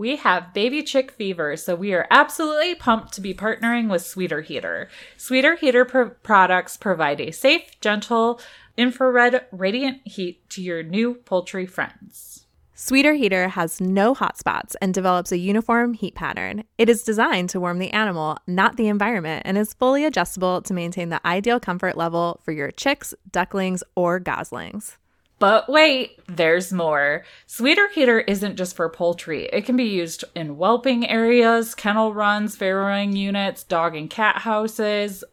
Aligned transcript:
We 0.00 0.16
have 0.16 0.54
baby 0.54 0.82
chick 0.82 1.10
fever, 1.10 1.58
so 1.58 1.74
we 1.74 1.92
are 1.92 2.06
absolutely 2.10 2.74
pumped 2.74 3.12
to 3.12 3.20
be 3.20 3.34
partnering 3.34 3.90
with 3.90 4.00
Sweeter 4.00 4.40
Heater. 4.40 4.88
Sweeter 5.18 5.56
Heater 5.56 5.84
pro- 5.84 6.08
products 6.08 6.78
provide 6.78 7.20
a 7.20 7.30
safe, 7.32 7.78
gentle, 7.82 8.40
infrared 8.78 9.44
radiant 9.52 10.00
heat 10.06 10.48
to 10.48 10.62
your 10.62 10.82
new 10.82 11.16
poultry 11.16 11.66
friends. 11.66 12.46
Sweeter 12.72 13.12
Heater 13.12 13.48
has 13.48 13.78
no 13.78 14.14
hotspots 14.14 14.74
and 14.80 14.94
develops 14.94 15.32
a 15.32 15.36
uniform 15.36 15.92
heat 15.92 16.14
pattern. 16.14 16.64
It 16.78 16.88
is 16.88 17.02
designed 17.02 17.50
to 17.50 17.60
warm 17.60 17.78
the 17.78 17.90
animal, 17.90 18.38
not 18.46 18.78
the 18.78 18.88
environment, 18.88 19.42
and 19.44 19.58
is 19.58 19.74
fully 19.74 20.06
adjustable 20.06 20.62
to 20.62 20.72
maintain 20.72 21.10
the 21.10 21.20
ideal 21.26 21.60
comfort 21.60 21.94
level 21.98 22.40
for 22.42 22.52
your 22.52 22.70
chicks, 22.70 23.12
ducklings, 23.30 23.84
or 23.94 24.18
goslings. 24.18 24.96
But 25.40 25.70
wait, 25.70 26.20
there's 26.28 26.70
more. 26.70 27.24
Sweeter 27.46 27.88
Heater 27.88 28.20
isn't 28.20 28.56
just 28.56 28.76
for 28.76 28.88
poultry. 28.90 29.46
It 29.46 29.64
can 29.64 29.74
be 29.74 29.84
used 29.84 30.22
in 30.34 30.58
whelping 30.58 31.08
areas, 31.08 31.74
kennel 31.74 32.12
runs, 32.12 32.54
farrowing 32.56 33.16
units, 33.16 33.64
dog 33.64 33.96
and 33.96 34.10
cat 34.10 34.36
houses, 34.42 35.24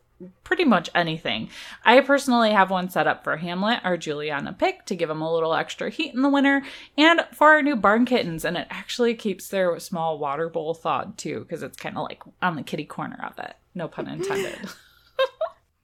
pretty 0.46 0.64
much 0.64 0.90
anything. 0.96 1.50
I 1.84 2.00
personally 2.00 2.52
have 2.52 2.72
one 2.72 2.90
set 2.90 3.06
up 3.06 3.26
for 3.26 3.36
Hamlet, 3.36 3.82
our 3.84 3.98
Juliana 3.98 4.54
pig, 4.54 4.86
to 4.86 4.96
give 4.96 5.10
them 5.10 5.22
a 5.22 5.32
little 5.32 5.54
extra 5.54 5.90
heat 5.90 6.14
in 6.14 6.22
the 6.22 6.30
winter, 6.30 6.64
and 6.98 7.26
for 7.34 7.50
our 7.50 7.62
new 7.62 7.76
barn 7.76 8.06
kittens, 8.06 8.46
and 8.46 8.56
it 8.56 8.68
actually 8.70 9.14
keeps 9.14 9.50
their 9.50 9.78
small 9.78 10.18
water 10.20 10.48
bowl 10.48 10.74
thawed 10.74 11.18
too, 11.18 11.42
because 11.42 11.64
it's 11.64 11.78
kind 11.78 11.98
of 11.98 12.04
like 12.04 12.24
on 12.42 12.56
the 12.56 12.64
kitty 12.64 12.86
corner 12.86 13.20
of 13.30 13.38
it. 13.44 13.56
No 13.76 13.90
pun 13.90 14.08
intended. 14.08 14.58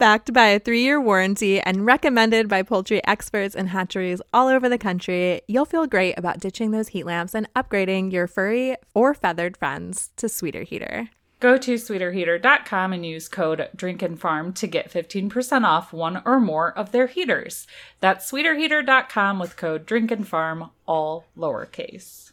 Backed 0.03 0.33
by 0.33 0.47
a 0.47 0.59
three 0.59 0.83
year 0.83 0.99
warranty 0.99 1.61
and 1.61 1.85
recommended 1.85 2.49
by 2.49 2.61
poultry 2.61 3.01
experts 3.07 3.55
and 3.55 3.69
hatcheries 3.69 4.21
all 4.33 4.49
over 4.49 4.67
the 4.67 4.77
country, 4.77 5.39
you'll 5.47 5.63
feel 5.63 5.87
great 5.87 6.19
about 6.19 6.41
ditching 6.41 6.71
those 6.71 6.89
heat 6.89 7.05
lamps 7.05 7.33
and 7.33 7.47
upgrading 7.53 8.11
your 8.11 8.27
furry 8.27 8.75
or 8.93 9.13
feathered 9.13 9.55
friends 9.55 10.09
to 10.17 10.27
Sweeter 10.27 10.63
Heater. 10.63 11.07
Go 11.39 11.57
to 11.57 11.75
sweeterheater.com 11.75 12.91
and 12.91 13.05
use 13.05 13.29
code 13.29 13.69
DRINKANDFARM 13.77 14.53
to 14.55 14.67
get 14.67 14.91
15% 14.91 15.63
off 15.63 15.93
one 15.93 16.21
or 16.25 16.41
more 16.41 16.77
of 16.77 16.91
their 16.91 17.07
heaters. 17.07 17.65
That's 18.01 18.29
sweeterheater.com 18.29 19.39
with 19.39 19.55
code 19.55 19.87
DRINKANDFARM, 19.87 20.69
all 20.85 21.27
lowercase. 21.37 22.32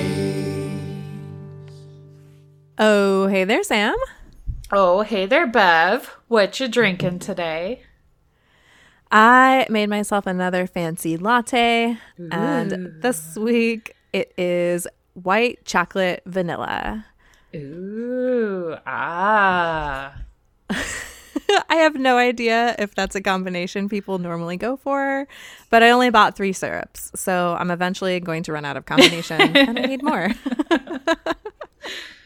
Oh, 2.77 3.27
hey 3.27 3.43
there, 3.43 3.63
Sam. 3.63 3.95
Oh, 4.71 5.01
hey 5.01 5.25
there, 5.25 5.47
Bev. 5.47 6.17
What 6.27 6.59
you 6.59 6.67
drinking 6.67 7.19
today? 7.19 7.83
I 9.11 9.67
made 9.69 9.89
myself 9.89 10.25
another 10.25 10.65
fancy 10.67 11.17
latte, 11.17 11.97
and 12.31 13.01
this 13.01 13.35
week 13.35 13.93
it 14.13 14.33
is 14.37 14.87
white 15.13 15.65
chocolate 15.65 16.23
vanilla. 16.25 17.05
Ooh, 17.53 18.77
ah. 18.85 20.15
I 20.69 21.75
have 21.75 21.95
no 21.95 22.17
idea 22.17 22.75
if 22.79 22.95
that's 22.95 23.15
a 23.15 23.21
combination 23.21 23.89
people 23.89 24.17
normally 24.17 24.55
go 24.55 24.77
for, 24.77 25.27
but 25.69 25.83
I 25.83 25.89
only 25.89 26.09
bought 26.09 26.37
three 26.37 26.53
syrups, 26.53 27.11
so 27.13 27.57
I'm 27.59 27.69
eventually 27.71 28.21
going 28.21 28.43
to 28.43 28.53
run 28.53 28.63
out 28.63 28.77
of 28.77 28.85
combination 28.85 29.41
and 29.41 29.77
I 29.77 29.81
need 29.81 30.03
more. 30.03 30.29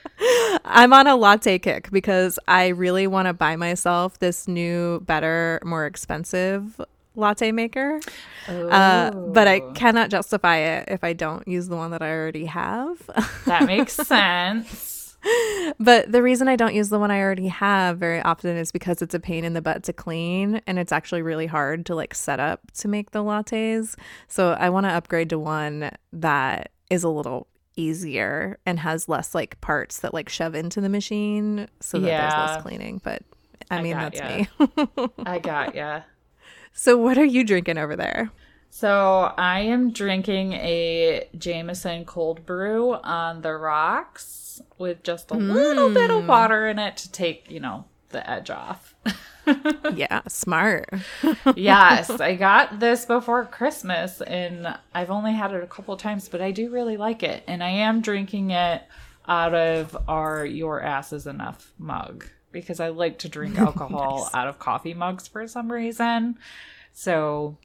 I'm 0.66 0.94
on 0.94 1.08
a 1.08 1.16
latte 1.16 1.60
kick 1.60 1.92
because 1.92 2.40
I 2.48 2.70
really 2.70 3.08
want 3.08 3.28
to 3.28 3.34
buy 3.34 3.56
myself 3.56 4.20
this 4.20 4.48
new, 4.48 5.02
better, 5.02 5.60
more 5.64 5.86
expensive 5.86 6.80
latte 7.16 7.52
maker. 7.52 8.00
Uh, 8.48 9.12
but 9.12 9.48
I 9.48 9.62
cannot 9.74 10.10
justify 10.10 10.58
it 10.58 10.90
if 10.90 11.04
I 11.04 11.14
don't 11.14 11.48
use 11.48 11.68
the 11.68 11.76
one 11.76 11.92
that 11.92 12.02
I 12.02 12.12
already 12.12 12.46
have. 12.46 13.02
That 13.46 13.66
makes 13.66 13.94
sense. 14.08 15.18
but 15.80 16.12
the 16.12 16.22
reason 16.22 16.48
I 16.48 16.56
don't 16.56 16.76
use 16.76 16.90
the 16.90 17.00
one 17.00 17.10
I 17.10 17.20
already 17.20 17.48
have 17.48 17.98
very 17.98 18.22
often 18.22 18.56
is 18.58 18.72
because 18.72 19.02
it's 19.02 19.16
a 19.16 19.20
pain 19.20 19.44
in 19.44 19.54
the 19.54 19.62
butt 19.62 19.84
to 19.84 19.94
clean 19.94 20.62
and 20.68 20.78
it's 20.78 20.92
actually 20.92 21.24
really 21.24 21.48
hard 21.48 21.86
to 21.88 21.96
like 21.96 22.14
set 22.14 22.40
up 22.40 22.72
to 22.74 22.88
make 22.88 23.12
the 23.12 23.24
lattes. 23.24 23.96
So 24.28 24.52
I 24.52 24.70
want 24.70 24.86
to 24.86 24.92
upgrade 24.92 25.30
to 25.32 25.40
one 25.40 25.90
that 26.14 26.72
is 26.92 27.04
a 27.04 27.10
little 27.10 27.48
easier 27.76 28.60
and 28.66 28.80
has 28.80 29.10
less 29.10 29.36
like 29.36 29.60
parts 29.62 30.00
that 30.00 30.14
like 30.14 30.30
shove 30.30 30.56
into 30.56 30.82
the 30.82 30.90
machine 30.90 31.68
so 31.80 32.00
that 32.00 32.08
there's 32.08 32.34
less 32.34 32.62
cleaning. 32.62 33.02
But 33.04 33.22
I, 33.70 33.78
I 33.78 33.82
mean, 33.82 33.98
that's 33.98 34.20
ya. 34.20 34.28
me. 34.28 35.10
I 35.26 35.40
got 35.40 35.76
ya. 35.76 36.02
so 36.74 36.98
what 36.98 37.18
are 37.18 37.26
you 37.26 37.44
drinking 37.44 37.78
over 37.78 37.96
there? 37.96 38.32
So 38.70 39.34
I 39.38 39.62
am 39.62 39.92
drinking 39.92 40.52
a 40.54 41.30
Jameson 41.38 42.04
cold 42.04 42.46
brew 42.46 42.96
on 42.96 43.42
the 43.42 43.54
rocks 43.54 44.62
with 44.78 45.02
just 45.02 45.32
a 45.32 45.36
little 45.36 45.94
bit 45.94 46.12
of 46.12 46.24
mm. 46.24 46.28
water 46.28 46.68
in 46.68 46.78
it 46.78 46.98
to 46.98 47.12
take, 47.12 47.50
you 47.50 47.62
know, 47.62 47.86
the 48.10 48.30
edge 48.30 48.50
off. 48.50 48.96
yeah, 49.94 50.22
smart. 50.28 50.90
yes, 51.56 52.10
I 52.10 52.36
got 52.36 52.80
this 52.80 53.06
before 53.06 53.46
Christmas 53.46 54.22
and 54.22 54.76
I've 54.94 55.12
only 55.12 55.34
had 55.34 55.54
it 55.54 55.64
a 55.64 55.68
couple 55.68 55.96
times, 55.98 56.30
but 56.30 56.42
I 56.42 56.52
do 56.52 56.70
really 56.70 56.98
like 56.98 57.24
it. 57.24 57.44
And 57.48 57.64
I 57.64 57.70
am 57.70 58.02
drinking 58.02 58.52
it 58.52 58.84
out 59.28 59.54
of 59.54 59.98
our 60.08 60.46
Your 60.46 60.82
Ass 60.82 61.14
is 61.14 61.28
Enough 61.28 61.72
mug 61.78 62.26
because 62.52 62.80
I 62.80 62.90
like 62.90 63.20
to 63.20 63.30
drink 63.30 63.58
alcohol 63.60 64.30
out 64.34 64.48
of 64.48 64.60
coffee 64.60 64.94
mugs 64.94 65.28
for 65.28 65.48
some 65.48 65.72
reason. 65.72 66.38
So 66.94 67.58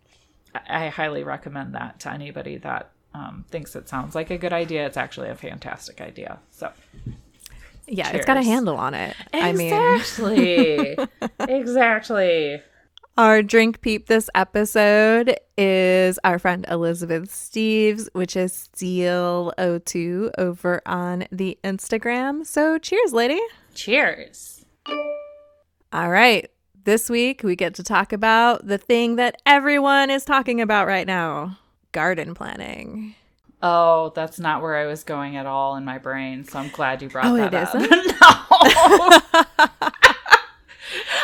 I 0.54 0.86
I 0.86 0.88
highly 0.88 1.22
recommend 1.22 1.74
that 1.74 2.00
to 2.00 2.12
anybody 2.12 2.58
that 2.58 2.90
um, 3.14 3.44
thinks 3.50 3.74
it 3.74 3.88
sounds 3.88 4.14
like 4.14 4.30
a 4.30 4.38
good 4.38 4.52
idea. 4.52 4.86
It's 4.86 4.96
actually 4.96 5.28
a 5.28 5.34
fantastic 5.34 6.00
idea. 6.00 6.38
So 6.50 6.72
Yeah, 7.90 8.10
it's 8.10 8.26
got 8.26 8.36
a 8.36 8.42
handle 8.42 8.76
on 8.76 8.94
it. 8.94 9.16
I 9.32 9.52
mean, 9.52 9.74
exactly, 9.74 10.96
exactly. 11.40 12.62
Our 13.18 13.42
drink 13.42 13.80
peep 13.82 14.06
this 14.06 14.30
episode 14.34 15.36
is 15.58 16.18
our 16.24 16.38
friend 16.38 16.64
Elizabeth 16.70 17.28
Steves, 17.30 18.08
which 18.12 18.36
is 18.36 18.70
Steel02 18.74 20.30
over 20.38 20.80
on 20.86 21.26
the 21.30 21.58
Instagram. 21.64 22.46
So 22.46 22.78
cheers, 22.78 23.12
lady. 23.12 23.40
Cheers. 23.74 24.64
All 25.92 26.08
right. 26.10 26.50
This 26.84 27.10
week 27.10 27.42
we 27.42 27.56
get 27.56 27.74
to 27.74 27.82
talk 27.82 28.12
about 28.12 28.66
the 28.66 28.78
thing 28.78 29.16
that 29.16 29.42
everyone 29.44 30.08
is 30.08 30.24
talking 30.24 30.60
about 30.60 30.86
right 30.86 31.06
now 31.06 31.58
garden 31.92 32.34
planning. 32.34 33.14
Oh, 33.62 34.12
that's 34.14 34.38
not 34.40 34.62
where 34.62 34.76
I 34.76 34.86
was 34.86 35.04
going 35.04 35.36
at 35.36 35.44
all 35.46 35.76
in 35.76 35.84
my 35.84 35.98
brain. 35.98 36.44
So 36.44 36.58
I'm 36.58 36.70
glad 36.70 37.02
you 37.02 37.08
brought 37.10 37.26
Oh, 37.26 37.36
that 37.36 37.52
it 37.52 37.54
up. 37.54 37.74
isn't? 37.74 37.90
no. 38.06 38.16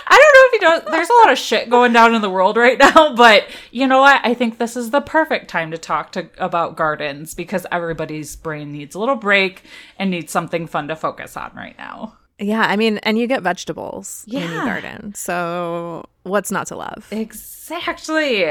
I 0.09 0.19
don't 0.19 0.35
know 0.35 0.47
if 0.47 0.53
you 0.53 0.61
don't. 0.61 0.87
There's 0.93 1.09
a 1.11 1.15
lot 1.25 1.33
of 1.33 1.39
shit 1.39 1.69
going 1.71 1.93
down 1.93 2.15
in 2.15 2.23
the 2.23 2.31
world 2.31 2.57
right 2.57 2.79
now, 2.79 3.15
but 3.17 3.47
you 3.73 3.87
know 3.87 4.01
what? 4.01 4.21
I 4.25 4.35
think 4.35 4.59
this 4.59 4.77
is 4.77 4.91
the 4.91 5.01
perfect 5.01 5.49
time 5.49 5.71
to 5.73 5.79
talk 5.79 6.13
to 6.13 6.29
about 6.39 6.77
gardens 6.77 7.35
because 7.35 7.67
everybody's 7.73 8.37
brain 8.37 8.71
needs 8.71 8.95
a 8.95 9.01
little 9.01 9.17
break 9.17 9.63
and 9.99 10.11
needs 10.11 10.31
something 10.31 10.67
fun 10.67 10.89
to 10.89 10.97
focus 10.97 11.37
on 11.37 11.51
right 11.57 11.77
now. 11.79 12.17
Yeah, 12.39 12.61
I 12.61 12.77
mean, 12.77 12.99
and 12.99 13.19
you 13.19 13.27
get 13.27 13.43
vegetables 13.43 14.25
when 14.31 14.43
you 14.43 14.49
Yeah. 14.49 14.65
garden. 14.67 15.15
So 15.15 16.05
what's 16.23 16.51
not 16.53 16.67
to 16.69 16.77
love? 16.77 17.09
Exactly. 17.11 18.45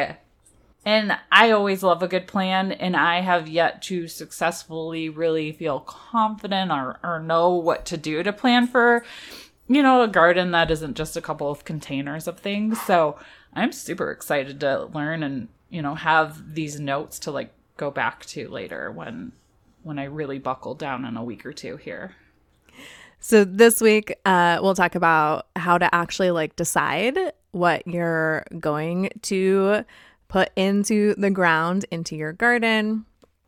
And 0.86 1.18
I 1.32 1.50
always 1.50 1.82
love 1.82 2.04
a 2.04 2.08
good 2.08 2.28
plan, 2.28 2.72
and 2.72 2.96
I 2.96 3.22
have 3.22 3.48
yet 3.48 3.82
to 3.84 4.08
successfully 4.08 5.10
really 5.10 5.52
feel 5.52 5.80
confident 5.80 6.72
or, 6.72 7.00
or 7.04 7.20
know 7.20 7.56
what 7.56 7.86
to 7.88 7.98
do 7.98 8.22
to 8.22 8.32
plan 8.32 8.68
for, 8.68 9.04
you 9.68 9.82
know, 9.82 10.04
a 10.04 10.08
garden 10.08 10.52
that 10.52 10.70
isn't 10.70 10.96
just 10.96 11.18
a 11.18 11.22
couple 11.22 11.50
of 11.50 11.66
containers 11.66 12.28
of 12.28 12.38
things. 12.38 12.80
So 12.82 13.18
I'm 13.54 13.72
super 13.72 14.12
excited 14.12 14.60
to 14.60 14.86
learn 14.94 15.24
and, 15.24 15.48
you 15.70 15.82
know, 15.82 15.96
have 15.96 16.54
these 16.54 16.80
notes 16.80 17.18
to 17.20 17.32
like 17.32 17.52
go 17.78 17.90
back 17.90 18.26
to 18.28 18.48
later 18.48 18.92
when 18.92 19.32
when 19.82 20.00
I 20.00 20.06
really 20.06 20.40
buckle 20.40 20.74
down 20.74 21.06
in 21.06 21.18
a 21.18 21.24
week 21.24 21.46
or 21.46 21.54
two 21.54 21.78
here. 21.78 22.16
So 23.20 23.44
this 23.44 23.82
week, 23.82 24.16
uh, 24.26 24.60
we'll 24.62 24.76
talk 24.76 24.96
about 24.96 25.48
how 25.56 25.78
to 25.78 25.94
actually 25.94 26.32
like 26.32 26.56
decide 26.56 27.18
what 27.52 27.88
you're 27.88 28.46
going 28.60 29.10
to 29.24 29.84
put 30.28 30.50
into 30.56 31.16
the 31.16 31.30
ground 31.30 31.86
into 31.92 32.16
your 32.16 32.34
garden. 32.34 33.06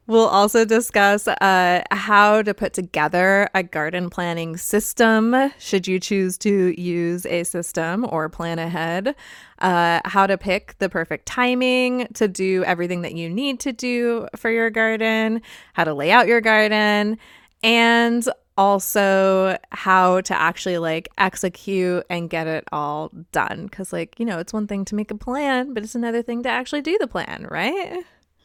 We'll 0.07 0.27
also 0.27 0.63
discuss 0.63 1.27
uh, 1.27 1.83
how 1.91 2.41
to 2.41 2.53
put 2.53 2.71
together 2.71 3.49
a 3.53 3.61
garden 3.61 4.09
planning 4.09 4.55
system, 4.55 5.51
should 5.59 5.85
you 5.85 5.99
choose 5.99 6.37
to 6.39 6.81
use 6.81 7.25
a 7.25 7.43
system 7.43 8.07
or 8.09 8.29
plan 8.29 8.57
ahead, 8.57 9.15
uh, 9.59 9.99
how 10.05 10.25
to 10.25 10.37
pick 10.37 10.77
the 10.79 10.87
perfect 10.87 11.25
timing 11.25 12.07
to 12.13 12.29
do 12.29 12.63
everything 12.63 13.01
that 13.01 13.15
you 13.15 13.29
need 13.29 13.59
to 13.59 13.73
do 13.73 14.29
for 14.37 14.49
your 14.49 14.69
garden, 14.69 15.41
how 15.73 15.83
to 15.83 15.93
lay 15.93 16.09
out 16.09 16.27
your 16.27 16.39
garden, 16.39 17.17
and 17.61 18.29
also 18.57 19.57
how 19.71 20.21
to 20.21 20.33
actually 20.39 20.77
like 20.77 21.09
execute 21.17 22.05
and 22.09 22.29
get 22.29 22.47
it 22.47 22.63
all 22.71 23.11
done. 23.31 23.67
Because, 23.67 23.93
like, 23.93 24.19
you 24.19 24.25
know, 24.25 24.39
it's 24.39 24.53
one 24.53 24.67
thing 24.67 24.83
to 24.85 24.95
make 24.95 25.11
a 25.11 25.15
plan, 25.15 25.73
but 25.73 25.83
it's 25.83 25.95
another 25.95 26.21
thing 26.21 26.43
to 26.43 26.49
actually 26.49 26.81
do 26.81 26.97
the 26.99 27.07
plan, 27.07 27.47
right? 27.49 28.03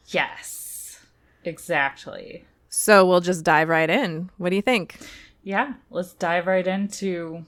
Yes. 0.08 1.00
Exactly. 1.44 2.44
So 2.68 3.04
we'll 3.06 3.20
just 3.20 3.44
dive 3.44 3.68
right 3.68 3.90
in. 3.90 4.30
What 4.38 4.50
do 4.50 4.56
you 4.56 4.62
think? 4.62 4.98
Yeah, 5.42 5.74
let's 5.90 6.12
dive 6.12 6.46
right 6.46 6.66
into 6.66 7.44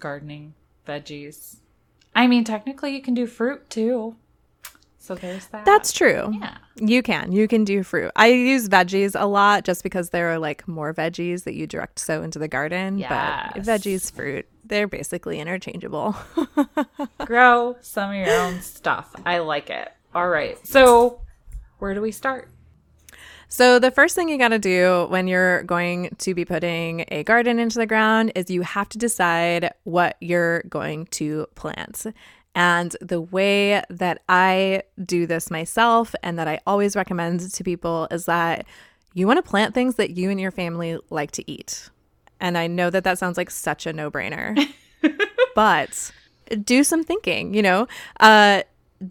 gardening, 0.00 0.54
veggies. 0.86 1.56
I 2.14 2.26
mean, 2.26 2.44
technically, 2.44 2.94
you 2.94 3.02
can 3.02 3.14
do 3.14 3.26
fruit 3.26 3.68
too. 3.68 4.16
So 5.08 5.14
there's 5.14 5.46
that. 5.46 5.64
That's 5.64 5.90
true. 5.90 6.36
Yeah. 6.38 6.58
You 6.76 7.02
can. 7.02 7.32
You 7.32 7.48
can 7.48 7.64
do 7.64 7.82
fruit. 7.82 8.12
I 8.14 8.26
use 8.26 8.68
veggies 8.68 9.18
a 9.18 9.24
lot 9.24 9.64
just 9.64 9.82
because 9.82 10.10
there 10.10 10.30
are 10.30 10.38
like 10.38 10.68
more 10.68 10.92
veggies 10.92 11.44
that 11.44 11.54
you 11.54 11.66
direct 11.66 11.98
sow 11.98 12.22
into 12.22 12.38
the 12.38 12.46
garden. 12.46 12.98
But 13.54 13.62
veggies, 13.62 14.12
fruit, 14.12 14.46
they're 14.66 14.86
basically 14.86 15.40
interchangeable. 15.40 16.14
Grow 17.24 17.78
some 17.80 18.10
of 18.10 18.16
your 18.16 18.30
own 18.30 18.60
stuff. 18.60 19.14
I 19.24 19.38
like 19.38 19.70
it. 19.70 19.90
All 20.14 20.28
right. 20.28 20.58
So, 20.66 21.22
where 21.78 21.94
do 21.94 22.02
we 22.02 22.12
start? 22.12 22.50
So, 23.48 23.78
the 23.78 23.90
first 23.90 24.14
thing 24.14 24.28
you 24.28 24.36
got 24.36 24.48
to 24.48 24.58
do 24.58 25.06
when 25.08 25.26
you're 25.26 25.62
going 25.62 26.14
to 26.18 26.34
be 26.34 26.44
putting 26.44 27.06
a 27.08 27.24
garden 27.24 27.58
into 27.58 27.78
the 27.78 27.86
ground 27.86 28.32
is 28.34 28.50
you 28.50 28.60
have 28.60 28.90
to 28.90 28.98
decide 28.98 29.72
what 29.84 30.18
you're 30.20 30.64
going 30.64 31.06
to 31.12 31.46
plant. 31.54 32.04
And 32.54 32.96
the 33.00 33.20
way 33.20 33.82
that 33.88 34.22
I 34.28 34.82
do 35.04 35.26
this 35.26 35.50
myself 35.50 36.14
and 36.22 36.38
that 36.38 36.48
I 36.48 36.60
always 36.66 36.96
recommend 36.96 37.40
to 37.40 37.64
people 37.64 38.08
is 38.10 38.24
that 38.24 38.66
you 39.14 39.26
want 39.26 39.38
to 39.38 39.48
plant 39.48 39.74
things 39.74 39.96
that 39.96 40.16
you 40.16 40.30
and 40.30 40.40
your 40.40 40.50
family 40.50 40.98
like 41.10 41.30
to 41.32 41.50
eat. 41.50 41.90
And 42.40 42.56
I 42.56 42.66
know 42.66 42.90
that 42.90 43.04
that 43.04 43.18
sounds 43.18 43.36
like 43.36 43.50
such 43.50 43.86
a 43.86 43.92
no 43.92 44.10
brainer, 44.10 44.56
but 45.54 46.10
do 46.64 46.84
some 46.84 47.04
thinking, 47.04 47.54
you 47.54 47.62
know? 47.62 47.86
Uh, 48.20 48.62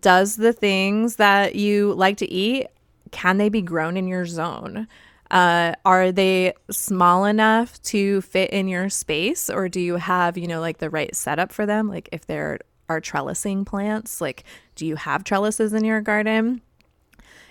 does 0.02 0.36
the 0.36 0.54
things 0.54 1.16
that 1.18 1.56
you 1.56 1.94
like 1.94 2.18
to 2.18 2.30
eat 2.30 2.68
can 3.12 3.38
they 3.38 3.50
be 3.50 3.62
grown 3.62 3.96
in 3.96 4.08
your 4.08 4.26
zone 4.26 4.88
uh, 5.30 5.74
are 5.84 6.12
they 6.12 6.54
small 6.72 7.26
enough 7.26 7.82
to 7.82 8.22
fit 8.22 8.50
in 8.52 8.68
your 8.68 8.90
space 8.90 9.50
or 9.50 9.70
do 9.70 9.80
you 9.80 9.96
have 9.96 10.38
you 10.38 10.48
know 10.48 10.60
like 10.60 10.80
the 10.80 10.90
right 10.90 11.16
setup 11.16 11.52
for 11.52 11.66
them 11.66 11.88
like 11.88 12.10
if 12.12 12.26
there 12.26 12.60
are 12.90 13.02
trellising 13.02 13.66
plants 13.66 14.22
like 14.22 14.44
do 14.76 14.86
you 14.86 14.96
have 14.96 15.24
trellises 15.24 15.74
in 15.74 15.84
your 15.84 16.02
garden? 16.02 16.62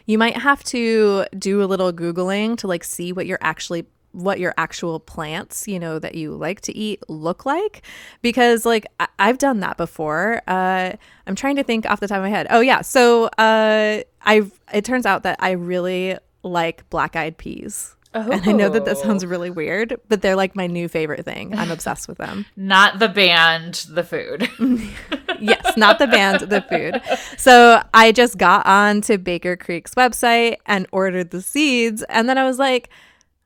You 0.07 0.19
might 0.19 0.37
have 0.37 0.63
to 0.65 1.27
do 1.37 1.63
a 1.63 1.67
little 1.67 1.93
googling 1.93 2.57
to 2.59 2.69
like 2.69 2.85
see 2.85 3.13
what 3.13 3.27
you're 3.27 3.39
actually 3.41 3.87
what 4.13 4.39
your 4.41 4.55
actual 4.57 4.99
plants 4.99 5.69
you 5.69 5.79
know 5.79 5.99
that 5.99 6.15
you 6.15 6.31
like 6.35 6.63
to 6.63 6.75
eat 6.75 7.03
look 7.09 7.45
like 7.45 7.83
because 8.23 8.65
like 8.65 8.87
I- 8.99 9.09
i've 9.19 9.37
done 9.39 9.61
that 9.61 9.77
before. 9.77 10.41
Uh 10.47 10.93
i'm 11.27 11.35
trying 11.35 11.57
to 11.57 11.65
think 11.65 11.85
off 11.87 12.01
the 12.01 12.09
top 12.09 12.19
of 12.19 12.23
my 12.23 12.31
head. 12.31 12.47
Oh 12.51 12.61
yeah. 12.61 12.81
So 12.81 13.25
uh 13.37 14.03
i 14.23 14.43
it 14.73 14.85
turns 14.85 15.05
out 15.07 15.23
that 15.25 15.37
i 15.41 15.51
really 15.51 16.17
like 16.43 16.89
black 16.89 17.17
eyed 17.17 17.37
peas 17.37 17.96
and 18.17 18.49
i 18.49 18.53
know 18.53 18.69
that 18.69 18.85
that 18.85 18.99
sounds 18.99 19.25
oh. 19.25 19.29
really 19.29 19.51
weird 19.51 19.99
but 20.09 20.23
they're 20.23 20.37
like 20.37 20.55
my 20.57 20.67
new 20.67 20.89
favorite 20.89 21.25
thing 21.25 21.55
i'm 21.57 21.71
obsessed 21.71 22.09
with 22.09 22.19
them 22.19 22.47
Not 22.57 22.99
the 22.99 23.09
band, 23.09 23.87
the 23.89 24.03
food. 24.03 24.49
yes, 25.41 25.77
not 25.77 25.99
the 25.99 26.07
band, 26.07 26.41
the 26.41 26.63
food. 26.63 27.01
So 27.39 27.81
I 27.95 28.13
just 28.13 28.39
got 28.39 28.67
on 28.67 29.03
to 29.03 29.19
Baker 29.19 29.57
Creek's 29.57 29.95
website 29.95 30.57
and 30.67 30.87
ordered 30.91 31.31
the 31.31 31.43
seeds. 31.43 32.03
And 32.09 32.29
then 32.29 32.39
I 32.39 32.45
was 32.45 32.59
like, 32.59 32.91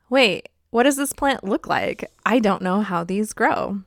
wait, 0.08 0.49
what 0.70 0.84
does 0.84 0.96
this 0.96 1.12
plant 1.12 1.44
look 1.44 1.66
like? 1.66 2.11
I 2.25 2.38
don't 2.38 2.62
know 2.62 2.81
how 2.81 3.05
these 3.05 3.32
grow. 3.32 3.82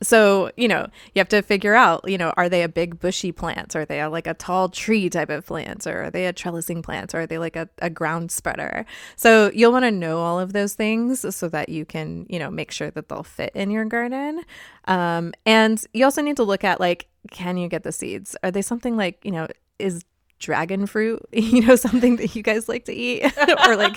So, 0.00 0.52
you 0.56 0.68
know, 0.68 0.86
you 1.14 1.18
have 1.18 1.28
to 1.30 1.42
figure 1.42 1.74
out, 1.74 2.08
you 2.08 2.16
know, 2.18 2.32
are 2.36 2.48
they 2.48 2.62
a 2.62 2.68
big 2.68 3.00
bushy 3.00 3.32
plant? 3.32 3.74
Are 3.74 3.84
they 3.84 4.00
a, 4.00 4.08
like 4.08 4.28
a 4.28 4.34
tall 4.34 4.68
tree 4.68 5.10
type 5.10 5.28
of 5.28 5.44
plant? 5.44 5.86
Or 5.86 6.04
are 6.04 6.10
they 6.10 6.26
a 6.26 6.32
trellising 6.32 6.82
plant? 6.82 7.14
Or 7.14 7.22
are 7.22 7.26
they 7.26 7.38
like 7.38 7.56
a, 7.56 7.68
a 7.78 7.90
ground 7.90 8.30
spreader? 8.30 8.86
So 9.16 9.50
you'll 9.52 9.72
want 9.72 9.84
to 9.84 9.90
know 9.90 10.20
all 10.20 10.38
of 10.38 10.52
those 10.52 10.74
things 10.74 11.34
so 11.34 11.48
that 11.48 11.68
you 11.68 11.84
can, 11.84 12.26
you 12.28 12.38
know, 12.38 12.50
make 12.50 12.70
sure 12.70 12.90
that 12.92 13.08
they'll 13.08 13.24
fit 13.24 13.50
in 13.54 13.70
your 13.70 13.84
garden. 13.86 14.44
Um, 14.84 15.34
and 15.44 15.84
you 15.92 16.04
also 16.04 16.22
need 16.22 16.36
to 16.36 16.44
look 16.44 16.62
at 16.62 16.78
like, 16.78 17.08
can 17.32 17.56
you 17.56 17.68
get 17.68 17.82
the 17.82 17.92
seeds? 17.92 18.36
Are 18.44 18.52
they 18.52 18.62
something 18.62 18.96
like, 18.96 19.24
you 19.24 19.32
know, 19.32 19.48
is 19.80 20.04
dragon 20.38 20.86
fruit, 20.86 21.24
you 21.32 21.66
know, 21.66 21.76
something 21.76 22.16
that 22.16 22.34
you 22.36 22.42
guys 22.42 22.68
like 22.68 22.84
to 22.86 22.92
eat? 22.94 23.24
or 23.66 23.76
like 23.76 23.96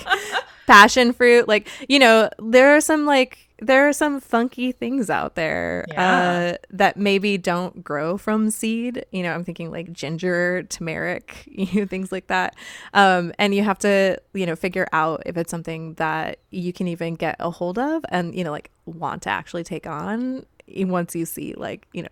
passion 0.66 1.12
fruit? 1.12 1.48
Like, 1.48 1.68
you 1.88 1.98
know, 1.98 2.28
there 2.38 2.76
are 2.76 2.80
some 2.80 3.06
like, 3.06 3.48
there 3.60 3.88
are 3.88 3.92
some 3.92 4.18
funky 4.18 4.72
things 4.72 5.08
out 5.08 5.36
there 5.36 5.84
Yeah. 5.92 6.54
uh, 6.54 6.66
that 6.70 6.96
maybe 6.96 7.38
don't 7.38 7.84
grow 7.84 8.18
from 8.18 8.50
seed. 8.50 9.04
You 9.12 9.22
know, 9.22 9.32
I'm 9.32 9.44
thinking 9.44 9.70
like 9.70 9.92
ginger, 9.92 10.64
turmeric, 10.64 11.44
you 11.46 11.80
know, 11.82 11.86
things 11.86 12.10
like 12.10 12.26
that. 12.26 12.56
Um, 12.92 13.32
and 13.38 13.54
you 13.54 13.62
have 13.62 13.78
to, 13.80 14.20
you 14.34 14.46
know, 14.46 14.56
figure 14.56 14.88
out 14.92 15.22
if 15.26 15.36
it's 15.36 15.50
something 15.50 15.94
that 15.94 16.38
you 16.50 16.72
can 16.72 16.88
even 16.88 17.14
get 17.14 17.36
a 17.38 17.50
hold 17.50 17.78
of 17.78 18.04
and, 18.08 18.34
you 18.34 18.42
know, 18.42 18.50
like 18.50 18.70
want 18.84 19.22
to 19.22 19.30
actually 19.30 19.62
take 19.62 19.86
on 19.86 20.44
once 20.68 21.14
you 21.14 21.24
see 21.24 21.54
like, 21.56 21.86
you 21.92 22.02
know, 22.02 22.08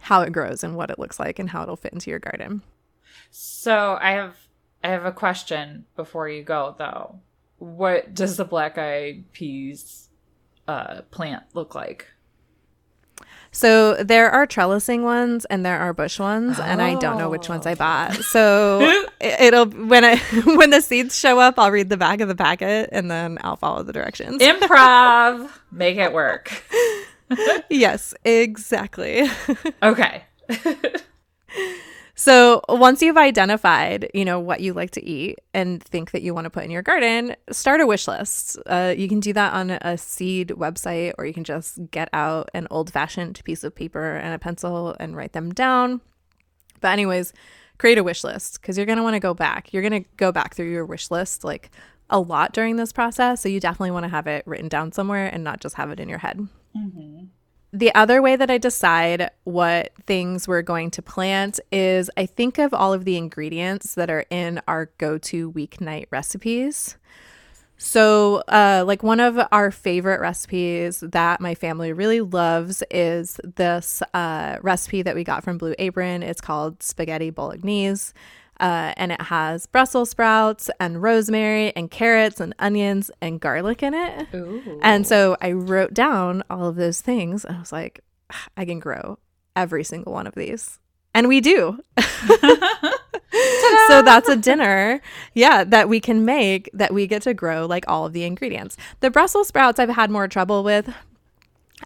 how 0.00 0.22
it 0.22 0.32
grows 0.32 0.64
and 0.64 0.76
what 0.76 0.90
it 0.90 0.98
looks 0.98 1.18
like 1.18 1.38
and 1.38 1.50
how 1.50 1.62
it'll 1.62 1.76
fit 1.76 1.92
into 1.92 2.08
your 2.08 2.20
garden. 2.20 2.62
So 3.30 3.98
I 4.00 4.12
have 4.12 4.34
I 4.84 4.88
have 4.88 5.04
a 5.04 5.12
question 5.12 5.86
before 5.96 6.28
you 6.28 6.42
go 6.42 6.74
though. 6.78 7.20
What 7.58 8.14
does 8.14 8.36
the 8.36 8.44
black 8.44 8.76
eyed 8.78 9.24
peas 9.32 10.08
uh, 10.68 11.02
plant 11.10 11.44
look 11.54 11.74
like? 11.74 12.06
So 13.50 13.94
there 13.94 14.30
are 14.30 14.46
trellising 14.46 15.02
ones 15.02 15.46
and 15.46 15.64
there 15.64 15.78
are 15.78 15.94
bush 15.94 16.18
ones, 16.18 16.58
and 16.60 16.82
I 16.82 16.94
don't 16.96 17.16
know 17.16 17.30
which 17.30 17.48
ones 17.48 17.64
I 17.66 17.72
Oh. 17.72 17.76
bought. 17.76 18.14
So 18.16 19.02
it'll 19.20 19.64
when 19.66 20.04
I 20.04 20.16
when 20.44 20.68
the 20.70 20.82
seeds 20.82 21.18
show 21.18 21.38
up, 21.40 21.58
I'll 21.58 21.70
read 21.70 21.88
the 21.88 21.96
back 21.96 22.20
of 22.20 22.28
the 22.28 22.34
packet 22.34 22.90
and 22.92 23.10
then 23.10 23.38
I'll 23.42 23.56
follow 23.56 23.82
the 23.82 23.94
directions. 23.94 24.42
Improv, 24.42 25.48
make 25.72 25.96
it 25.96 26.12
work. 26.12 26.62
yes, 27.70 28.12
exactly. 28.24 29.26
Okay. 29.82 30.24
So 32.18 32.62
once 32.70 33.02
you've 33.02 33.18
identified, 33.18 34.10
you 34.14 34.24
know, 34.24 34.40
what 34.40 34.60
you 34.60 34.72
like 34.72 34.90
to 34.92 35.04
eat 35.04 35.38
and 35.52 35.82
think 35.82 36.12
that 36.12 36.22
you 36.22 36.32
want 36.32 36.46
to 36.46 36.50
put 36.50 36.64
in 36.64 36.70
your 36.70 36.80
garden, 36.80 37.36
start 37.50 37.82
a 37.82 37.86
wish 37.86 38.08
list. 38.08 38.58
Uh, 38.64 38.94
you 38.96 39.06
can 39.06 39.20
do 39.20 39.34
that 39.34 39.52
on 39.52 39.70
a 39.70 39.98
seed 39.98 40.48
website, 40.48 41.12
or 41.18 41.26
you 41.26 41.34
can 41.34 41.44
just 41.44 41.78
get 41.90 42.08
out 42.14 42.48
an 42.54 42.68
old-fashioned 42.70 43.44
piece 43.44 43.62
of 43.64 43.74
paper 43.74 44.16
and 44.16 44.34
a 44.34 44.38
pencil 44.38 44.96
and 44.98 45.14
write 45.14 45.34
them 45.34 45.52
down. 45.52 46.00
But 46.80 46.92
anyways, 46.92 47.34
create 47.76 47.98
a 47.98 48.02
wish 48.02 48.24
list 48.24 48.62
because 48.62 48.78
you're 48.78 48.86
gonna 48.86 49.02
want 49.02 49.14
to 49.14 49.20
go 49.20 49.34
back. 49.34 49.74
You're 49.74 49.82
gonna 49.82 50.04
go 50.16 50.32
back 50.32 50.54
through 50.54 50.70
your 50.72 50.86
wish 50.86 51.10
list 51.10 51.44
like 51.44 51.70
a 52.08 52.18
lot 52.18 52.54
during 52.54 52.76
this 52.76 52.92
process, 52.92 53.42
so 53.42 53.50
you 53.50 53.60
definitely 53.60 53.90
want 53.90 54.04
to 54.04 54.08
have 54.08 54.26
it 54.26 54.42
written 54.46 54.68
down 54.68 54.90
somewhere 54.90 55.26
and 55.26 55.44
not 55.44 55.60
just 55.60 55.74
have 55.74 55.90
it 55.90 56.00
in 56.00 56.08
your 56.08 56.20
head. 56.20 56.48
The 57.72 57.94
other 57.94 58.22
way 58.22 58.36
that 58.36 58.50
I 58.50 58.58
decide 58.58 59.30
what 59.44 59.92
things 60.06 60.46
we're 60.46 60.62
going 60.62 60.90
to 60.92 61.02
plant 61.02 61.60
is 61.72 62.10
I 62.16 62.26
think 62.26 62.58
of 62.58 62.72
all 62.72 62.92
of 62.92 63.04
the 63.04 63.16
ingredients 63.16 63.94
that 63.94 64.08
are 64.08 64.24
in 64.30 64.60
our 64.68 64.90
go 64.98 65.18
to 65.18 65.52
weeknight 65.52 66.06
recipes. 66.10 66.96
So, 67.78 68.36
uh, 68.48 68.84
like 68.86 69.02
one 69.02 69.20
of 69.20 69.38
our 69.52 69.70
favorite 69.70 70.20
recipes 70.20 71.00
that 71.00 71.40
my 71.42 71.54
family 71.54 71.92
really 71.92 72.22
loves 72.22 72.82
is 72.90 73.38
this 73.44 74.02
uh, 74.14 74.56
recipe 74.62 75.02
that 75.02 75.14
we 75.14 75.24
got 75.24 75.44
from 75.44 75.58
Blue 75.58 75.74
Apron. 75.78 76.22
It's 76.22 76.40
called 76.40 76.82
spaghetti 76.82 77.28
bolognese. 77.28 78.14
Uh, 78.58 78.94
and 78.96 79.12
it 79.12 79.20
has 79.22 79.66
Brussels 79.66 80.10
sprouts 80.10 80.70
and 80.80 81.02
rosemary 81.02 81.74
and 81.76 81.90
carrots 81.90 82.40
and 82.40 82.54
onions 82.58 83.10
and 83.20 83.40
garlic 83.40 83.82
in 83.82 83.94
it. 83.94 84.28
Ooh. 84.34 84.80
And 84.82 85.06
so 85.06 85.36
I 85.40 85.52
wrote 85.52 85.92
down 85.94 86.42
all 86.48 86.66
of 86.66 86.76
those 86.76 87.00
things 87.00 87.44
and 87.44 87.56
I 87.56 87.60
was 87.60 87.72
like, 87.72 88.00
"Ah, 88.32 88.46
I 88.56 88.64
can 88.64 88.78
grow 88.78 89.18
every 89.56 89.82
single 89.82 90.12
one 90.12 90.26
of 90.26 90.34
these. 90.34 90.78
And 91.14 91.28
we 91.28 91.40
do. 91.40 91.80
so 93.88 94.02
that's 94.02 94.28
a 94.28 94.36
dinner, 94.36 95.00
yeah, 95.34 95.64
that 95.64 95.88
we 95.88 95.98
can 95.98 96.24
make 96.26 96.68
that 96.74 96.92
we 96.92 97.06
get 97.06 97.22
to 97.22 97.32
grow 97.32 97.64
like 97.64 97.84
all 97.88 98.04
of 98.04 98.12
the 98.12 98.24
ingredients. 98.24 98.76
The 99.00 99.10
Brussels 99.10 99.48
sprouts 99.48 99.80
I've 99.80 99.88
had 99.88 100.10
more 100.10 100.28
trouble 100.28 100.62
with. 100.62 100.92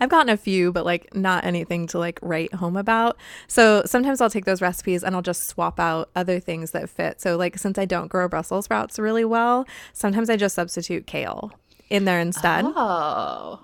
I've 0.01 0.09
gotten 0.09 0.31
a 0.31 0.37
few, 0.37 0.73
but 0.73 0.85
like 0.85 1.15
not 1.15 1.45
anything 1.45 1.87
to 1.89 1.99
like 1.99 2.19
write 2.23 2.55
home 2.55 2.77
about. 2.77 3.19
So 3.47 3.83
sometimes 3.85 4.21
I'll 4.21 4.31
take 4.31 4.47
those 4.47 4.63
recipes 4.63 5.05
and 5.05 5.15
I'll 5.15 5.23
just 5.23 5.47
swap 5.47 5.79
out 5.79 6.11
other 6.17 6.41
things 6.41 6.71
that 6.71 6.89
fit. 6.89 7.21
So 7.21 7.37
like 7.37 7.59
since 7.59 7.79
I 7.79 7.85
don't 7.85 8.09
grow 8.09 8.27
Brussels 8.27 8.65
sprouts 8.65 8.99
really 8.99 9.25
well, 9.25 9.67
sometimes 9.93 10.31
I 10.31 10.37
just 10.37 10.55
substitute 10.55 11.07
kale 11.07 11.53
in 11.91 12.07
there 12.07 12.21
instead. 12.21 12.65
Oh. 12.67 13.61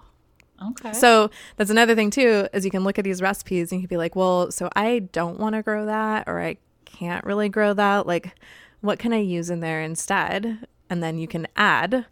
Okay. 0.70 0.92
So 0.92 1.30
that's 1.56 1.70
another 1.70 1.94
thing 1.94 2.10
too, 2.10 2.48
is 2.52 2.64
you 2.64 2.70
can 2.70 2.84
look 2.84 2.98
at 2.98 3.04
these 3.04 3.20
recipes 3.20 3.72
and 3.72 3.80
you 3.80 3.86
can 3.86 3.94
be 3.94 3.98
like, 3.98 4.16
well, 4.16 4.50
so 4.50 4.70
I 4.76 5.00
don't 5.00 5.38
want 5.38 5.54
to 5.54 5.62
grow 5.62 5.86
that 5.86 6.24
or 6.26 6.40
I 6.40 6.56
can't 6.84 7.24
really 7.24 7.48
grow 7.48 7.74
that. 7.74 8.06
Like, 8.06 8.34
what 8.80 8.98
can 8.98 9.12
I 9.12 9.18
use 9.18 9.50
in 9.50 9.60
there 9.60 9.82
instead? 9.82 10.66
And 10.88 11.02
then 11.02 11.18
you 11.18 11.28
can 11.28 11.46
add 11.56 12.06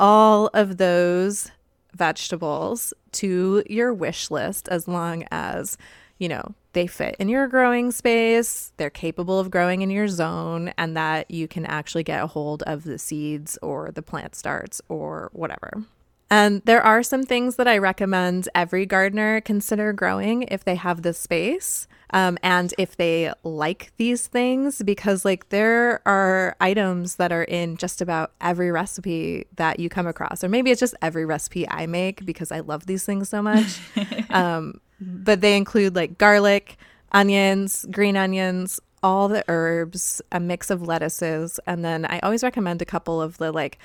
all 0.00 0.50
of 0.52 0.78
those 0.78 1.50
vegetables 1.96 2.92
to 3.12 3.62
your 3.68 3.92
wish 3.92 4.30
list 4.30 4.68
as 4.68 4.86
long 4.86 5.24
as, 5.30 5.78
you 6.18 6.28
know, 6.28 6.54
they 6.72 6.86
fit 6.86 7.16
in 7.18 7.28
your 7.28 7.48
growing 7.48 7.90
space, 7.90 8.72
they're 8.76 8.90
capable 8.90 9.40
of 9.40 9.50
growing 9.50 9.80
in 9.80 9.90
your 9.90 10.08
zone, 10.08 10.72
and 10.76 10.96
that 10.96 11.30
you 11.30 11.48
can 11.48 11.64
actually 11.64 12.04
get 12.04 12.22
a 12.22 12.26
hold 12.26 12.62
of 12.64 12.84
the 12.84 12.98
seeds 12.98 13.58
or 13.62 13.90
the 13.90 14.02
plant 14.02 14.34
starts 14.34 14.82
or 14.88 15.30
whatever. 15.32 15.84
And 16.30 16.62
there 16.64 16.82
are 16.82 17.02
some 17.02 17.22
things 17.22 17.56
that 17.56 17.68
I 17.68 17.78
recommend 17.78 18.48
every 18.54 18.84
gardener 18.84 19.40
consider 19.40 19.92
growing 19.92 20.42
if 20.44 20.64
they 20.64 20.74
have 20.74 21.02
the 21.02 21.12
space 21.12 21.86
um, 22.10 22.38
and 22.42 22.72
if 22.78 22.96
they 22.96 23.32
like 23.42 23.92
these 23.96 24.26
things, 24.26 24.82
because 24.82 25.24
like 25.24 25.48
there 25.48 26.00
are 26.06 26.56
items 26.60 27.16
that 27.16 27.32
are 27.32 27.42
in 27.44 27.76
just 27.76 28.00
about 28.00 28.32
every 28.40 28.70
recipe 28.70 29.46
that 29.56 29.80
you 29.80 29.88
come 29.88 30.06
across, 30.06 30.44
or 30.44 30.48
maybe 30.48 30.70
it's 30.70 30.80
just 30.80 30.94
every 31.02 31.24
recipe 31.24 31.68
I 31.68 31.86
make 31.86 32.24
because 32.24 32.52
I 32.52 32.60
love 32.60 32.86
these 32.86 33.04
things 33.04 33.28
so 33.28 33.42
much. 33.42 33.80
um, 34.30 34.80
but 35.00 35.40
they 35.40 35.56
include 35.56 35.96
like 35.96 36.16
garlic, 36.16 36.76
onions, 37.12 37.84
green 37.90 38.16
onions, 38.16 38.78
all 39.02 39.28
the 39.28 39.44
herbs, 39.48 40.22
a 40.30 40.40
mix 40.40 40.70
of 40.70 40.82
lettuces, 40.82 41.58
and 41.66 41.84
then 41.84 42.06
I 42.06 42.20
always 42.20 42.42
recommend 42.42 42.82
a 42.82 42.86
couple 42.86 43.20
of 43.20 43.38
the 43.38 43.50
like 43.52 43.78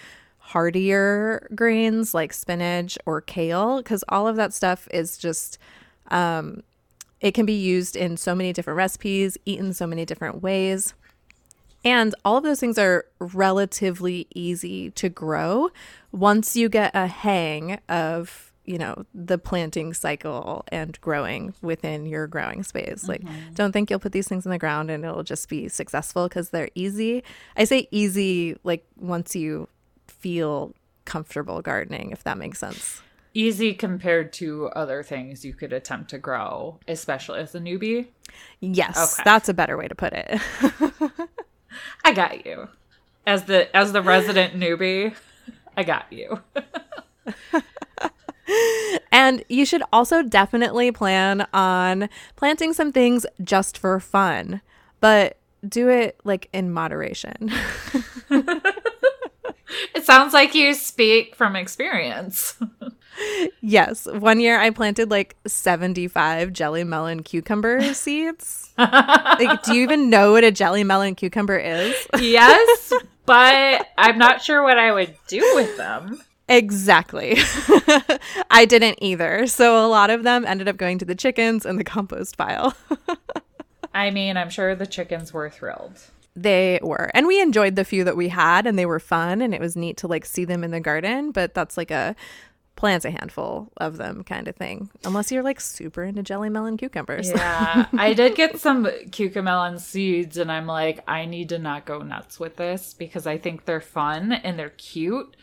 hardier 0.51 1.47
greens 1.55 2.13
like 2.13 2.33
spinach 2.33 2.97
or 3.05 3.21
kale 3.21 3.77
because 3.77 4.03
all 4.09 4.27
of 4.27 4.35
that 4.35 4.53
stuff 4.53 4.87
is 4.91 5.17
just 5.17 5.57
um, 6.09 6.61
it 7.21 7.33
can 7.33 7.45
be 7.45 7.53
used 7.53 7.95
in 7.95 8.17
so 8.17 8.35
many 8.35 8.51
different 8.51 8.75
recipes 8.77 9.37
eaten 9.45 9.73
so 9.73 9.87
many 9.87 10.05
different 10.05 10.41
ways. 10.41 10.93
And 11.83 12.13
all 12.25 12.37
of 12.37 12.43
those 12.43 12.59
things 12.59 12.77
are 12.77 13.05
relatively 13.19 14.27
easy 14.35 14.91
to 14.91 15.09
grow 15.09 15.71
once 16.11 16.55
you 16.55 16.69
get 16.69 16.91
a 16.93 17.07
hang 17.07 17.79
of 17.89 18.51
you 18.65 18.77
know 18.77 19.05
the 19.15 19.39
planting 19.39 19.93
cycle 19.93 20.63
and 20.67 20.99
growing 21.01 21.53
within 21.61 22.05
your 22.05 22.27
growing 22.27 22.63
space. 22.63 23.07
Like 23.07 23.23
don't 23.53 23.71
think 23.71 23.89
you'll 23.89 23.99
put 23.99 24.11
these 24.11 24.27
things 24.27 24.45
in 24.45 24.51
the 24.51 24.59
ground 24.59 24.91
and 24.91 25.05
it'll 25.05 25.23
just 25.23 25.47
be 25.47 25.69
successful 25.69 26.27
because 26.27 26.49
they're 26.49 26.69
easy. 26.75 27.23
I 27.55 27.63
say 27.63 27.87
easy 27.89 28.57
like 28.63 28.85
once 28.97 29.35
you 29.35 29.67
feel 30.21 30.73
comfortable 31.05 31.61
gardening, 31.61 32.11
if 32.11 32.23
that 32.23 32.37
makes 32.37 32.59
sense. 32.59 33.01
Easy 33.33 33.73
compared 33.73 34.33
to 34.33 34.67
other 34.69 35.03
things 35.03 35.43
you 35.45 35.53
could 35.53 35.71
attempt 35.73 36.09
to 36.11 36.17
grow, 36.17 36.79
especially 36.87 37.39
as 37.39 37.55
a 37.55 37.59
newbie. 37.59 38.07
Yes, 38.59 39.13
Okay. 39.15 39.23
that's 39.25 39.49
a 39.49 39.53
better 39.53 39.77
way 39.77 39.87
to 39.87 39.95
put 39.95 40.13
it. 40.13 40.39
I 42.05 42.13
got 42.13 42.45
you. 42.45 42.67
As 43.25 43.43
the 43.45 43.75
as 43.75 43.93
the 43.93 44.01
resident 44.01 44.53
newbie, 44.59 45.15
I 45.77 45.83
got 45.83 46.11
you. 46.11 46.39
and 49.11 49.43
you 49.47 49.65
should 49.65 49.83
also 49.93 50.23
definitely 50.23 50.91
plan 50.91 51.47
on 51.53 52.09
planting 52.35 52.73
some 52.73 52.91
things 52.91 53.25
just 53.43 53.77
for 53.77 53.99
fun, 53.99 54.61
but 54.99 55.37
do 55.67 55.87
it 55.89 56.19
like 56.23 56.49
in 56.51 56.71
moderation. 56.73 57.51
It 59.95 60.05
sounds 60.05 60.33
like 60.33 60.55
you 60.55 60.73
speak 60.73 61.35
from 61.35 61.55
experience. 61.55 62.55
yes, 63.61 64.05
one 64.05 64.39
year 64.39 64.59
I 64.59 64.69
planted 64.69 65.11
like 65.11 65.35
75 65.45 66.53
jelly 66.53 66.83
melon 66.83 67.23
cucumber 67.23 67.81
seeds. 67.93 68.71
like, 68.77 69.63
do 69.63 69.75
you 69.75 69.83
even 69.83 70.09
know 70.09 70.31
what 70.33 70.43
a 70.43 70.51
jelly 70.51 70.83
melon 70.83 71.15
cucumber 71.15 71.57
is? 71.57 71.95
yes, 72.19 72.93
but 73.25 73.87
I'm 73.97 74.17
not 74.17 74.41
sure 74.41 74.63
what 74.63 74.77
I 74.77 74.91
would 74.91 75.15
do 75.27 75.39
with 75.55 75.77
them. 75.77 76.21
Exactly. 76.49 77.37
I 78.51 78.65
didn't 78.67 78.97
either. 79.01 79.47
So 79.47 79.85
a 79.85 79.87
lot 79.87 80.09
of 80.09 80.23
them 80.23 80.43
ended 80.45 80.67
up 80.67 80.75
going 80.75 80.97
to 80.97 81.05
the 81.05 81.15
chickens 81.15 81.65
and 81.65 81.79
the 81.79 81.83
compost 81.85 82.37
pile. 82.37 82.75
I 83.93 84.11
mean, 84.11 84.35
I'm 84.35 84.49
sure 84.49 84.75
the 84.75 84.85
chickens 84.85 85.31
were 85.31 85.49
thrilled. 85.49 85.97
They 86.35 86.79
were. 86.81 87.11
And 87.13 87.27
we 87.27 87.41
enjoyed 87.41 87.75
the 87.75 87.85
few 87.85 88.03
that 88.03 88.17
we 88.17 88.29
had 88.29 88.65
and 88.65 88.77
they 88.77 88.85
were 88.85 88.99
fun 88.99 89.41
and 89.41 89.53
it 89.53 89.61
was 89.61 89.75
neat 89.75 89.97
to 89.97 90.07
like 90.07 90.25
see 90.25 90.45
them 90.45 90.63
in 90.63 90.71
the 90.71 90.79
garden, 90.79 91.31
but 91.31 91.53
that's 91.53 91.77
like 91.77 91.91
a 91.91 92.15
plants 92.81 93.05
a 93.05 93.11
handful 93.11 93.71
of 93.77 93.97
them 93.97 94.23
kind 94.23 94.47
of 94.47 94.55
thing. 94.55 94.89
Unless 95.03 95.31
you're 95.31 95.43
like 95.43 95.61
super 95.61 96.03
into 96.03 96.23
jelly 96.23 96.49
melon 96.49 96.77
cucumbers. 96.77 97.29
Yeah, 97.29 97.85
I 97.93 98.13
did 98.13 98.35
get 98.35 98.59
some 98.59 98.85
cucamelon 98.85 99.79
seeds, 99.79 100.37
and 100.37 100.51
I'm 100.51 100.65
like, 100.65 101.03
I 101.07 101.25
need 101.25 101.49
to 101.49 101.59
not 101.59 101.85
go 101.85 101.99
nuts 101.99 102.39
with 102.39 102.55
this 102.55 102.95
because 102.95 103.27
I 103.27 103.37
think 103.37 103.65
they're 103.65 103.81
fun 103.81 104.31
and 104.31 104.57
they're 104.57 104.69
cute, 104.71 105.35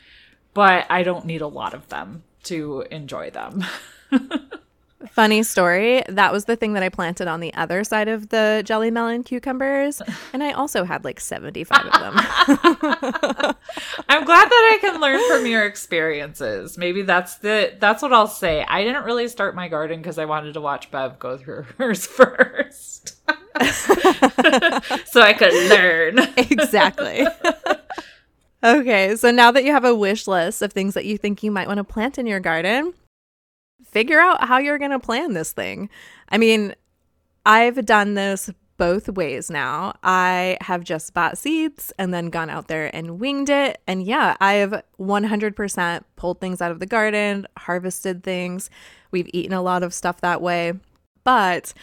but 0.53 0.87
I 0.91 1.05
don't 1.05 1.27
need 1.27 1.41
a 1.41 1.47
lot 1.47 1.75
of 1.75 1.89
them 1.89 2.25
to 2.45 2.85
enjoy 2.91 3.31
them. 3.31 3.65
Funny 5.07 5.45
story. 5.45 6.03
That 6.09 6.33
was 6.33 6.47
the 6.47 6.57
thing 6.57 6.73
that 6.73 6.83
I 6.83 6.89
planted 6.89 7.29
on 7.29 7.39
the 7.39 7.55
other 7.55 7.85
side 7.85 8.09
of 8.09 8.31
the 8.31 8.63
jelly 8.65 8.91
melon 8.91 9.23
cucumbers. 9.23 10.03
And 10.33 10.43
I 10.43 10.53
also 10.53 10.85
had 10.85 11.05
like 11.05 11.21
75 11.21 11.87
of 11.87 11.93
them. 11.93 12.15
I'm 14.09 14.25
glad 14.25 14.49
that 14.49 14.71
I 14.73 14.79
can 14.81 15.01
learn 15.01 15.21
from 15.29 15.47
your 15.47 15.65
experiences. 15.65 16.77
Maybe 16.77 17.03
that's 17.03 17.37
the 17.37 17.75
that's 17.79 18.03
what 18.03 18.13
I'll 18.13 18.27
say. 18.27 18.65
I 18.69 18.85
didn't 18.85 19.05
really 19.05 19.27
start 19.29 19.55
my 19.55 19.69
garden 19.69 20.01
because 20.01 20.19
I 20.19 20.27
wanted 20.27 20.53
to 20.55 20.61
watch 20.61 20.91
Bev 20.91 21.19
go 21.19 21.39
through 21.39 21.63
hers 21.79 22.07
first. 22.07 23.17
so 23.61 25.23
I 25.23 25.35
could 25.37 25.55
learn. 25.71 26.19
exactly. 26.37 27.27
okay, 28.63 29.17
so 29.17 29.31
now 29.31 29.51
that 29.51 29.65
you 29.65 29.73
have 29.73 29.85
a 29.85 29.95
wish 29.95 30.27
list 30.27 30.61
of 30.63 30.73
things 30.73 30.95
that 30.95 31.07
you 31.07 31.17
think 31.17 31.43
you 31.43 31.51
might 31.51 31.69
want 31.69 31.79
to 31.79 31.85
plant 31.85 32.19
in 32.19 32.27
your 32.27 32.41
garden, 32.41 32.93
figure 33.85 34.21
out 34.21 34.47
how 34.47 34.59
you're 34.59 34.79
going 34.79 34.91
to 34.91 34.99
plan 34.99 35.35
this 35.35 35.53
thing. 35.53 35.89
I 36.29 36.39
mean, 36.39 36.75
I've 37.47 37.85
done 37.87 38.15
this 38.15 38.51
both 38.77 39.09
ways 39.09 39.51
now. 39.51 39.93
I 40.03 40.57
have 40.61 40.85
just 40.85 41.13
bought 41.13 41.37
seeds 41.37 41.93
and 41.99 42.15
then 42.15 42.31
gone 42.31 42.49
out 42.49 42.69
there 42.69 42.95
and 42.95 43.19
winged 43.19 43.51
it. 43.51 43.81
And 43.87 44.05
yeah, 44.05 44.37
I've 44.41 44.83
100% 44.99 46.05
pulled 46.17 46.41
things 46.41 46.63
out 46.63 46.71
of 46.71 46.79
the 46.79 46.87
garden, 46.87 47.47
harvested 47.59 48.23
things. 48.23 48.71
We've 49.11 49.29
eaten 49.33 49.53
a 49.53 49.63
lot 49.63 49.83
of 49.83 49.93
stuff 49.93 50.21
that 50.21 50.41
way. 50.41 50.75
But 51.25 51.75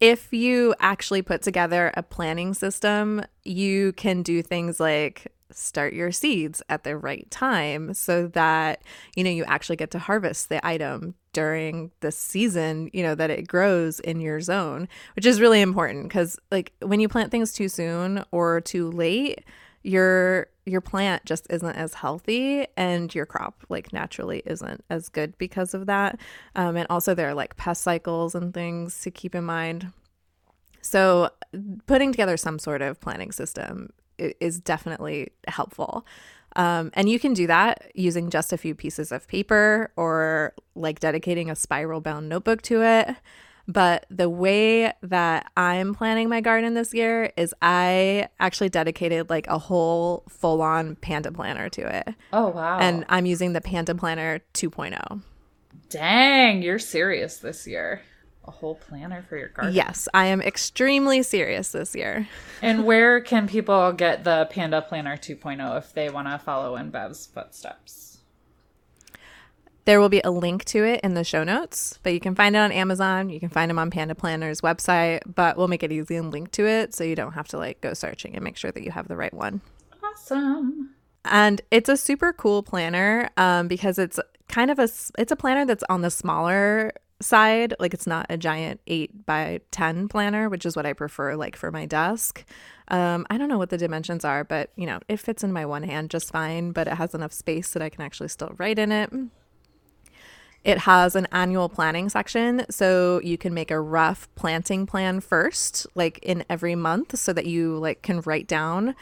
if 0.00 0.32
you 0.32 0.74
actually 0.78 1.22
put 1.22 1.42
together 1.42 1.92
a 1.94 2.02
planning 2.02 2.54
system, 2.54 3.22
you 3.44 3.92
can 3.92 4.22
do 4.22 4.42
things 4.42 4.78
like 4.78 5.32
start 5.50 5.94
your 5.94 6.12
seeds 6.12 6.62
at 6.68 6.84
the 6.84 6.96
right 6.96 7.30
time 7.30 7.94
so 7.94 8.26
that 8.26 8.82
you 9.14 9.22
know 9.22 9.30
you 9.30 9.44
actually 9.44 9.76
get 9.76 9.92
to 9.92 9.98
harvest 9.98 10.48
the 10.48 10.64
item 10.66 11.14
during 11.36 11.90
the 12.00 12.10
season 12.10 12.88
you 12.94 13.02
know 13.02 13.14
that 13.14 13.28
it 13.28 13.46
grows 13.46 14.00
in 14.00 14.22
your 14.22 14.40
zone 14.40 14.88
which 15.16 15.26
is 15.26 15.38
really 15.38 15.60
important 15.60 16.10
cuz 16.10 16.38
like 16.50 16.72
when 16.80 16.98
you 16.98 17.10
plant 17.10 17.30
things 17.30 17.52
too 17.52 17.68
soon 17.68 18.24
or 18.30 18.62
too 18.62 18.90
late 18.90 19.44
your 19.82 20.46
your 20.64 20.80
plant 20.80 21.24
just 21.26 21.46
isn't 21.50 21.76
as 21.76 21.92
healthy 21.92 22.66
and 22.76 23.14
your 23.14 23.26
crop 23.26 23.64
like 23.68 23.92
naturally 23.92 24.42
isn't 24.46 24.82
as 24.90 25.08
good 25.08 25.38
because 25.38 25.74
of 25.74 25.86
that. 25.86 26.18
Um, 26.56 26.76
and 26.76 26.86
also 26.90 27.14
there 27.14 27.28
are 27.28 27.34
like 27.34 27.56
pest 27.56 27.82
cycles 27.82 28.34
and 28.34 28.52
things 28.52 29.00
to 29.02 29.12
keep 29.12 29.34
in 29.36 29.44
mind. 29.44 29.92
So, 30.82 31.30
putting 31.86 32.10
together 32.10 32.36
some 32.36 32.58
sort 32.58 32.82
of 32.82 33.00
planning 33.00 33.30
system 33.30 33.90
is 34.18 34.60
definitely 34.60 35.32
helpful. 35.48 36.06
Um, 36.56 36.90
and 36.94 37.08
you 37.08 37.18
can 37.18 37.34
do 37.34 37.46
that 37.48 37.92
using 37.94 38.30
just 38.30 38.52
a 38.52 38.56
few 38.56 38.74
pieces 38.74 39.12
of 39.12 39.28
paper 39.28 39.92
or 39.96 40.54
like 40.74 41.00
dedicating 41.00 41.50
a 41.50 41.56
spiral 41.56 42.00
bound 42.00 42.28
notebook 42.28 42.62
to 42.62 42.82
it. 42.82 43.14
But 43.68 44.06
the 44.10 44.30
way 44.30 44.92
that 45.02 45.50
I'm 45.56 45.94
planning 45.94 46.28
my 46.28 46.40
garden 46.40 46.74
this 46.74 46.94
year 46.94 47.32
is 47.36 47.52
I 47.60 48.28
actually 48.38 48.68
dedicated 48.68 49.28
like 49.28 49.46
a 49.48 49.58
whole 49.58 50.24
full 50.28 50.62
on 50.62 50.96
panda 50.96 51.32
planner 51.32 51.68
to 51.70 51.96
it. 51.98 52.14
Oh 52.32 52.48
wow. 52.48 52.78
And 52.78 53.04
I'm 53.08 53.26
using 53.26 53.52
the 53.52 53.60
Panda 53.60 53.94
Planner 53.94 54.40
oh. 54.40 54.58
2.0. 54.58 55.22
dang, 55.90 56.62
you're 56.62 56.78
serious 56.78 57.38
this 57.38 57.66
year. 57.66 58.02
A 58.46 58.50
whole 58.50 58.76
planner 58.76 59.24
for 59.28 59.36
your 59.36 59.48
garden. 59.48 59.74
Yes, 59.74 60.08
I 60.14 60.26
am 60.26 60.40
extremely 60.40 61.22
serious 61.22 61.72
this 61.72 61.94
year. 61.94 62.28
And 62.62 62.86
where 62.86 63.20
can 63.20 63.48
people 63.48 63.92
get 63.92 64.24
the 64.24 64.48
Panda 64.50 64.80
Planner 64.80 65.16
2.0 65.16 65.76
if 65.76 65.92
they 65.92 66.08
want 66.08 66.26
to 66.28 66.38
follow 66.38 66.76
in 66.76 66.90
Bev's 66.90 67.26
footsteps? 67.26 68.18
There 69.86 70.00
will 70.00 70.08
be 70.08 70.20
a 70.24 70.30
link 70.30 70.64
to 70.66 70.84
it 70.84 71.00
in 71.04 71.14
the 71.14 71.22
show 71.22 71.44
notes, 71.44 72.00
but 72.02 72.12
you 72.12 72.18
can 72.18 72.34
find 72.34 72.56
it 72.56 72.58
on 72.58 72.72
Amazon. 72.72 73.30
You 73.30 73.38
can 73.38 73.50
find 73.50 73.70
them 73.70 73.78
on 73.78 73.90
Panda 73.90 74.16
Planner's 74.16 74.60
website, 74.60 75.20
but 75.32 75.56
we'll 75.56 75.68
make 75.68 75.84
it 75.84 75.92
easy 75.92 76.16
and 76.16 76.32
link 76.32 76.50
to 76.52 76.66
it 76.66 76.92
so 76.92 77.04
you 77.04 77.14
don't 77.14 77.34
have 77.34 77.46
to 77.48 77.58
like 77.58 77.80
go 77.82 77.94
searching 77.94 78.34
and 78.34 78.42
make 78.42 78.56
sure 78.56 78.72
that 78.72 78.82
you 78.82 78.90
have 78.90 79.06
the 79.06 79.16
right 79.16 79.32
one. 79.32 79.60
Awesome. 80.02 80.94
And 81.24 81.60
it's 81.70 81.88
a 81.88 81.96
super 81.96 82.32
cool 82.32 82.64
planner 82.64 83.30
um, 83.36 83.68
because 83.68 83.98
it's 83.98 84.18
kind 84.48 84.70
of 84.70 84.78
a 84.78 84.88
it's 85.18 85.30
a 85.30 85.36
planner 85.36 85.64
that's 85.64 85.84
on 85.88 86.02
the 86.02 86.10
smaller 86.10 86.92
side. 87.20 87.74
Like 87.78 87.94
it's 87.94 88.06
not 88.06 88.26
a 88.28 88.36
giant 88.36 88.80
eight 88.86 89.26
by 89.26 89.60
ten 89.70 90.08
planner, 90.08 90.48
which 90.48 90.66
is 90.66 90.76
what 90.76 90.86
I 90.86 90.92
prefer 90.92 91.34
like 91.36 91.56
for 91.56 91.70
my 91.70 91.86
desk. 91.86 92.44
Um, 92.88 93.26
I 93.30 93.38
don't 93.38 93.48
know 93.48 93.58
what 93.58 93.70
the 93.70 93.78
dimensions 93.78 94.24
are, 94.24 94.44
but 94.44 94.70
you 94.76 94.86
know 94.86 95.00
it 95.08 95.18
fits 95.18 95.42
in 95.42 95.52
my 95.52 95.64
one 95.64 95.82
hand 95.82 96.10
just 96.10 96.30
fine. 96.30 96.72
But 96.72 96.88
it 96.88 96.94
has 96.94 97.14
enough 97.14 97.32
space 97.32 97.72
that 97.72 97.82
I 97.82 97.88
can 97.88 98.02
actually 98.02 98.28
still 98.28 98.52
write 98.58 98.78
in 98.78 98.92
it. 98.92 99.12
It 100.64 100.78
has 100.78 101.14
an 101.14 101.28
annual 101.30 101.68
planning 101.68 102.08
section, 102.08 102.66
so 102.70 103.20
you 103.22 103.38
can 103.38 103.54
make 103.54 103.70
a 103.70 103.80
rough 103.80 104.28
planting 104.34 104.84
plan 104.84 105.20
first, 105.20 105.86
like 105.94 106.18
in 106.22 106.44
every 106.50 106.74
month, 106.74 107.16
so 107.16 107.32
that 107.32 107.46
you 107.46 107.78
like 107.78 108.02
can 108.02 108.20
write 108.22 108.48
down 108.48 108.96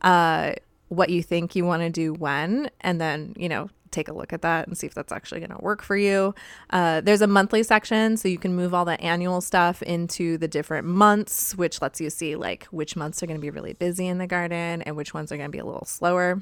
uh, 0.00 0.52
what 0.88 1.10
you 1.10 1.22
think 1.22 1.54
you 1.54 1.66
want 1.66 1.82
to 1.82 1.90
do 1.90 2.14
when, 2.14 2.70
and 2.80 3.00
then 3.00 3.34
you 3.36 3.50
know 3.50 3.68
take 3.90 4.08
a 4.08 4.12
look 4.12 4.32
at 4.32 4.42
that 4.42 4.66
and 4.66 4.76
see 4.76 4.86
if 4.86 4.94
that's 4.94 5.12
actually 5.12 5.40
going 5.40 5.50
to 5.50 5.62
work 5.62 5.82
for 5.82 5.96
you. 5.96 6.34
Uh, 6.70 7.00
there's 7.00 7.22
a 7.22 7.26
monthly 7.26 7.62
section, 7.62 8.16
so 8.16 8.28
you 8.28 8.38
can 8.38 8.54
move 8.54 8.72
all 8.74 8.84
the 8.84 9.00
annual 9.00 9.40
stuff 9.40 9.82
into 9.82 10.38
the 10.38 10.48
different 10.48 10.86
months, 10.86 11.54
which 11.56 11.82
lets 11.82 12.00
you 12.00 12.10
see 12.10 12.36
like 12.36 12.64
which 12.66 12.96
months 12.96 13.22
are 13.22 13.26
going 13.26 13.38
to 13.38 13.42
be 13.42 13.50
really 13.50 13.72
busy 13.72 14.06
in 14.06 14.18
the 14.18 14.26
garden 14.26 14.82
and 14.82 14.96
which 14.96 15.14
ones 15.14 15.32
are 15.32 15.36
going 15.36 15.48
to 15.48 15.52
be 15.52 15.58
a 15.58 15.64
little 15.64 15.84
slower. 15.84 16.40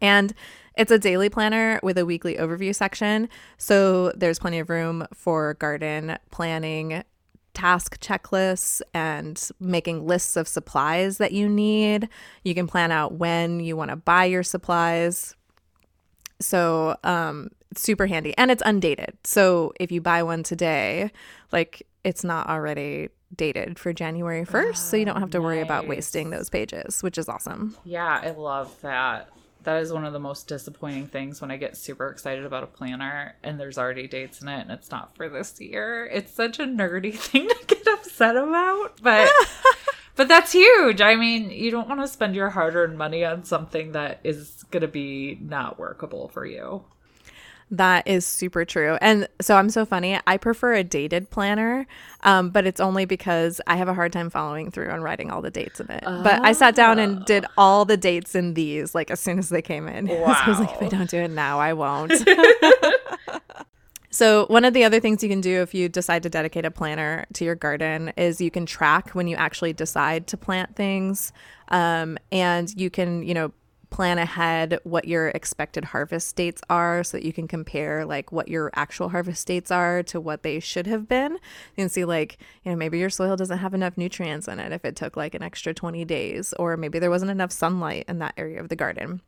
And 0.00 0.32
it's 0.76 0.90
a 0.90 0.98
daily 0.98 1.28
planner 1.28 1.80
with 1.82 1.98
a 1.98 2.06
weekly 2.06 2.36
overview 2.36 2.74
section. 2.74 3.28
So 3.58 4.12
there's 4.12 4.38
plenty 4.38 4.58
of 4.58 4.70
room 4.70 5.06
for 5.12 5.54
garden 5.54 6.16
planning, 6.30 7.02
task 7.52 8.00
checklists, 8.00 8.80
and 8.94 9.50
making 9.58 10.06
lists 10.06 10.36
of 10.36 10.48
supplies 10.48 11.18
that 11.18 11.32
you 11.32 11.48
need. 11.48 12.08
You 12.44 12.54
can 12.54 12.66
plan 12.66 12.92
out 12.92 13.14
when 13.14 13.60
you 13.60 13.76
want 13.76 13.90
to 13.90 13.96
buy 13.96 14.24
your 14.24 14.42
supplies. 14.42 15.34
So, 16.40 16.96
um, 17.04 17.50
it's 17.70 17.82
super 17.82 18.06
handy 18.06 18.34
and 18.36 18.50
it's 18.50 18.62
undated. 18.66 19.16
So, 19.24 19.72
if 19.78 19.92
you 19.92 20.00
buy 20.00 20.22
one 20.22 20.42
today, 20.42 21.12
like 21.52 21.86
it's 22.04 22.24
not 22.24 22.48
already 22.48 23.10
dated 23.34 23.78
for 23.78 23.92
January 23.92 24.44
1st, 24.44 24.76
so 24.76 24.96
you 24.96 25.04
don't 25.04 25.20
have 25.20 25.30
to 25.30 25.40
worry 25.40 25.60
about 25.60 25.86
wasting 25.86 26.30
those 26.30 26.50
pages, 26.50 27.02
which 27.02 27.16
is 27.18 27.28
awesome. 27.28 27.76
Yeah, 27.84 28.20
I 28.22 28.30
love 28.30 28.74
that. 28.82 29.28
That 29.62 29.82
is 29.82 29.92
one 29.92 30.04
of 30.06 30.12
the 30.12 30.18
most 30.18 30.48
disappointing 30.48 31.06
things 31.06 31.40
when 31.40 31.50
I 31.50 31.58
get 31.58 31.76
super 31.76 32.08
excited 32.08 32.46
about 32.46 32.64
a 32.64 32.66
planner 32.66 33.36
and 33.42 33.60
there's 33.60 33.76
already 33.76 34.08
dates 34.08 34.40
in 34.40 34.48
it 34.48 34.62
and 34.62 34.70
it's 34.70 34.90
not 34.90 35.14
for 35.14 35.28
this 35.28 35.60
year. 35.60 36.06
It's 36.06 36.32
such 36.32 36.58
a 36.58 36.64
nerdy 36.64 37.14
thing 37.18 37.48
to 37.48 37.56
get 37.66 37.86
upset 37.86 38.36
about, 38.36 38.98
but 39.02 39.30
but 40.20 40.28
that's 40.28 40.52
huge. 40.52 41.00
I 41.00 41.16
mean, 41.16 41.48
you 41.48 41.70
don't 41.70 41.88
want 41.88 42.02
to 42.02 42.06
spend 42.06 42.34
your 42.34 42.50
hard-earned 42.50 42.98
money 42.98 43.24
on 43.24 43.42
something 43.42 43.92
that 43.92 44.20
is 44.22 44.66
going 44.70 44.82
to 44.82 44.86
be 44.86 45.38
not 45.40 45.78
workable 45.78 46.28
for 46.28 46.44
you. 46.44 46.84
That 47.70 48.06
is 48.06 48.26
super 48.26 48.66
true. 48.66 48.98
And 49.00 49.28
so 49.40 49.56
I'm 49.56 49.70
so 49.70 49.86
funny. 49.86 50.20
I 50.26 50.36
prefer 50.36 50.74
a 50.74 50.84
dated 50.84 51.30
planner, 51.30 51.86
um, 52.22 52.50
but 52.50 52.66
it's 52.66 52.82
only 52.82 53.06
because 53.06 53.62
I 53.66 53.76
have 53.76 53.88
a 53.88 53.94
hard 53.94 54.12
time 54.12 54.28
following 54.28 54.70
through 54.70 54.90
on 54.90 55.00
writing 55.00 55.30
all 55.30 55.40
the 55.40 55.50
dates 55.50 55.80
in 55.80 55.90
it. 55.90 56.04
But 56.04 56.44
I 56.44 56.52
sat 56.52 56.74
down 56.74 56.98
and 56.98 57.24
did 57.24 57.46
all 57.56 57.86
the 57.86 57.96
dates 57.96 58.34
in 58.34 58.52
these 58.52 58.94
like 58.94 59.10
as 59.10 59.20
soon 59.20 59.38
as 59.38 59.48
they 59.48 59.62
came 59.62 59.88
in. 59.88 60.06
so 60.08 60.22
I 60.22 60.44
was 60.46 60.60
like, 60.60 60.70
if 60.72 60.82
I 60.82 60.88
don't 60.88 61.08
do 61.08 61.16
it 61.16 61.30
now, 61.30 61.58
I 61.58 61.72
won't. 61.72 62.12
So, 64.20 64.44
one 64.48 64.66
of 64.66 64.74
the 64.74 64.84
other 64.84 65.00
things 65.00 65.22
you 65.22 65.30
can 65.30 65.40
do 65.40 65.62
if 65.62 65.72
you 65.72 65.88
decide 65.88 66.24
to 66.24 66.28
dedicate 66.28 66.66
a 66.66 66.70
planner 66.70 67.24
to 67.32 67.42
your 67.42 67.54
garden 67.54 68.12
is 68.18 68.38
you 68.38 68.50
can 68.50 68.66
track 68.66 69.12
when 69.12 69.26
you 69.26 69.34
actually 69.36 69.72
decide 69.72 70.26
to 70.26 70.36
plant 70.36 70.76
things. 70.76 71.32
Um, 71.68 72.18
and 72.30 72.70
you 72.78 72.90
can, 72.90 73.22
you 73.22 73.32
know, 73.32 73.50
plan 73.88 74.18
ahead 74.18 74.78
what 74.84 75.08
your 75.08 75.28
expected 75.28 75.86
harvest 75.86 76.36
dates 76.36 76.60
are 76.68 77.02
so 77.02 77.16
that 77.16 77.24
you 77.24 77.32
can 77.32 77.48
compare 77.48 78.04
like 78.04 78.30
what 78.30 78.48
your 78.48 78.70
actual 78.74 79.08
harvest 79.08 79.46
dates 79.46 79.70
are 79.70 80.02
to 80.02 80.20
what 80.20 80.42
they 80.42 80.60
should 80.60 80.86
have 80.86 81.08
been. 81.08 81.32
You 81.32 81.38
can 81.78 81.88
see, 81.88 82.04
like, 82.04 82.36
you 82.62 82.72
know, 82.72 82.76
maybe 82.76 82.98
your 82.98 83.08
soil 83.08 83.36
doesn't 83.36 83.56
have 83.56 83.72
enough 83.72 83.96
nutrients 83.96 84.48
in 84.48 84.60
it 84.60 84.70
if 84.70 84.84
it 84.84 84.96
took 84.96 85.16
like 85.16 85.34
an 85.34 85.42
extra 85.42 85.72
20 85.72 86.04
days, 86.04 86.52
or 86.58 86.76
maybe 86.76 86.98
there 86.98 87.08
wasn't 87.08 87.30
enough 87.30 87.52
sunlight 87.52 88.04
in 88.06 88.18
that 88.18 88.34
area 88.36 88.60
of 88.60 88.68
the 88.68 88.76
garden. 88.76 89.22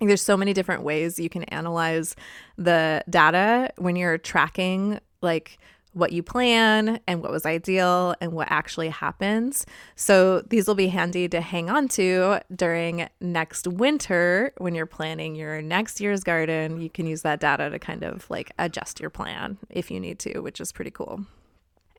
There's 0.00 0.22
so 0.22 0.36
many 0.36 0.52
different 0.52 0.82
ways 0.82 1.18
you 1.18 1.28
can 1.28 1.44
analyze 1.44 2.16
the 2.56 3.02
data 3.08 3.70
when 3.76 3.96
you're 3.96 4.18
tracking 4.18 4.98
like 5.22 5.58
what 5.94 6.12
you 6.12 6.22
plan 6.22 7.00
and 7.06 7.22
what 7.22 7.30
was 7.30 7.46
ideal 7.46 8.14
and 8.20 8.32
what 8.32 8.48
actually 8.50 8.88
happens. 8.88 9.64
So 9.94 10.40
these 10.40 10.66
will 10.66 10.74
be 10.74 10.88
handy 10.88 11.28
to 11.28 11.40
hang 11.40 11.70
on 11.70 11.88
to 11.90 12.40
during 12.54 13.08
next 13.20 13.66
winter 13.66 14.52
when 14.58 14.74
you're 14.74 14.86
planning 14.86 15.36
your 15.36 15.62
next 15.62 16.00
year's 16.00 16.24
garden. 16.24 16.80
You 16.80 16.90
can 16.90 17.06
use 17.06 17.22
that 17.22 17.40
data 17.40 17.70
to 17.70 17.78
kind 17.78 18.02
of 18.02 18.28
like 18.28 18.50
adjust 18.58 19.00
your 19.00 19.10
plan 19.10 19.58
if 19.70 19.90
you 19.90 20.00
need 20.00 20.18
to, 20.20 20.40
which 20.40 20.60
is 20.60 20.72
pretty 20.72 20.90
cool. 20.90 21.24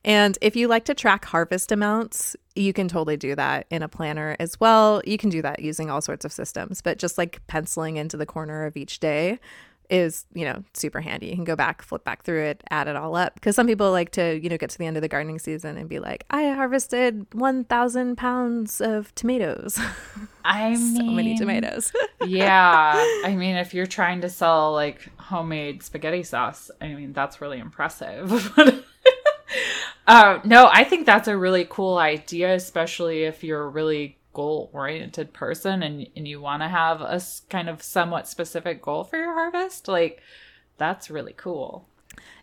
And 0.06 0.38
if 0.40 0.56
you 0.56 0.68
like 0.68 0.86
to 0.86 0.94
track 0.94 1.26
harvest 1.26 1.72
amounts, 1.72 2.36
you 2.56 2.74
can 2.74 2.88
totally 2.88 3.18
do 3.18 3.34
that 3.36 3.66
in 3.72 3.82
a 3.82 3.88
planner 3.88 4.36
as 4.40 4.60
well. 4.60 5.02
You 5.04 5.18
can 5.18 5.30
do 5.30 5.42
that 5.42 5.62
using 5.62 5.90
all 5.90 6.00
sorts 6.00 6.24
of 6.24 6.32
systems, 6.32 6.80
but 6.80 7.00
just 7.00 7.18
like 7.18 7.42
penciling 7.48 7.98
into 7.98 8.16
the 8.16 8.26
corner 8.26 8.66
of 8.66 8.78
each 8.78 9.00
day 9.00 9.40
is, 9.90 10.26
you 10.34 10.46
know, 10.46 10.64
super 10.74 11.02
handy. 11.02 11.28
You 11.28 11.36
can 11.36 11.44
go 11.44 11.56
back, 11.56 11.82
flip 11.82 12.04
back 12.04 12.24
through 12.24 12.44
it, 12.44 12.64
add 12.70 12.88
it 12.88 12.96
all 12.96 13.16
up. 13.16 13.34
Because 13.34 13.56
some 13.56 13.66
people 13.66 13.92
like 13.92 14.12
to, 14.12 14.40
you 14.40 14.48
know, 14.48 14.58
get 14.58 14.70
to 14.72 14.78
the 14.78 14.86
end 14.86 14.96
of 14.96 15.02
the 15.02 15.08
gardening 15.08 15.40
season 15.40 15.76
and 15.76 15.90
be 15.90 16.00
like, 16.00 16.24
I 16.30 16.50
harvested 16.50 17.26
1,000 17.34 18.16
pounds 18.16 18.82
of 18.82 19.14
tomatoes. 19.16 19.80
I 20.46 20.76
so 20.76 21.04
many 21.04 21.36
tomatoes. 21.36 21.92
yeah. 22.26 22.94
I 23.26 23.36
mean, 23.36 23.56
if 23.56 23.74
you're 23.74 23.88
trying 23.88 24.22
to 24.22 24.30
sell 24.30 24.72
like 24.74 25.10
homemade 25.18 25.82
spaghetti 25.82 26.22
sauce, 26.22 26.70
I 26.80 26.94
mean, 26.94 27.14
that's 27.14 27.42
really 27.42 27.58
impressive. 27.58 28.54
uh, 30.08 30.40
no, 30.44 30.70
I 30.72 30.84
think 30.84 31.06
that's 31.06 31.28
a 31.28 31.38
really 31.38 31.66
cool 31.70 31.98
idea, 31.98 32.54
especially 32.56 33.24
if 33.24 33.44
you're 33.44 33.64
a 33.64 33.70
really 33.70 34.18
goal 34.34 34.70
oriented 34.74 35.34
person 35.34 35.82
and, 35.82 36.08
and 36.16 36.28
you 36.28 36.42
want 36.42 36.62
to 36.62 36.68
have 36.68 37.02
a 37.02 37.22
kind 37.50 37.70
of 37.70 37.82
somewhat 37.82 38.28
specific 38.28 38.82
goal 38.82 39.04
for 39.04 39.18
your 39.18 39.34
harvest. 39.34 39.88
Like, 39.88 40.22
that's 40.78 41.10
really 41.10 41.34
cool. 41.34 41.88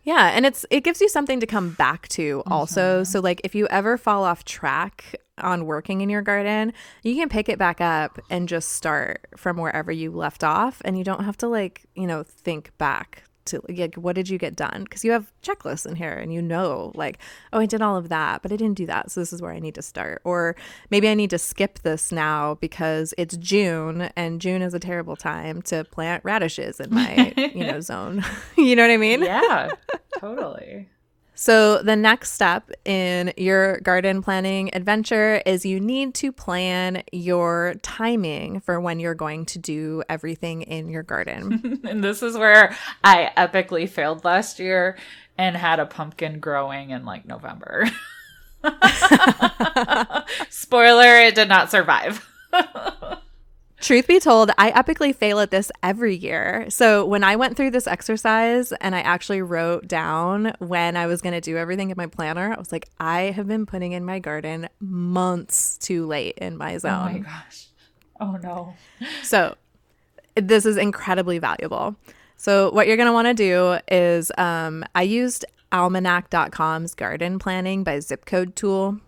Yeah, 0.04 0.32
and 0.34 0.44
it's 0.44 0.66
it 0.70 0.82
gives 0.82 1.00
you 1.00 1.08
something 1.08 1.38
to 1.40 1.46
come 1.46 1.70
back 1.70 2.08
to 2.08 2.42
also. 2.46 3.04
So 3.04 3.20
like 3.20 3.40
if 3.44 3.54
you 3.54 3.68
ever 3.68 3.96
fall 3.96 4.24
off 4.24 4.44
track 4.44 5.14
on 5.38 5.64
working 5.64 6.00
in 6.00 6.10
your 6.10 6.22
garden, 6.22 6.72
you 7.02 7.14
can 7.14 7.28
pick 7.28 7.48
it 7.48 7.58
back 7.58 7.80
up 7.80 8.18
and 8.28 8.48
just 8.48 8.72
start 8.72 9.26
from 9.36 9.56
wherever 9.56 9.92
you 9.92 10.10
left 10.10 10.42
off 10.42 10.82
and 10.84 10.98
you 10.98 11.04
don't 11.04 11.24
have 11.24 11.36
to 11.38 11.48
like, 11.48 11.86
you 11.94 12.06
know, 12.06 12.24
think 12.24 12.76
back 12.78 13.24
to 13.46 13.60
like 13.68 13.94
what 13.96 14.14
did 14.14 14.28
you 14.28 14.38
get 14.38 14.56
done? 14.56 14.86
Cuz 14.86 15.04
you 15.04 15.12
have 15.12 15.32
checklists 15.42 15.86
in 15.86 15.96
here 15.96 16.12
and 16.12 16.32
you 16.32 16.42
know 16.42 16.92
like, 16.94 17.18
oh, 17.52 17.60
I 17.60 17.66
did 17.66 17.82
all 17.82 17.96
of 17.96 18.08
that, 18.08 18.42
but 18.42 18.52
I 18.52 18.56
didn't 18.56 18.76
do 18.76 18.86
that. 18.86 19.10
So 19.10 19.20
this 19.20 19.32
is 19.32 19.42
where 19.42 19.52
I 19.52 19.58
need 19.58 19.74
to 19.74 19.82
start. 19.82 20.22
Or 20.24 20.56
maybe 20.90 21.08
I 21.08 21.14
need 21.14 21.30
to 21.30 21.38
skip 21.38 21.80
this 21.80 22.12
now 22.12 22.54
because 22.56 23.14
it's 23.18 23.36
June 23.36 24.10
and 24.16 24.40
June 24.40 24.62
is 24.62 24.74
a 24.74 24.78
terrible 24.78 25.16
time 25.16 25.62
to 25.62 25.84
plant 25.84 26.24
radishes 26.24 26.80
in 26.80 26.94
my, 26.94 27.32
you 27.36 27.66
know, 27.66 27.80
zone. 27.92 28.24
you 28.56 28.76
know 28.76 28.82
what 28.82 28.90
I 28.90 28.96
mean? 28.96 29.22
Yeah, 29.22 29.70
totally. 30.18 30.88
So, 31.34 31.82
the 31.82 31.96
next 31.96 32.32
step 32.32 32.70
in 32.84 33.32
your 33.36 33.80
garden 33.80 34.22
planning 34.22 34.74
adventure 34.74 35.42
is 35.46 35.64
you 35.64 35.80
need 35.80 36.14
to 36.16 36.30
plan 36.30 37.02
your 37.10 37.74
timing 37.82 38.60
for 38.60 38.80
when 38.80 39.00
you're 39.00 39.14
going 39.14 39.46
to 39.46 39.58
do 39.58 40.02
everything 40.08 40.62
in 40.62 40.88
your 40.88 41.02
garden. 41.02 41.80
And 41.92 42.02
this 42.02 42.22
is 42.22 42.36
where 42.36 42.74
I 43.02 43.30
epically 43.36 43.88
failed 43.88 44.24
last 44.24 44.58
year 44.58 44.96
and 45.36 45.56
had 45.56 45.80
a 45.80 45.86
pumpkin 45.86 46.38
growing 46.38 46.90
in 46.90 47.04
like 47.04 47.26
November. 47.26 47.86
Spoiler, 50.50 51.16
it 51.16 51.34
did 51.34 51.48
not 51.48 51.70
survive. 51.70 52.28
Truth 53.82 54.06
be 54.06 54.20
told, 54.20 54.52
I 54.58 54.70
epically 54.70 55.12
fail 55.12 55.40
at 55.40 55.50
this 55.50 55.72
every 55.82 56.14
year. 56.14 56.66
So, 56.68 57.04
when 57.04 57.24
I 57.24 57.34
went 57.34 57.56
through 57.56 57.72
this 57.72 57.88
exercise 57.88 58.70
and 58.80 58.94
I 58.94 59.00
actually 59.00 59.42
wrote 59.42 59.88
down 59.88 60.54
when 60.60 60.96
I 60.96 61.06
was 61.06 61.20
going 61.20 61.32
to 61.32 61.40
do 61.40 61.56
everything 61.56 61.90
in 61.90 61.96
my 61.96 62.06
planner, 62.06 62.54
I 62.54 62.58
was 62.60 62.70
like, 62.70 62.88
I 63.00 63.22
have 63.32 63.48
been 63.48 63.66
putting 63.66 63.90
in 63.90 64.04
my 64.04 64.20
garden 64.20 64.68
months 64.78 65.78
too 65.78 66.06
late 66.06 66.38
in 66.38 66.56
my 66.56 66.78
zone. 66.78 66.92
Oh 66.92 67.12
my 67.12 67.18
gosh. 67.18 67.66
Oh 68.20 68.38
no. 68.40 68.74
So, 69.24 69.56
this 70.36 70.64
is 70.64 70.76
incredibly 70.76 71.40
valuable. 71.40 71.96
So, 72.36 72.70
what 72.70 72.86
you're 72.86 72.96
going 72.96 73.08
to 73.08 73.12
want 73.12 73.26
to 73.26 73.34
do 73.34 73.80
is 73.88 74.30
um, 74.38 74.84
I 74.94 75.02
used 75.02 75.44
almanac.com's 75.72 76.94
garden 76.94 77.40
planning 77.40 77.82
by 77.82 77.98
zip 77.98 78.26
code 78.26 78.54
tool. 78.54 79.00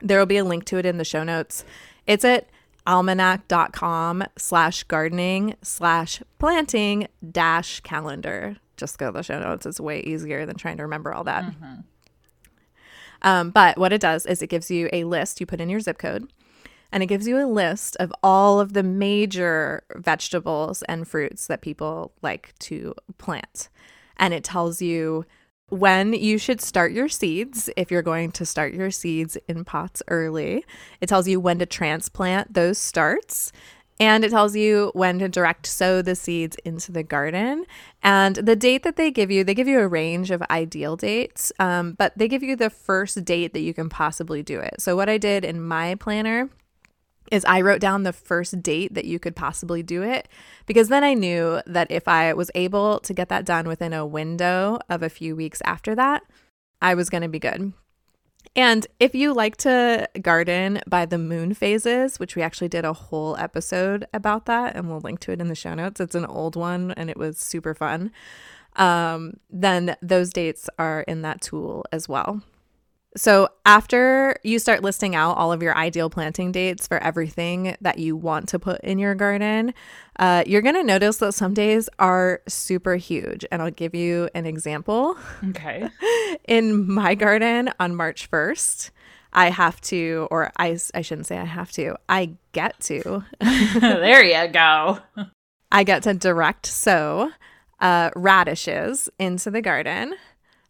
There 0.00 0.18
will 0.18 0.26
be 0.26 0.36
a 0.36 0.44
link 0.44 0.66
to 0.66 0.76
it 0.76 0.84
in 0.84 0.98
the 0.98 1.04
show 1.04 1.24
notes. 1.24 1.64
It's 2.06 2.26
at 2.26 2.50
almanac.com 2.86 4.24
slash 4.36 4.84
gardening 4.84 5.54
slash 5.62 6.22
planting 6.38 7.08
dash 7.32 7.80
calendar. 7.80 8.56
just 8.76 8.98
go 8.98 9.06
to 9.06 9.12
the 9.12 9.22
show 9.22 9.38
notes. 9.38 9.66
It's 9.66 9.80
way 9.80 10.00
easier 10.00 10.46
than 10.46 10.56
trying 10.56 10.76
to 10.76 10.82
remember 10.82 11.12
all 11.12 11.24
that. 11.24 11.44
Um, 13.22 13.50
but 13.50 13.78
what 13.78 13.92
it 13.92 14.00
does 14.00 14.26
is 14.26 14.42
it 14.42 14.48
gives 14.48 14.70
you 14.70 14.88
a 14.92 15.04
list. 15.04 15.40
You 15.40 15.46
put 15.46 15.60
in 15.60 15.68
your 15.70 15.80
zip 15.80 15.98
code, 15.98 16.30
and 16.92 17.02
it 17.02 17.06
gives 17.06 17.26
you 17.26 17.38
a 17.38 17.46
list 17.46 17.96
of 17.98 18.12
all 18.22 18.60
of 18.60 18.74
the 18.74 18.82
major 18.82 19.82
vegetables 19.96 20.82
and 20.82 21.08
fruits 21.08 21.46
that 21.46 21.62
people 21.62 22.12
like 22.22 22.54
to 22.60 22.94
plant. 23.18 23.68
And 24.18 24.32
it 24.32 24.44
tells 24.44 24.80
you 24.80 25.24
when 25.68 26.12
you 26.12 26.38
should 26.38 26.60
start 26.60 26.92
your 26.92 27.08
seeds 27.08 27.68
if 27.76 27.90
you're 27.90 28.02
going 28.02 28.30
to 28.32 28.46
start 28.46 28.72
your 28.72 28.90
seeds 28.90 29.36
in 29.48 29.64
pots 29.64 30.02
early. 30.08 30.64
It 31.00 31.08
tells 31.08 31.26
you 31.26 31.40
when 31.40 31.58
to 31.58 31.66
transplant 31.66 32.54
those 32.54 32.78
starts. 32.78 33.52
And 33.98 34.24
it 34.24 34.30
tells 34.30 34.54
you 34.54 34.90
when 34.94 35.18
to 35.20 35.28
direct 35.28 35.66
sow 35.66 36.02
the 36.02 36.14
seeds 36.14 36.56
into 36.64 36.92
the 36.92 37.02
garden. 37.02 37.64
And 38.02 38.36
the 38.36 38.54
date 38.54 38.82
that 38.82 38.96
they 38.96 39.10
give 39.10 39.30
you, 39.30 39.42
they 39.42 39.54
give 39.54 39.68
you 39.68 39.80
a 39.80 39.88
range 39.88 40.30
of 40.30 40.42
ideal 40.50 40.96
dates, 40.96 41.50
um, 41.58 41.94
but 41.94 42.12
they 42.16 42.28
give 42.28 42.42
you 42.42 42.56
the 42.56 42.68
first 42.68 43.24
date 43.24 43.54
that 43.54 43.60
you 43.60 43.72
can 43.72 43.88
possibly 43.88 44.42
do 44.42 44.60
it. 44.60 44.82
So, 44.82 44.96
what 44.96 45.08
I 45.08 45.16
did 45.16 45.46
in 45.46 45.62
my 45.62 45.94
planner 45.94 46.50
is 47.30 47.44
I 47.44 47.60
wrote 47.60 47.80
down 47.80 48.02
the 48.02 48.12
first 48.12 48.62
date 48.62 48.94
that 48.94 49.04
you 49.04 49.18
could 49.18 49.36
possibly 49.36 49.82
do 49.82 50.02
it 50.02 50.28
because 50.66 50.88
then 50.88 51.04
I 51.04 51.14
knew 51.14 51.60
that 51.66 51.90
if 51.90 52.08
I 52.08 52.32
was 52.32 52.50
able 52.54 53.00
to 53.00 53.14
get 53.14 53.28
that 53.28 53.44
done 53.44 53.68
within 53.68 53.92
a 53.92 54.06
window 54.06 54.78
of 54.88 55.02
a 55.02 55.08
few 55.08 55.36
weeks 55.36 55.60
after 55.64 55.94
that, 55.94 56.22
I 56.80 56.94
was 56.94 57.10
going 57.10 57.22
to 57.22 57.28
be 57.28 57.38
good. 57.38 57.72
And 58.54 58.86
if 59.00 59.14
you 59.14 59.34
like 59.34 59.56
to 59.58 60.08
garden 60.22 60.80
by 60.86 61.04
the 61.04 61.18
moon 61.18 61.52
phases, 61.52 62.18
which 62.18 62.36
we 62.36 62.42
actually 62.42 62.68
did 62.68 62.84
a 62.84 62.92
whole 62.92 63.36
episode 63.36 64.06
about 64.14 64.46
that, 64.46 64.76
and 64.76 64.88
we'll 64.88 65.00
link 65.00 65.20
to 65.20 65.32
it 65.32 65.40
in 65.40 65.48
the 65.48 65.54
show 65.54 65.74
notes, 65.74 66.00
it's 66.00 66.14
an 66.14 66.24
old 66.24 66.56
one 66.56 66.92
and 66.92 67.10
it 67.10 67.18
was 67.18 67.38
super 67.38 67.74
fun. 67.74 68.12
Um, 68.76 69.34
then 69.50 69.96
those 70.00 70.30
dates 70.30 70.68
are 70.78 71.00
in 71.02 71.22
that 71.22 71.40
tool 71.40 71.84
as 71.92 72.08
well. 72.08 72.42
So, 73.16 73.48
after 73.64 74.36
you 74.42 74.58
start 74.58 74.82
listing 74.82 75.14
out 75.14 75.38
all 75.38 75.50
of 75.50 75.62
your 75.62 75.74
ideal 75.74 76.10
planting 76.10 76.52
dates 76.52 76.86
for 76.86 76.98
everything 76.98 77.74
that 77.80 77.98
you 77.98 78.14
want 78.14 78.50
to 78.50 78.58
put 78.58 78.82
in 78.82 78.98
your 78.98 79.14
garden, 79.14 79.72
uh, 80.18 80.44
you're 80.46 80.60
going 80.60 80.74
to 80.74 80.84
notice 80.84 81.16
that 81.18 81.32
some 81.32 81.54
days 81.54 81.88
are 81.98 82.42
super 82.46 82.96
huge. 82.96 83.46
And 83.50 83.62
I'll 83.62 83.70
give 83.70 83.94
you 83.94 84.28
an 84.34 84.44
example. 84.44 85.16
Okay. 85.48 85.88
In 86.48 86.92
my 86.92 87.14
garden 87.14 87.70
on 87.80 87.96
March 87.96 88.30
1st, 88.30 88.90
I 89.32 89.48
have 89.50 89.80
to, 89.82 90.28
or 90.30 90.52
I, 90.58 90.78
I 90.94 91.00
shouldn't 91.00 91.26
say 91.26 91.38
I 91.38 91.44
have 91.44 91.72
to, 91.72 91.96
I 92.08 92.36
get 92.52 92.78
to, 92.80 93.24
there 93.40 94.24
you 94.24 94.52
go. 94.52 94.98
I 95.72 95.84
get 95.84 96.02
to 96.02 96.12
direct 96.12 96.66
sow 96.66 97.30
uh, 97.80 98.10
radishes 98.14 99.08
into 99.18 99.50
the 99.50 99.62
garden. 99.62 100.14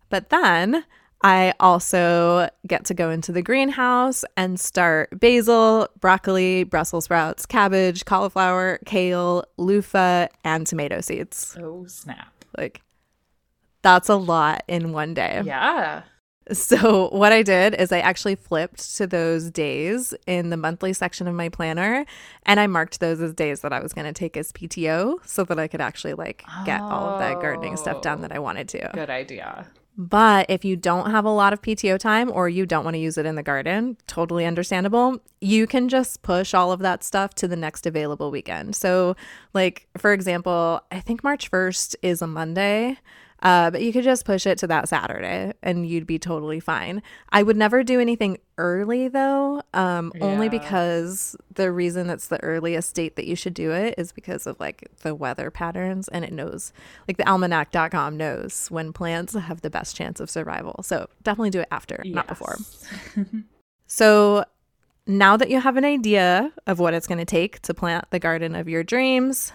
But 0.08 0.30
then 0.30 0.84
I 1.26 1.54
also 1.58 2.48
get 2.68 2.84
to 2.84 2.94
go 2.94 3.10
into 3.10 3.32
the 3.32 3.42
greenhouse 3.42 4.24
and 4.36 4.60
start 4.60 5.18
basil, 5.18 5.88
broccoli, 5.98 6.62
Brussels 6.62 7.06
sprouts, 7.06 7.46
cabbage, 7.46 8.04
cauliflower, 8.04 8.78
kale, 8.86 9.42
loofah, 9.56 10.28
and 10.44 10.64
tomato 10.68 11.00
seeds. 11.00 11.56
Oh, 11.60 11.84
snap. 11.88 12.32
Like, 12.56 12.80
that's 13.82 14.08
a 14.08 14.14
lot 14.14 14.62
in 14.68 14.92
one 14.92 15.14
day. 15.14 15.42
Yeah. 15.44 16.02
So, 16.52 17.08
what 17.08 17.32
I 17.32 17.42
did 17.42 17.74
is 17.74 17.90
I 17.90 17.98
actually 17.98 18.36
flipped 18.36 18.94
to 18.94 19.08
those 19.08 19.50
days 19.50 20.14
in 20.28 20.50
the 20.50 20.56
monthly 20.56 20.92
section 20.92 21.26
of 21.26 21.34
my 21.34 21.48
planner 21.48 22.06
and 22.44 22.60
I 22.60 22.68
marked 22.68 23.00
those 23.00 23.20
as 23.20 23.34
days 23.34 23.62
that 23.62 23.72
I 23.72 23.80
was 23.80 23.92
going 23.92 24.06
to 24.06 24.12
take 24.12 24.36
as 24.36 24.52
PTO 24.52 25.16
so 25.26 25.42
that 25.42 25.58
I 25.58 25.66
could 25.66 25.80
actually 25.80 26.14
like 26.14 26.44
get 26.64 26.80
all 26.80 27.08
of 27.08 27.18
that 27.18 27.40
gardening 27.40 27.76
stuff 27.76 28.00
done 28.00 28.20
that 28.20 28.30
I 28.30 28.38
wanted 28.38 28.68
to. 28.68 28.90
Oh, 28.90 28.94
good 28.94 29.10
idea. 29.10 29.66
But 29.96 30.46
if 30.50 30.64
you 30.64 30.76
don't 30.76 31.10
have 31.10 31.24
a 31.24 31.30
lot 31.30 31.52
of 31.52 31.62
PTO 31.62 31.98
time 31.98 32.30
or 32.30 32.48
you 32.48 32.66
don't 32.66 32.84
want 32.84 32.94
to 32.94 33.00
use 33.00 33.16
it 33.16 33.24
in 33.24 33.34
the 33.34 33.42
garden, 33.42 33.96
totally 34.06 34.44
understandable. 34.44 35.20
You 35.40 35.66
can 35.66 35.88
just 35.88 36.22
push 36.22 36.52
all 36.52 36.70
of 36.70 36.80
that 36.80 37.02
stuff 37.02 37.34
to 37.36 37.48
the 37.48 37.56
next 37.56 37.86
available 37.86 38.30
weekend. 38.30 38.76
So, 38.76 39.16
like, 39.54 39.88
for 39.96 40.12
example, 40.12 40.82
I 40.92 41.00
think 41.00 41.24
March 41.24 41.50
1st 41.50 41.96
is 42.02 42.20
a 42.20 42.26
Monday. 42.26 42.98
Uh, 43.42 43.70
but 43.70 43.82
you 43.82 43.92
could 43.92 44.04
just 44.04 44.24
push 44.24 44.46
it 44.46 44.58
to 44.58 44.66
that 44.66 44.88
Saturday 44.88 45.52
and 45.62 45.86
you'd 45.86 46.06
be 46.06 46.18
totally 46.18 46.58
fine. 46.58 47.02
I 47.30 47.42
would 47.42 47.56
never 47.56 47.84
do 47.84 48.00
anything 48.00 48.38
early 48.58 49.08
though, 49.08 49.62
um, 49.74 50.12
only 50.20 50.48
because 50.48 51.36
the 51.52 51.70
reason 51.70 52.06
that's 52.06 52.28
the 52.28 52.42
earliest 52.42 52.94
date 52.94 53.16
that 53.16 53.26
you 53.26 53.36
should 53.36 53.52
do 53.54 53.72
it 53.72 53.94
is 53.98 54.10
because 54.12 54.46
of 54.46 54.58
like 54.58 54.88
the 55.02 55.14
weather 55.14 55.50
patterns 55.50 56.08
and 56.08 56.24
it 56.24 56.32
knows, 56.32 56.72
like 57.06 57.18
the 57.18 57.28
almanac.com 57.28 58.16
knows 58.16 58.68
when 58.70 58.92
plants 58.92 59.34
have 59.34 59.60
the 59.60 59.70
best 59.70 59.94
chance 59.94 60.18
of 60.18 60.30
survival. 60.30 60.82
So 60.82 61.08
definitely 61.22 61.50
do 61.50 61.60
it 61.60 61.68
after, 61.70 62.02
not 62.06 62.26
before. 62.28 62.56
So 63.86 64.44
now 65.06 65.36
that 65.36 65.50
you 65.50 65.60
have 65.60 65.76
an 65.76 65.84
idea 65.84 66.52
of 66.66 66.78
what 66.78 66.94
it's 66.94 67.06
going 67.06 67.18
to 67.18 67.24
take 67.24 67.60
to 67.62 67.74
plant 67.74 68.06
the 68.10 68.18
garden 68.18 68.54
of 68.54 68.68
your 68.68 68.82
dreams, 68.82 69.52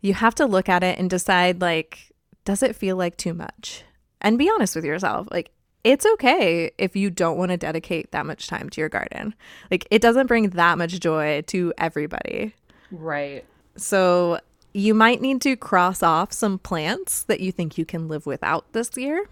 you 0.00 0.14
have 0.14 0.34
to 0.36 0.46
look 0.46 0.68
at 0.68 0.82
it 0.82 0.98
and 0.98 1.10
decide 1.10 1.60
like, 1.60 2.07
does 2.48 2.62
it 2.62 2.74
feel 2.74 2.96
like 2.96 3.18
too 3.18 3.34
much? 3.34 3.84
And 4.22 4.38
be 4.38 4.48
honest 4.48 4.74
with 4.74 4.86
yourself. 4.86 5.28
Like, 5.30 5.50
it's 5.84 6.06
okay 6.14 6.70
if 6.78 6.96
you 6.96 7.10
don't 7.10 7.36
want 7.36 7.50
to 7.50 7.58
dedicate 7.58 8.10
that 8.12 8.24
much 8.24 8.46
time 8.46 8.70
to 8.70 8.80
your 8.80 8.88
garden. 8.88 9.34
Like, 9.70 9.86
it 9.90 10.00
doesn't 10.00 10.28
bring 10.28 10.48
that 10.50 10.78
much 10.78 10.98
joy 10.98 11.42
to 11.48 11.74
everybody. 11.76 12.54
Right. 12.90 13.44
So, 13.76 14.40
you 14.72 14.94
might 14.94 15.20
need 15.20 15.42
to 15.42 15.56
cross 15.56 16.02
off 16.02 16.32
some 16.32 16.58
plants 16.58 17.22
that 17.24 17.40
you 17.40 17.52
think 17.52 17.76
you 17.76 17.84
can 17.84 18.08
live 18.08 18.24
without 18.24 18.72
this 18.72 18.96
year. 18.96 19.28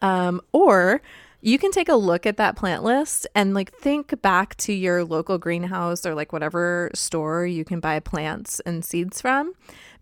Um, 0.00 0.40
or 0.52 1.02
you 1.40 1.58
can 1.58 1.70
take 1.70 1.88
a 1.88 1.94
look 1.94 2.24
at 2.24 2.36
that 2.38 2.56
plant 2.56 2.82
list 2.82 3.26
and 3.34 3.54
like 3.54 3.72
think 3.72 4.20
back 4.22 4.56
to 4.56 4.72
your 4.72 5.04
local 5.04 5.38
greenhouse 5.38 6.06
or 6.06 6.14
like 6.14 6.32
whatever 6.32 6.90
store 6.94 7.46
you 7.46 7.64
can 7.64 7.80
buy 7.80 7.98
plants 8.00 8.60
and 8.60 8.84
seeds 8.84 9.20
from. 9.20 9.54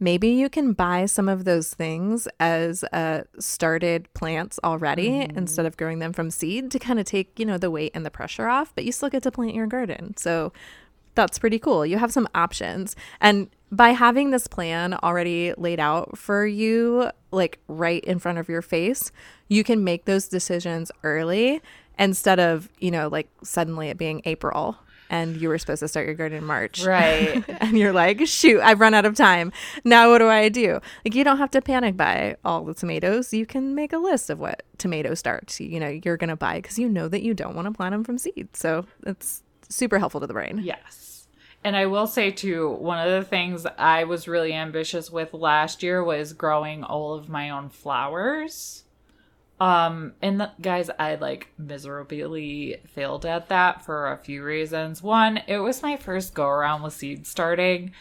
Maybe 0.04 0.28
you 0.28 0.50
can 0.50 0.74
buy 0.74 1.06
some 1.06 1.30
of 1.30 1.44
those 1.46 1.72
things 1.72 2.28
as 2.38 2.84
uh, 2.92 3.22
started 3.38 4.06
plants 4.12 4.60
already 4.62 5.26
instead 5.34 5.64
of 5.64 5.78
growing 5.78 5.98
them 5.98 6.12
from 6.12 6.30
seed 6.30 6.70
to 6.72 6.78
kind 6.78 7.00
of 7.00 7.06
take, 7.06 7.38
you 7.38 7.46
know, 7.46 7.56
the 7.56 7.70
weight 7.70 7.92
and 7.94 8.04
the 8.04 8.10
pressure 8.10 8.46
off, 8.46 8.74
but 8.74 8.84
you 8.84 8.92
still 8.92 9.08
get 9.08 9.22
to 9.22 9.30
plant 9.30 9.54
your 9.54 9.66
garden. 9.66 10.14
So 10.18 10.52
that's 11.14 11.38
pretty 11.38 11.58
cool. 11.58 11.86
You 11.86 11.96
have 11.96 12.12
some 12.12 12.28
options. 12.34 12.96
And 13.18 13.48
by 13.72 13.92
having 13.92 14.30
this 14.30 14.46
plan 14.46 14.92
already 15.02 15.54
laid 15.56 15.80
out 15.80 16.18
for 16.18 16.44
you, 16.44 17.10
like 17.30 17.58
right 17.66 18.04
in 18.04 18.18
front 18.18 18.36
of 18.36 18.46
your 18.46 18.60
face, 18.60 19.10
you 19.48 19.64
can 19.64 19.82
make 19.84 20.04
those 20.04 20.28
decisions 20.28 20.92
early 21.02 21.62
instead 21.98 22.38
of, 22.38 22.68
you 22.78 22.90
know, 22.90 23.08
like 23.08 23.30
suddenly 23.42 23.88
it 23.88 23.96
being 23.96 24.20
April 24.26 24.76
and 25.10 25.36
you 25.36 25.48
were 25.48 25.58
supposed 25.58 25.80
to 25.80 25.88
start 25.88 26.06
your 26.06 26.14
garden 26.14 26.38
in 26.38 26.44
March. 26.44 26.84
Right. 26.84 27.44
and 27.60 27.78
you're 27.78 27.92
like, 27.92 28.26
shoot, 28.26 28.60
I've 28.60 28.80
run 28.80 28.94
out 28.94 29.04
of 29.04 29.14
time. 29.14 29.52
Now 29.84 30.10
what 30.10 30.18
do 30.18 30.28
I 30.28 30.48
do? 30.48 30.80
Like, 31.04 31.14
you 31.14 31.24
don't 31.24 31.38
have 31.38 31.50
to 31.52 31.62
panic 31.62 31.96
buy 31.96 32.36
all 32.44 32.64
the 32.64 32.74
tomatoes. 32.74 33.32
You 33.32 33.46
can 33.46 33.74
make 33.74 33.92
a 33.92 33.98
list 33.98 34.30
of 34.30 34.38
what 34.38 34.62
tomato 34.78 35.14
starts, 35.14 35.60
you 35.60 35.80
know, 35.80 35.88
you're 35.88 36.16
going 36.16 36.28
to 36.28 36.36
buy 36.36 36.56
because 36.56 36.78
you 36.78 36.88
know 36.88 37.08
that 37.08 37.22
you 37.22 37.34
don't 37.34 37.54
want 37.54 37.66
to 37.66 37.72
plant 37.72 37.92
them 37.92 38.04
from 38.04 38.18
seed. 38.18 38.56
So 38.56 38.86
it's 39.06 39.42
super 39.68 39.98
helpful 39.98 40.20
to 40.20 40.26
the 40.26 40.34
brain. 40.34 40.60
Yes. 40.62 41.26
And 41.62 41.76
I 41.76 41.86
will 41.86 42.06
say 42.06 42.30
too, 42.30 42.68
one 42.68 42.98
of 42.98 43.10
the 43.10 43.26
things 43.26 43.66
I 43.78 44.04
was 44.04 44.28
really 44.28 44.52
ambitious 44.52 45.10
with 45.10 45.32
last 45.32 45.82
year 45.82 46.04
was 46.04 46.34
growing 46.34 46.84
all 46.84 47.14
of 47.14 47.30
my 47.30 47.50
own 47.50 47.70
flowers. 47.70 48.83
Um, 49.64 50.12
and 50.20 50.42
the, 50.42 50.50
guys, 50.60 50.90
I 50.98 51.14
like 51.14 51.48
miserably 51.56 52.82
failed 52.86 53.24
at 53.24 53.48
that 53.48 53.82
for 53.82 54.12
a 54.12 54.18
few 54.18 54.44
reasons. 54.44 55.02
One, 55.02 55.40
it 55.46 55.56
was 55.56 55.82
my 55.82 55.96
first 55.96 56.34
go 56.34 56.46
around 56.46 56.82
with 56.82 56.92
seed 56.92 57.26
starting, 57.26 57.92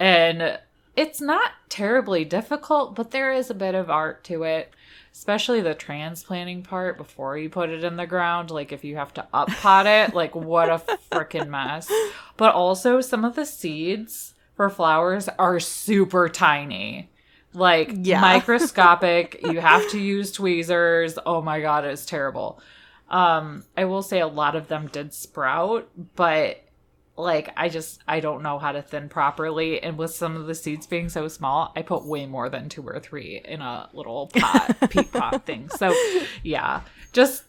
and 0.00 0.58
it's 0.96 1.20
not 1.20 1.52
terribly 1.68 2.24
difficult, 2.24 2.96
but 2.96 3.12
there 3.12 3.32
is 3.32 3.50
a 3.50 3.54
bit 3.54 3.76
of 3.76 3.88
art 3.88 4.24
to 4.24 4.42
it, 4.42 4.74
especially 5.12 5.60
the 5.60 5.74
transplanting 5.74 6.64
part 6.64 6.96
before 6.96 7.38
you 7.38 7.48
put 7.48 7.70
it 7.70 7.84
in 7.84 7.94
the 7.94 8.06
ground. 8.08 8.50
Like 8.50 8.72
if 8.72 8.82
you 8.82 8.96
have 8.96 9.14
to 9.14 9.24
up 9.32 9.48
pot 9.48 9.86
it, 9.86 10.14
like 10.16 10.34
what 10.34 10.70
a 10.70 10.82
freaking 11.12 11.50
mess. 11.50 11.88
But 12.36 12.56
also 12.56 13.00
some 13.00 13.24
of 13.24 13.36
the 13.36 13.46
seeds 13.46 14.34
for 14.56 14.68
flowers 14.68 15.28
are 15.38 15.60
super 15.60 16.28
tiny. 16.28 17.11
Like 17.54 17.90
Yeah. 17.94 18.20
microscopic. 18.32 19.40
you 19.42 19.60
have 19.60 19.88
to 19.90 19.98
use 20.00 20.32
tweezers. 20.32 21.18
Oh 21.24 21.42
my 21.42 21.60
god, 21.60 21.84
it's 21.84 22.06
terrible. 22.06 22.60
Um, 23.08 23.64
I 23.76 23.84
will 23.84 24.02
say 24.02 24.20
a 24.20 24.26
lot 24.26 24.56
of 24.56 24.68
them 24.68 24.88
did 24.90 25.12
sprout, 25.12 25.88
but 26.16 26.58
like 27.14 27.50
I 27.58 27.68
just 27.68 28.02
I 28.08 28.20
don't 28.20 28.42
know 28.42 28.58
how 28.58 28.72
to 28.72 28.80
thin 28.80 29.10
properly 29.10 29.82
and 29.82 29.98
with 29.98 30.12
some 30.14 30.34
of 30.34 30.46
the 30.46 30.54
seeds 30.54 30.86
being 30.86 31.10
so 31.10 31.28
small, 31.28 31.72
I 31.76 31.82
put 31.82 32.06
way 32.06 32.24
more 32.24 32.48
than 32.48 32.70
two 32.70 32.82
or 32.82 32.98
three 33.00 33.42
in 33.44 33.60
a 33.60 33.90
little 33.92 34.28
pot 34.28 34.76
peat 34.90 35.12
pot 35.12 35.44
thing. 35.44 35.68
So 35.68 35.94
yeah, 36.42 36.80
just 37.12 37.44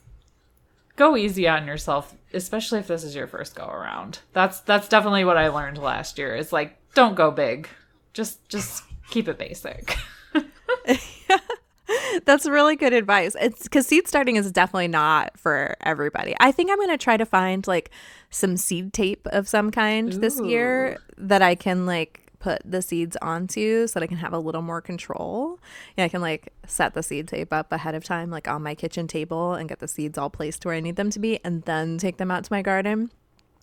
go 0.97 1.15
easy 1.15 1.47
on 1.47 1.65
yourself, 1.65 2.13
especially 2.33 2.79
if 2.79 2.87
this 2.87 3.05
is 3.05 3.15
your 3.15 3.25
first 3.27 3.55
go 3.55 3.65
around. 3.65 4.19
That's 4.33 4.59
that's 4.59 4.89
definitely 4.89 5.23
what 5.23 5.37
I 5.37 5.47
learned 5.47 5.77
last 5.77 6.17
year. 6.17 6.35
Is 6.35 6.51
like 6.51 6.75
don't 6.93 7.15
go 7.15 7.31
big. 7.31 7.69
Just 8.11 8.47
just 8.49 8.83
keep 9.09 9.27
it 9.27 9.37
basic. 9.37 9.97
That's 12.25 12.47
really 12.47 12.75
good 12.75 12.93
advice. 12.93 13.35
It's 13.39 13.63
because 13.63 13.87
seed 13.87 14.07
starting 14.07 14.35
is 14.35 14.51
definitely 14.51 14.87
not 14.87 15.37
for 15.37 15.75
everybody. 15.81 16.35
I 16.39 16.51
think 16.51 16.69
I'm 16.71 16.77
going 16.77 16.89
to 16.89 16.97
try 16.97 17.17
to 17.17 17.25
find 17.25 17.65
like 17.67 17.91
some 18.29 18.57
seed 18.57 18.93
tape 18.93 19.27
of 19.27 19.47
some 19.47 19.71
kind 19.71 20.11
this 20.13 20.39
year 20.41 20.97
that 21.17 21.41
I 21.41 21.55
can 21.55 21.85
like 21.85 22.23
put 22.43 22.61
the 22.69 22.81
seeds 22.81 23.15
onto 23.21 23.87
so 23.87 23.99
that 23.99 24.03
I 24.03 24.07
can 24.07 24.17
have 24.17 24.33
a 24.33 24.37
little 24.37 24.61
more 24.61 24.81
control. 24.81 25.59
Yeah, 25.97 26.03
I 26.05 26.09
can 26.09 26.21
like 26.21 26.53
set 26.67 26.93
the 26.93 27.01
seed 27.01 27.27
tape 27.27 27.53
up 27.53 27.71
ahead 27.71 27.95
of 27.95 28.03
time, 28.03 28.29
like 28.29 28.47
on 28.49 28.61
my 28.61 28.75
kitchen 28.75 29.07
table, 29.07 29.53
and 29.53 29.69
get 29.69 29.79
the 29.79 29.87
seeds 29.87 30.17
all 30.17 30.29
placed 30.29 30.65
where 30.65 30.75
I 30.75 30.81
need 30.81 30.97
them 30.97 31.09
to 31.11 31.19
be, 31.19 31.39
and 31.43 31.63
then 31.63 31.97
take 31.97 32.17
them 32.17 32.31
out 32.31 32.43
to 32.43 32.53
my 32.53 32.61
garden. 32.61 33.11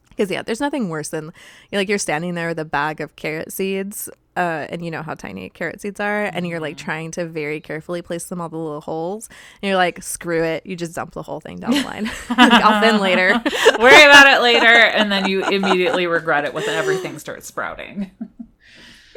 Because 0.08 0.30
yeah, 0.30 0.42
there's 0.42 0.60
nothing 0.60 0.88
worse 0.88 1.10
than 1.10 1.32
you 1.70 1.78
like 1.78 1.88
you're 1.88 1.98
standing 1.98 2.34
there 2.34 2.48
with 2.48 2.58
a 2.58 2.64
bag 2.64 3.02
of 3.02 3.16
carrot 3.16 3.52
seeds, 3.52 4.08
uh, 4.36 4.66
and 4.70 4.84
you 4.84 4.90
know 4.90 5.02
how 5.02 5.14
tiny 5.14 5.48
carrot 5.50 5.80
seeds 5.80 6.00
are, 6.00 6.24
and 6.24 6.46
you're 6.46 6.60
like 6.60 6.76
trying 6.76 7.10
to 7.12 7.26
very 7.26 7.60
carefully 7.60 8.00
place 8.02 8.24
them 8.24 8.40
all 8.40 8.48
the 8.48 8.56
little 8.56 8.80
holes, 8.80 9.28
and 9.60 9.68
you're 9.68 9.76
like, 9.76 10.02
screw 10.02 10.42
it, 10.44 10.64
you 10.64 10.76
just 10.76 10.94
dump 10.94 11.12
the 11.12 11.22
whole 11.22 11.40
thing 11.40 11.58
down 11.58 11.72
the 11.72 11.82
line. 11.82 12.04
like, 12.04 12.12
I'll 12.38 12.80
thin 12.80 13.00
later. 13.02 13.30
Worry 13.78 14.04
about 14.04 14.26
it 14.28 14.40
later, 14.42 14.66
and 14.66 15.10
then 15.10 15.28
you 15.28 15.44
immediately 15.44 16.06
regret 16.06 16.44
it 16.44 16.54
when 16.54 16.68
everything 16.68 17.18
starts 17.18 17.46
sprouting. 17.46 18.10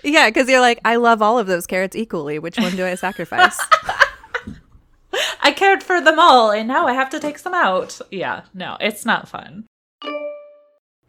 yeah, 0.03 0.29
because 0.29 0.49
you're 0.49 0.59
like, 0.61 0.79
I 0.83 0.95
love 0.97 1.21
all 1.21 1.37
of 1.39 1.47
those 1.47 1.67
carrots 1.67 1.95
equally. 1.95 2.39
Which 2.39 2.57
one 2.57 2.75
do 2.75 2.85
I 2.85 2.95
sacrifice? 2.95 3.59
I 5.41 5.51
cared 5.51 5.83
for 5.83 6.01
them 6.01 6.17
all, 6.19 6.51
and 6.51 6.67
now 6.67 6.87
I 6.87 6.93
have 6.93 7.09
to 7.11 7.19
take 7.19 7.37
some 7.37 7.53
out. 7.53 8.01
Yeah, 8.09 8.43
no, 8.53 8.77
it's 8.79 9.05
not 9.05 9.27
fun. 9.27 9.65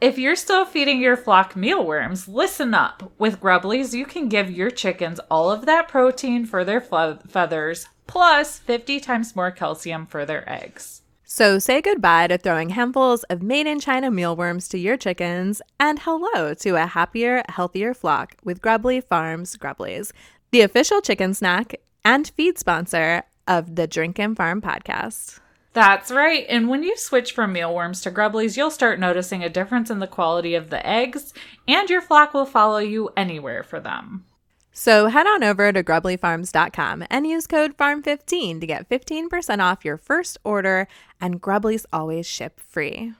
If 0.04 0.18
you're 0.18 0.36
still 0.36 0.66
feeding 0.66 1.00
your 1.00 1.16
flock 1.16 1.56
mealworms, 1.56 2.28
listen 2.28 2.74
up. 2.74 3.10
With 3.16 3.40
Grubblies, 3.40 3.94
you 3.94 4.04
can 4.04 4.28
give 4.28 4.50
your 4.50 4.70
chickens 4.70 5.18
all 5.30 5.50
of 5.50 5.64
that 5.64 5.88
protein 5.88 6.44
for 6.44 6.62
their 6.62 6.82
fe- 6.82 7.16
feathers, 7.26 7.86
plus 8.06 8.58
50 8.58 9.00
times 9.00 9.34
more 9.34 9.50
calcium 9.50 10.04
for 10.04 10.26
their 10.26 10.46
eggs. 10.46 11.00
So 11.24 11.58
say 11.58 11.80
goodbye 11.80 12.26
to 12.26 12.36
throwing 12.36 12.68
handfuls 12.68 13.22
of 13.30 13.42
made 13.42 13.66
in 13.66 13.80
China 13.80 14.10
mealworms 14.10 14.68
to 14.68 14.78
your 14.78 14.98
chickens 14.98 15.62
and 15.80 16.00
hello 16.00 16.52
to 16.52 16.76
a 16.76 16.84
happier, 16.84 17.42
healthier 17.48 17.94
flock 17.94 18.36
with 18.44 18.60
Grubbly 18.60 19.00
Farms 19.00 19.56
Grubblies, 19.56 20.12
the 20.50 20.60
official 20.60 21.00
chicken 21.00 21.32
snack 21.32 21.76
and 22.04 22.30
feed 22.36 22.58
sponsor 22.58 23.22
of 23.48 23.74
the 23.74 23.86
Drink 23.86 24.18
and 24.18 24.36
Farm 24.36 24.60
podcast. 24.60 25.40
That's 25.74 26.12
right. 26.12 26.46
And 26.48 26.68
when 26.68 26.84
you 26.84 26.96
switch 26.96 27.32
from 27.32 27.52
mealworms 27.52 28.00
to 28.02 28.10
grubblies, 28.10 28.56
you'll 28.56 28.70
start 28.70 29.00
noticing 29.00 29.42
a 29.42 29.48
difference 29.48 29.90
in 29.90 29.98
the 29.98 30.06
quality 30.06 30.54
of 30.54 30.70
the 30.70 30.86
eggs, 30.86 31.34
and 31.66 31.90
your 31.90 32.00
flock 32.00 32.32
will 32.32 32.46
follow 32.46 32.78
you 32.78 33.10
anywhere 33.16 33.64
for 33.64 33.80
them. 33.80 34.24
So 34.72 35.08
head 35.08 35.26
on 35.26 35.42
over 35.42 35.72
to 35.72 35.82
grubblyfarms.com 35.82 37.06
and 37.10 37.26
use 37.26 37.48
code 37.48 37.76
FARM15 37.76 38.60
to 38.60 38.66
get 38.66 38.88
15% 38.88 39.60
off 39.60 39.84
your 39.84 39.96
first 39.96 40.38
order, 40.44 40.86
and 41.20 41.42
Grubblies 41.42 41.86
always 41.92 42.26
ship 42.26 42.60
free. 42.60 43.12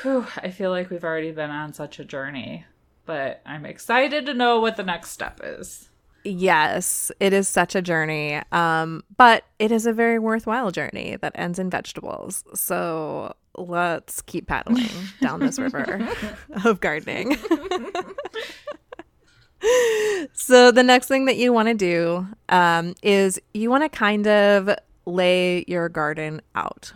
Whew, 0.00 0.26
I 0.38 0.50
feel 0.50 0.70
like 0.70 0.88
we've 0.88 1.04
already 1.04 1.30
been 1.30 1.50
on 1.50 1.74
such 1.74 1.98
a 1.98 2.06
journey, 2.06 2.64
but 3.04 3.42
I'm 3.44 3.66
excited 3.66 4.24
to 4.26 4.34
know 4.34 4.60
what 4.60 4.78
the 4.78 4.82
next 4.82 5.10
step 5.10 5.40
is. 5.44 5.89
Yes, 6.24 7.10
it 7.18 7.32
is 7.32 7.48
such 7.48 7.74
a 7.74 7.80
journey, 7.80 8.40
um, 8.52 9.02
but 9.16 9.44
it 9.58 9.72
is 9.72 9.86
a 9.86 9.92
very 9.92 10.18
worthwhile 10.18 10.70
journey 10.70 11.16
that 11.20 11.32
ends 11.34 11.58
in 11.58 11.70
vegetables. 11.70 12.44
So 12.54 13.34
let's 13.56 14.20
keep 14.22 14.46
paddling 14.46 14.88
down 15.20 15.40
this 15.40 15.58
river 15.58 16.06
of 16.64 16.80
gardening. 16.80 17.36
so 20.32 20.70
the 20.70 20.82
next 20.82 21.06
thing 21.06 21.24
that 21.24 21.36
you 21.36 21.52
want 21.52 21.68
to 21.68 21.74
do 21.74 22.26
um, 22.48 22.94
is 23.02 23.40
you 23.54 23.70
want 23.70 23.84
to 23.84 23.88
kind 23.88 24.26
of 24.26 24.70
lay 25.06 25.64
your 25.66 25.88
garden 25.88 26.42
out. 26.54 26.92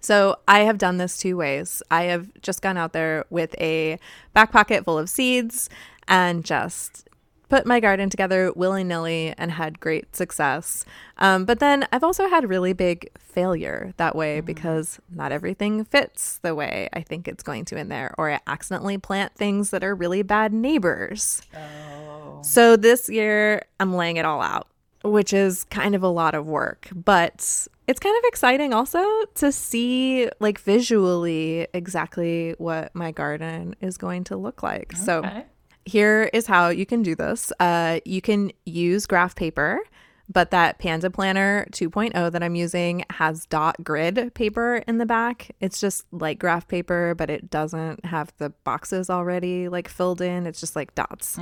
So 0.00 0.36
I 0.48 0.60
have 0.60 0.78
done 0.78 0.96
this 0.96 1.16
two 1.16 1.36
ways. 1.36 1.80
I 1.90 2.04
have 2.04 2.28
just 2.42 2.60
gone 2.60 2.76
out 2.76 2.92
there 2.92 3.24
with 3.30 3.54
a 3.60 3.98
back 4.34 4.50
pocket 4.50 4.84
full 4.84 4.98
of 4.98 5.08
seeds 5.08 5.70
and 6.08 6.44
just 6.44 7.08
put 7.52 7.66
my 7.66 7.80
garden 7.80 8.08
together 8.08 8.50
willy 8.56 8.82
nilly 8.82 9.34
and 9.36 9.52
had 9.52 9.78
great 9.78 10.16
success. 10.16 10.86
Um, 11.18 11.44
but 11.44 11.58
then 11.58 11.86
I've 11.92 12.02
also 12.02 12.26
had 12.26 12.48
really 12.48 12.72
big 12.72 13.10
failure 13.18 13.92
that 13.98 14.16
way 14.16 14.40
because 14.40 14.98
not 15.10 15.32
everything 15.32 15.84
fits 15.84 16.38
the 16.38 16.54
way 16.54 16.88
I 16.94 17.02
think 17.02 17.28
it's 17.28 17.42
going 17.42 17.66
to 17.66 17.76
in 17.76 17.90
there, 17.90 18.14
or 18.16 18.30
I 18.30 18.40
accidentally 18.46 18.96
plant 18.96 19.34
things 19.34 19.68
that 19.68 19.84
are 19.84 19.94
really 19.94 20.22
bad 20.22 20.54
neighbors. 20.54 21.42
Oh. 21.54 22.40
So 22.42 22.74
this 22.74 23.10
year 23.10 23.60
I'm 23.78 23.92
laying 23.92 24.16
it 24.16 24.24
all 24.24 24.40
out, 24.40 24.68
which 25.04 25.34
is 25.34 25.64
kind 25.64 25.94
of 25.94 26.02
a 26.02 26.08
lot 26.08 26.34
of 26.34 26.46
work, 26.46 26.88
but 26.94 27.66
it's 27.86 28.00
kind 28.00 28.16
of 28.16 28.24
exciting 28.28 28.72
also 28.72 29.04
to 29.34 29.52
see 29.52 30.26
like 30.40 30.58
visually 30.58 31.68
exactly 31.74 32.54
what 32.56 32.94
my 32.94 33.10
garden 33.10 33.74
is 33.82 33.98
going 33.98 34.24
to 34.24 34.38
look 34.38 34.62
like. 34.62 34.96
So 34.96 35.18
Okay. 35.18 35.44
Here 35.84 36.30
is 36.32 36.46
how 36.46 36.68
you 36.68 36.86
can 36.86 37.02
do 37.02 37.14
this. 37.14 37.52
Uh, 37.60 38.00
you 38.04 38.20
can 38.20 38.52
use 38.64 39.06
graph 39.06 39.34
paper, 39.34 39.80
but 40.28 40.50
that 40.50 40.78
Panda 40.78 41.10
Planner 41.10 41.66
2.0 41.72 42.32
that 42.32 42.42
I'm 42.42 42.54
using 42.54 43.04
has 43.10 43.46
dot 43.46 43.82
grid 43.82 44.32
paper 44.34 44.76
in 44.86 44.98
the 44.98 45.06
back. 45.06 45.50
It's 45.60 45.80
just 45.80 46.06
like 46.12 46.38
graph 46.38 46.68
paper, 46.68 47.14
but 47.14 47.28
it 47.30 47.50
doesn't 47.50 48.04
have 48.06 48.32
the 48.38 48.50
boxes 48.64 49.10
already 49.10 49.68
like 49.68 49.88
filled 49.88 50.20
in. 50.20 50.46
It's 50.46 50.60
just 50.60 50.76
like 50.76 50.94
dots. 50.94 51.38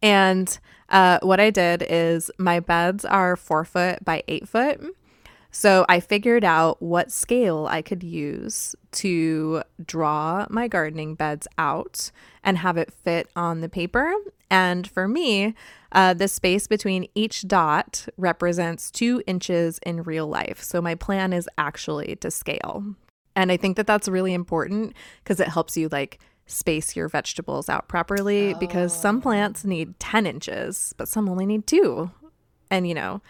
And 0.00 0.58
uh, 0.90 1.18
what 1.22 1.40
I 1.40 1.50
did 1.50 1.84
is 1.88 2.30
my 2.38 2.60
beds 2.60 3.04
are 3.04 3.34
four 3.36 3.64
foot 3.64 4.04
by 4.04 4.22
eight 4.28 4.48
foot. 4.48 4.80
So 5.58 5.84
I 5.88 5.98
figured 5.98 6.44
out 6.44 6.80
what 6.80 7.10
scale 7.10 7.66
I 7.68 7.82
could 7.82 8.04
use 8.04 8.76
to 8.92 9.64
draw 9.84 10.46
my 10.48 10.68
gardening 10.68 11.16
beds 11.16 11.48
out 11.58 12.12
and 12.44 12.58
have 12.58 12.76
it 12.76 12.92
fit 12.92 13.28
on 13.34 13.60
the 13.60 13.68
paper. 13.68 14.14
And 14.52 14.88
for 14.88 15.08
me, 15.08 15.56
uh, 15.90 16.14
the 16.14 16.28
space 16.28 16.68
between 16.68 17.08
each 17.16 17.48
dot 17.48 18.06
represents 18.16 18.88
two 18.88 19.20
inches 19.26 19.80
in 19.84 20.04
real 20.04 20.28
life. 20.28 20.62
So 20.62 20.80
my 20.80 20.94
plan 20.94 21.32
is 21.32 21.48
actually 21.58 22.14
to 22.20 22.30
scale. 22.30 22.94
And 23.34 23.50
I 23.50 23.56
think 23.56 23.76
that 23.78 23.86
that's 23.88 24.06
really 24.06 24.34
important 24.34 24.94
because 25.24 25.40
it 25.40 25.48
helps 25.48 25.76
you 25.76 25.88
like 25.88 26.20
space 26.46 26.94
your 26.94 27.08
vegetables 27.08 27.68
out 27.68 27.88
properly 27.88 28.54
because 28.60 28.96
some 28.96 29.20
plants 29.20 29.64
need 29.64 29.98
10 29.98 30.24
inches, 30.24 30.94
but 30.96 31.08
some 31.08 31.28
only 31.28 31.46
need 31.46 31.66
two. 31.66 32.12
And 32.70 32.86
you 32.86 32.94
know, 32.94 33.22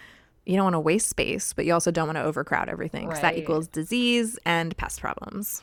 you 0.48 0.56
don't 0.56 0.64
want 0.64 0.74
to 0.74 0.80
waste 0.80 1.08
space, 1.08 1.52
but 1.52 1.66
you 1.66 1.74
also 1.74 1.90
don't 1.90 2.08
want 2.08 2.16
to 2.16 2.22
overcrowd 2.22 2.68
everything 2.68 3.06
because 3.06 3.20
that 3.20 3.36
equals 3.36 3.68
disease 3.68 4.38
and 4.44 4.76
pest 4.76 5.00
problems. 5.00 5.62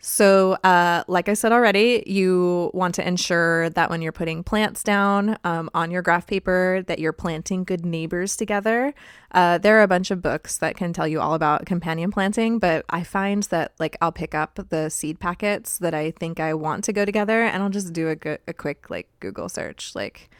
So, 0.00 0.52
uh, 0.62 1.02
like 1.08 1.28
I 1.28 1.34
said 1.34 1.50
already, 1.50 2.04
you 2.06 2.70
want 2.72 2.94
to 2.96 3.06
ensure 3.06 3.68
that 3.70 3.90
when 3.90 4.00
you're 4.00 4.12
putting 4.12 4.44
plants 4.44 4.84
down 4.84 5.36
um, 5.42 5.68
on 5.74 5.90
your 5.90 6.02
graph 6.02 6.26
paper, 6.26 6.84
that 6.86 7.00
you're 7.00 7.12
planting 7.12 7.64
good 7.64 7.84
neighbors 7.84 8.36
together. 8.36 8.94
Uh, 9.32 9.58
there 9.58 9.76
are 9.78 9.82
a 9.82 9.88
bunch 9.88 10.12
of 10.12 10.22
books 10.22 10.56
that 10.58 10.76
can 10.76 10.92
tell 10.92 11.08
you 11.08 11.20
all 11.20 11.34
about 11.34 11.66
companion 11.66 12.12
planting, 12.12 12.60
but 12.60 12.84
I 12.90 13.02
find 13.02 13.42
that 13.44 13.72
like 13.80 13.96
I'll 14.00 14.12
pick 14.12 14.36
up 14.36 14.60
the 14.68 14.88
seed 14.88 15.18
packets 15.18 15.78
that 15.78 15.94
I 15.94 16.12
think 16.12 16.38
I 16.38 16.54
want 16.54 16.84
to 16.84 16.92
go 16.92 17.04
together, 17.04 17.42
and 17.42 17.60
I'll 17.60 17.68
just 17.68 17.92
do 17.92 18.08
a, 18.08 18.14
go- 18.14 18.38
a 18.46 18.52
quick 18.52 18.90
like 18.90 19.08
Google 19.18 19.48
search, 19.48 19.96
like 19.96 20.30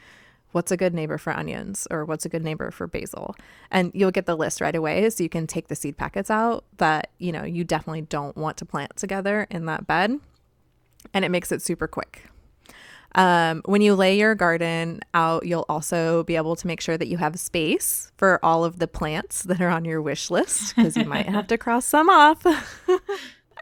what's 0.52 0.70
a 0.70 0.76
good 0.76 0.94
neighbor 0.94 1.18
for 1.18 1.32
onions 1.32 1.86
or 1.90 2.04
what's 2.04 2.24
a 2.24 2.28
good 2.28 2.42
neighbor 2.42 2.70
for 2.70 2.86
basil. 2.86 3.34
And 3.70 3.90
you'll 3.94 4.10
get 4.10 4.26
the 4.26 4.36
list 4.36 4.60
right 4.60 4.74
away 4.74 5.08
so 5.10 5.22
you 5.22 5.28
can 5.28 5.46
take 5.46 5.68
the 5.68 5.76
seed 5.76 5.96
packets 5.96 6.30
out 6.30 6.64
that 6.78 7.10
you 7.18 7.32
know 7.32 7.44
you 7.44 7.64
definitely 7.64 8.02
don't 8.02 8.36
want 8.36 8.56
to 8.58 8.64
plant 8.64 8.96
together 8.96 9.46
in 9.50 9.66
that 9.66 9.86
bed. 9.86 10.18
And 11.14 11.24
it 11.24 11.30
makes 11.30 11.52
it 11.52 11.62
super 11.62 11.86
quick. 11.86 12.24
Um, 13.14 13.62
when 13.64 13.80
you 13.80 13.94
lay 13.94 14.18
your 14.18 14.34
garden 14.34 15.00
out 15.14 15.46
you'll 15.46 15.64
also 15.70 16.24
be 16.24 16.36
able 16.36 16.56
to 16.56 16.66
make 16.66 16.82
sure 16.82 16.98
that 16.98 17.08
you 17.08 17.16
have 17.16 17.40
space 17.40 18.12
for 18.18 18.38
all 18.44 18.66
of 18.66 18.80
the 18.80 18.86
plants 18.86 19.44
that 19.44 19.62
are 19.62 19.70
on 19.70 19.86
your 19.86 20.02
wish 20.02 20.30
list 20.30 20.76
because 20.76 20.94
you 20.94 21.06
might 21.06 21.26
have 21.26 21.46
to 21.46 21.56
cross 21.58 21.86
some 21.86 22.10
off. 22.10 22.44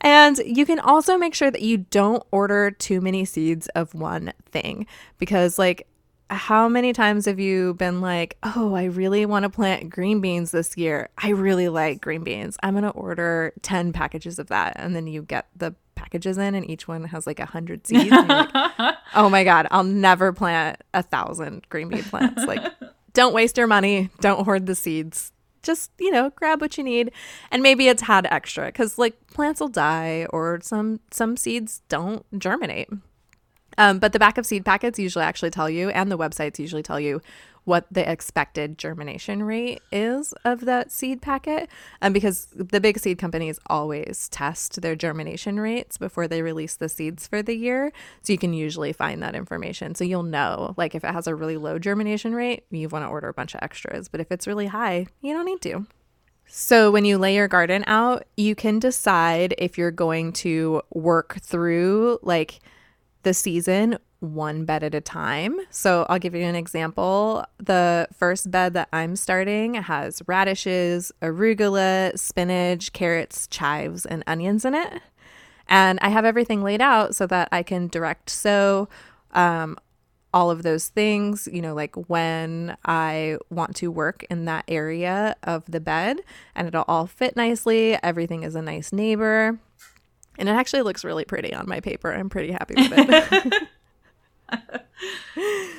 And 0.01 0.38
you 0.38 0.66
can 0.66 0.79
also 0.79 1.16
make 1.16 1.35
sure 1.35 1.51
that 1.51 1.62
you 1.62 1.79
don't 1.79 2.22
order 2.31 2.70
too 2.70 3.01
many 3.01 3.25
seeds 3.25 3.66
of 3.68 3.94
one 3.94 4.33
thing 4.51 4.87
because, 5.18 5.59
like, 5.59 5.87
how 6.29 6.69
many 6.69 6.93
times 6.93 7.27
have 7.27 7.39
you 7.39 7.75
been 7.75 8.01
like, 8.01 8.37
oh, 8.43 8.75
I 8.75 8.85
really 8.85 9.25
want 9.27 9.45
to 9.45 9.49
plant 9.49 9.91
green 9.91 10.21
beans 10.21 10.51
this 10.51 10.77
year? 10.77 11.09
I 11.19 11.31
really 11.31 11.69
like 11.69 12.01
green 12.01 12.25
beans. 12.25 12.57
I'm 12.62 12.75
going 12.75 12.85
to 12.85 12.91
order 12.91 13.53
10 13.62 13.93
packages 13.93 14.39
of 14.39 14.49
that. 14.49 14.75
And 14.77 14.97
then 14.97 15.07
you 15.07 15.23
get 15.23 15.47
the 15.55 15.75
packages 15.95 16.37
in, 16.37 16.55
and 16.55 16.69
each 16.69 16.89
one 16.89 17.05
has 17.05 17.27
like 17.27 17.39
a 17.39 17.45
100 17.45 17.87
seeds. 17.87 18.03
and 18.03 18.11
you're 18.11 18.23
like, 18.27 18.95
oh 19.15 19.29
my 19.31 19.45
God, 19.45 19.69
I'll 19.71 19.85
never 19.85 20.33
plant 20.33 20.83
a 20.93 21.03
thousand 21.03 21.69
green 21.69 21.89
bean 21.89 22.03
plants. 22.03 22.45
Like, 22.45 22.62
don't 23.12 23.35
waste 23.35 23.57
your 23.57 23.67
money. 23.67 24.11
Don't 24.21 24.45
hoard 24.45 24.67
the 24.67 24.75
seeds. 24.75 25.33
Just, 25.62 25.91
you 25.99 26.11
know, 26.11 26.31
grab 26.31 26.61
what 26.61 26.77
you 26.77 26.85
need. 26.85 27.12
And 27.51 27.62
maybe 27.62 27.89
it's 27.89 28.03
had 28.03 28.27
extra 28.31 28.67
because 28.67 28.99
like 28.99 29.15
plants 29.29 29.61
will 29.61 29.69
die 29.69 30.27
or 30.31 30.61
some 30.62 31.01
some 31.11 31.37
seeds 31.37 31.83
don't 31.89 32.25
germinate. 32.39 32.89
Um, 33.79 33.99
but 33.99 34.12
the 34.12 34.19
back 34.19 34.39
of 34.39 34.47
seed 34.47 34.65
packets 34.65 34.99
usually 34.99 35.25
actually 35.25 35.51
tell 35.51 35.69
you, 35.69 35.91
and 35.91 36.11
the 36.11 36.19
websites 36.19 36.59
usually 36.59 36.83
tell 36.83 37.01
you 37.01 37.21
what 37.67 37.85
the 37.91 38.09
expected 38.09 38.79
germination 38.79 39.43
rate 39.43 39.83
is 39.91 40.33
of 40.45 40.65
that 40.67 40.91
seed 40.93 41.21
packet. 41.21 41.69
Um, 42.01 42.12
because 42.12 42.47
the 42.55 42.81
big 42.81 42.99
seed 42.99 43.19
companies 43.19 43.59
always 43.67 44.29
test 44.29 44.81
their 44.83 44.95
germination 44.95 45.59
rates 45.59 45.99
before 45.99 46.29
they 46.29 46.43
release 46.43 46.77
the 46.77 46.89
seeds 46.89 47.27
for 47.27 47.43
the 47.43 47.55
year. 47.55 47.93
So 48.23 48.33
you 48.33 48.39
can 48.39 48.55
usually 48.55 48.93
find 48.93 49.21
that 49.23 49.35
information. 49.35 49.97
So 49.97 50.05
you'll 50.05 50.23
know, 50.23 50.75
like, 50.77 50.95
if 50.95 51.05
it 51.05 51.12
has 51.12 51.27
a 51.27 51.35
really 51.35 51.57
low 51.57 51.79
germination 51.81 52.35
rate, 52.35 52.65
you 52.71 52.89
want 52.89 53.05
to 53.05 53.09
order 53.09 53.29
a 53.29 53.35
bunch 53.35 53.55
of 53.55 53.61
extras. 53.62 54.09
But 54.09 54.21
if 54.21 54.31
it's 54.31 54.47
really 54.47 54.67
high, 54.67 55.07
you 55.21 55.35
don't 55.35 55.45
need 55.45 55.61
to. 55.62 55.87
So, 56.49 56.93
when 56.93 57.05
you 57.05 57.19
lay 57.19 57.35
your 57.35 57.49
garden 57.49 57.83
out, 57.89 58.25
you 58.37 58.55
can 58.55 58.79
decide 58.79 59.57
if 59.59 59.77
you're 59.77 59.91
going 59.91 60.33
to 60.35 60.83
work 60.91 61.41
through 61.43 62.21
like 62.23 62.61
the 63.27 63.35
season 63.35 63.99
one 64.21 64.65
bed 64.65 64.85
at 64.85 64.95
a 64.95 65.01
time. 65.01 65.59
So, 65.69 66.07
I'll 66.09 66.21
give 66.21 66.33
you 66.35 66.45
an 66.45 66.55
example. 66.55 67.45
The 67.59 68.07
first 68.15 68.53
bed 68.53 68.73
that 68.75 68.89
I'm 68.93 69.17
starting 69.17 69.75
has 69.75 70.23
radishes, 70.29 71.11
arugula, 71.21 72.17
spinach, 72.17 72.93
carrots, 72.93 73.49
chives, 73.49 74.07
and 74.07 74.23
onions 74.29 74.65
in 74.65 74.75
it. 74.75 75.03
And 75.67 75.99
I 76.03 76.11
have 76.11 76.25
everything 76.25 76.62
laid 76.62 76.81
out 76.81 77.17
so 77.17 77.27
that 77.27 77.49
I 77.51 77.65
can 77.65 77.89
direct 77.89 78.31
sow 78.31 78.89
um, 79.33 79.77
all 80.33 80.53
of 80.53 80.62
those 80.62 80.87
things, 80.89 81.49
you 81.51 81.61
know, 81.61 81.75
like 81.75 81.97
when 82.09 82.77
I 82.85 83.39
want 83.51 83.75
to 83.77 83.91
work 83.91 84.25
in 84.31 84.45
that 84.45 84.65
area 84.69 85.35
of 85.43 85.65
the 85.67 85.81
bed 85.81 86.21
and 86.55 86.69
it'll 86.69 86.85
all 86.87 87.09
fit 87.09 87.35
nicely. 87.35 87.99
Everything 88.05 88.45
is 88.45 88.55
a 88.55 88.62
nice 88.62 88.93
neighbor. 88.93 89.59
And 90.38 90.49
it 90.49 90.53
actually 90.53 90.83
looks 90.83 91.05
really 91.05 91.25
pretty 91.25 91.55
on 91.55 91.68
my 91.68 91.81
paper. 91.81 92.12
I'm 92.12 92.29
pretty 92.29 92.53
happy 92.53 92.75
with 92.75 92.92
it. 92.92 93.68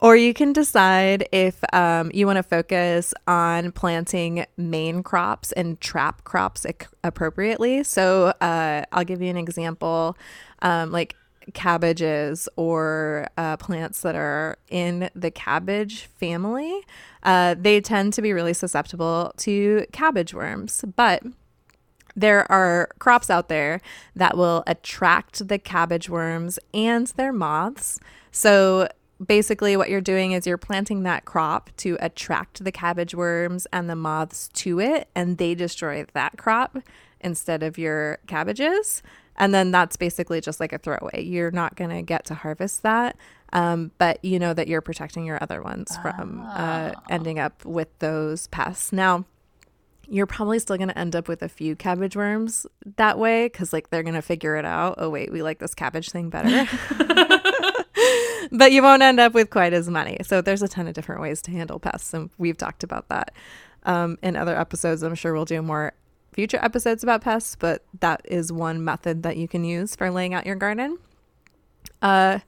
or 0.00 0.16
you 0.16 0.34
can 0.34 0.52
decide 0.52 1.28
if 1.32 1.62
um, 1.72 2.10
you 2.14 2.26
want 2.26 2.36
to 2.36 2.42
focus 2.42 3.14
on 3.26 3.72
planting 3.72 4.44
main 4.56 5.02
crops 5.02 5.52
and 5.52 5.80
trap 5.80 6.24
crops 6.24 6.66
ac- 6.66 6.88
appropriately. 7.02 7.82
So 7.84 8.34
uh, 8.40 8.84
I'll 8.92 9.04
give 9.04 9.22
you 9.22 9.30
an 9.30 9.36
example. 9.36 10.16
Um, 10.62 10.92
like 10.92 11.16
cabbages 11.52 12.48
or 12.56 13.28
uh, 13.36 13.56
plants 13.58 14.00
that 14.00 14.14
are 14.14 14.56
in 14.68 15.10
the 15.14 15.30
cabbage 15.30 16.06
family, 16.18 16.80
uh, 17.22 17.54
they 17.58 17.82
tend 17.82 18.14
to 18.14 18.22
be 18.22 18.32
really 18.32 18.54
susceptible 18.54 19.32
to 19.38 19.84
cabbage 19.92 20.32
worms. 20.32 20.84
But 20.96 21.22
there 22.16 22.50
are 22.50 22.88
crops 22.98 23.30
out 23.30 23.48
there 23.48 23.80
that 24.14 24.36
will 24.36 24.62
attract 24.66 25.48
the 25.48 25.58
cabbage 25.58 26.08
worms 26.08 26.58
and 26.72 27.08
their 27.08 27.32
moths. 27.32 27.98
So 28.30 28.88
basically, 29.24 29.76
what 29.76 29.90
you're 29.90 30.00
doing 30.00 30.32
is 30.32 30.46
you're 30.46 30.58
planting 30.58 31.02
that 31.04 31.24
crop 31.24 31.70
to 31.78 31.96
attract 32.00 32.64
the 32.64 32.72
cabbage 32.72 33.14
worms 33.14 33.66
and 33.72 33.88
the 33.88 33.96
moths 33.96 34.48
to 34.54 34.80
it, 34.80 35.08
and 35.14 35.38
they 35.38 35.54
destroy 35.54 36.04
that 36.14 36.36
crop 36.36 36.78
instead 37.20 37.62
of 37.62 37.78
your 37.78 38.18
cabbages. 38.26 39.02
And 39.36 39.52
then 39.52 39.72
that's 39.72 39.96
basically 39.96 40.40
just 40.40 40.60
like 40.60 40.72
a 40.72 40.78
throwaway. 40.78 41.22
You're 41.24 41.50
not 41.50 41.74
going 41.74 41.90
to 41.90 42.02
get 42.02 42.24
to 42.26 42.34
harvest 42.34 42.82
that. 42.84 43.16
Um, 43.52 43.92
but 43.98 44.24
you 44.24 44.38
know 44.38 44.52
that 44.52 44.68
you're 44.68 44.80
protecting 44.80 45.24
your 45.24 45.38
other 45.40 45.62
ones 45.62 45.96
from 46.02 46.44
uh, 46.44 46.92
ending 47.08 47.38
up 47.38 47.64
with 47.64 47.88
those 48.00 48.48
pests. 48.48 48.92
Now, 48.92 49.24
you're 50.08 50.26
probably 50.26 50.58
still 50.58 50.76
going 50.76 50.88
to 50.88 50.98
end 50.98 51.16
up 51.16 51.28
with 51.28 51.42
a 51.42 51.48
few 51.48 51.76
cabbage 51.76 52.16
worms 52.16 52.66
that 52.96 53.18
way 53.18 53.46
because 53.46 53.72
like 53.72 53.90
they're 53.90 54.02
going 54.02 54.14
to 54.14 54.22
figure 54.22 54.56
it 54.56 54.64
out. 54.64 54.96
Oh, 54.98 55.10
wait, 55.10 55.32
we 55.32 55.42
like 55.42 55.58
this 55.58 55.74
cabbage 55.74 56.10
thing 56.10 56.30
better. 56.30 56.68
but 58.52 58.72
you 58.72 58.82
won't 58.82 59.02
end 59.02 59.20
up 59.20 59.34
with 59.34 59.50
quite 59.50 59.72
as 59.72 59.88
many. 59.88 60.18
So 60.22 60.40
there's 60.40 60.62
a 60.62 60.68
ton 60.68 60.86
of 60.86 60.94
different 60.94 61.20
ways 61.20 61.42
to 61.42 61.50
handle 61.50 61.78
pests. 61.78 62.12
And 62.14 62.30
we've 62.38 62.56
talked 62.56 62.82
about 62.82 63.08
that 63.08 63.32
um, 63.84 64.18
in 64.22 64.36
other 64.36 64.58
episodes. 64.58 65.02
I'm 65.02 65.14
sure 65.14 65.32
we'll 65.32 65.44
do 65.44 65.62
more 65.62 65.92
future 66.32 66.58
episodes 66.62 67.02
about 67.02 67.22
pests, 67.22 67.56
but 67.56 67.84
that 68.00 68.22
is 68.24 68.52
one 68.52 68.84
method 68.84 69.22
that 69.22 69.36
you 69.36 69.46
can 69.46 69.64
use 69.64 69.94
for 69.94 70.10
laying 70.10 70.34
out 70.34 70.46
your 70.46 70.56
garden. 70.56 70.98
Uh, 72.02 72.40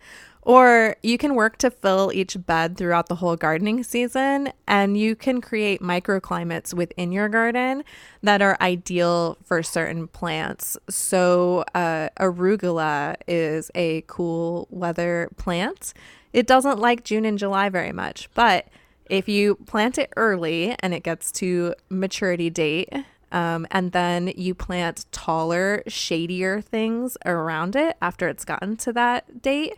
or 0.47 0.95
you 1.03 1.19
can 1.19 1.35
work 1.35 1.59
to 1.59 1.73
fill 1.73 2.13
each 2.15 2.37
bed 2.47 2.77
throughout 2.77 3.09
the 3.09 3.17
whole 3.17 3.35
gardening 3.35 3.83
season, 3.83 4.53
and 4.69 4.97
you 4.97 5.17
can 5.17 5.41
create 5.41 5.83
microclimates 5.83 6.73
within 6.73 7.11
your 7.11 7.29
garden 7.29 7.83
that 8.23 8.41
are 8.41 8.57
ideal 8.61 9.37
for 9.45 9.61
certain 9.65 10.07
plants. 10.07 10.79
So, 10.89 11.65
uh, 11.75 12.11
arugula 12.21 13.17
is 13.27 13.73
a 13.75 14.05
cool 14.07 14.69
weather 14.71 15.31
plant. 15.37 15.93
It 16.33 16.47
doesn't 16.47 16.79
like 16.79 17.03
June 17.03 17.25
and 17.25 17.37
July 17.37 17.69
very 17.69 17.93
much, 17.93 18.31
but 18.33 18.69
if 19.11 19.29
you 19.29 19.57
plant 19.67 19.99
it 19.99 20.13
early 20.17 20.77
and 20.79 20.95
it 20.95 21.03
gets 21.03 21.33
to 21.33 21.75
maturity 21.91 22.51
date, 22.51 22.93
um, 23.33 23.67
and 23.73 23.91
then 23.91 24.33
you 24.37 24.55
plant 24.55 25.07
taller, 25.11 25.83
shadier 25.89 26.61
things 26.61 27.17
around 27.27 27.75
it 27.75 27.97
after 28.01 28.29
it's 28.29 28.45
gotten 28.45 28.77
to 28.77 28.93
that 28.93 29.43
date 29.43 29.75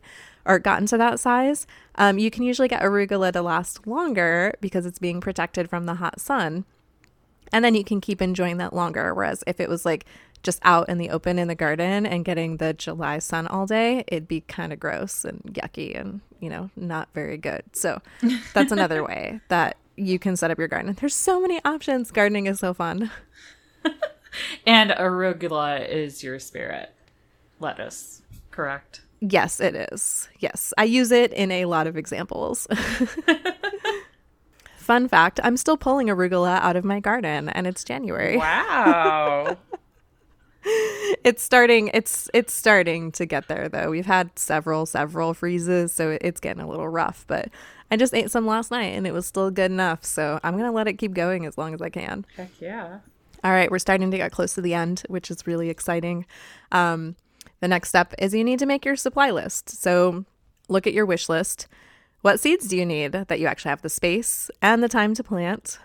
or 0.49 0.59
gotten 0.59 0.87
to 0.87 0.97
that 0.97 1.21
size. 1.21 1.67
Um, 1.97 2.19
you 2.19 2.31
can 2.31 2.43
usually 2.43 2.69
get 2.69 2.83
arugula 2.83 3.33
to 3.33 3.43
last 3.43 3.87
longer 3.87 4.55
because 4.61 4.87
it's 4.87 4.99
being 4.99 5.21
protected 5.21 5.69
from 5.69 5.85
the 5.85 5.97
hot 5.97 6.21
sun. 6.21 6.65
And 7.53 7.65
then 7.65 7.75
you 7.75 7.85
can 7.85 8.01
keep 8.01 8.21
enjoying 8.21 8.57
that 8.57 8.73
longer. 8.73 9.15
Whereas 9.15 9.45
if 9.47 9.61
it 9.61 9.69
was 9.69 9.85
like 9.85 10.07
just 10.43 10.59
out 10.63 10.89
in 10.89 10.99
the 10.99 11.11
open 11.11 11.39
in 11.39 11.49
the 11.49 11.55
garden 11.55 12.07
and 12.07 12.25
getting 12.25 12.57
the 12.57 12.73
July 12.73 13.19
sun 13.19 13.47
all 13.47 13.67
day, 13.67 14.05
it'd 14.09 14.27
be 14.27 14.41
kind 14.43 14.73
of 14.73 14.81
gross 14.81 15.25
and 15.25 15.43
yucky 15.53 15.99
and, 15.99 16.21
you 16.41 16.49
know, 16.49 16.71
not 16.77 17.09
very 17.15 17.37
good. 17.37 17.63
So 17.73 18.01
that's 18.55 18.73
another 18.73 19.05
way 19.05 19.41
that 19.49 19.77
you 19.97 20.19
can 20.19 20.37
set 20.37 20.51
up 20.51 20.59
your 20.59 20.69
garden. 20.69 20.97
There's 20.99 21.15
so 21.15 21.41
many 21.41 21.61
options. 21.65 22.11
Gardening 22.11 22.47
is 22.47 22.59
so 22.59 22.73
fun. 22.73 23.11
and 24.67 24.91
arugula 24.91 25.87
is 25.87 26.23
your 26.23 26.39
spirit 26.39 26.95
lettuce, 27.61 28.23
correct? 28.51 29.03
Yes, 29.21 29.61
it 29.61 29.75
is. 29.93 30.29
Yes, 30.39 30.73
I 30.79 30.85
use 30.85 31.11
it 31.11 31.33
in 31.33 31.51
a 31.51 31.65
lot 31.65 31.87
of 31.87 31.97
examples. 31.97 32.67
Fun 34.77 35.09
fact 35.09 35.41
I'm 35.43 35.57
still 35.57 35.77
pulling 35.77 36.07
arugula 36.07 36.61
out 36.61 36.77
of 36.77 36.85
my 36.85 37.01
garden 37.01 37.49
and 37.51 37.67
it's 37.67 37.85
January. 37.85 38.39
Wow. 38.39 39.59
it's 41.25 41.43
starting 41.43 41.91
it's 41.93 42.31
it's 42.33 42.55
starting 42.55 43.13
to 43.13 43.27
get 43.27 43.49
there 43.49 43.69
though. 43.69 43.91
We've 43.91 44.07
had 44.07 44.39
several 44.39 44.87
several 44.87 45.35
freezes, 45.35 45.93
so 45.93 46.17
it's 46.21 46.41
getting 46.41 46.63
a 46.63 46.69
little 46.69 46.89
rough, 46.89 47.25
but 47.27 47.49
I 47.91 47.97
just 47.97 48.15
ate 48.15 48.31
some 48.31 48.47
last 48.47 48.71
night 48.71 48.95
and 48.95 49.07
it 49.07 49.13
was 49.13 49.27
still 49.27 49.51
good 49.51 49.71
enough, 49.71 50.05
so 50.05 50.41
I'm 50.43 50.55
going 50.55 50.67
to 50.67 50.73
let 50.73 50.89
it 50.89 50.95
keep 50.95 51.15
going 51.15 51.47
as 51.47 51.57
long 51.57 51.75
as 51.75 51.83
I 51.83 51.89
can. 51.89 52.25
Heck 52.37 52.61
yeah. 52.61 53.01
All 53.45 53.53
right, 53.53 53.71
we're 53.71 53.79
starting 53.79 54.11
to 54.11 54.17
get 54.17 54.33
close 54.33 54.55
to 54.55 54.61
the 54.61 54.75
end, 54.75 55.05
which 55.09 55.31
is 55.31 55.47
really 55.47 55.71
exciting. 55.71 56.27
Um, 56.73 57.17
the 57.61 57.69
next 57.69 57.89
step 57.89 58.15
is 58.19 58.35
you 58.35 58.45
need 58.45 58.59
to 58.59 58.67
make 58.67 58.85
your 58.85 58.97
supply 58.97 59.31
list. 59.31 59.71
So 59.83 60.25
look 60.69 60.87
at 60.87 60.93
your 60.93 61.07
wish 61.07 61.29
list. 61.29 61.67
What 62.23 62.41
seeds 62.41 62.69
do 62.69 62.77
you 62.77 62.85
need 62.85 63.13
that 63.13 63.39
you 63.39 63.47
actually 63.47 63.71
have 63.71 63.83
the 63.83 63.89
space 63.89 64.51
and 64.61 64.83
the 64.83 64.89
time 64.89 65.15
to 65.15 65.23
plant? 65.23 65.79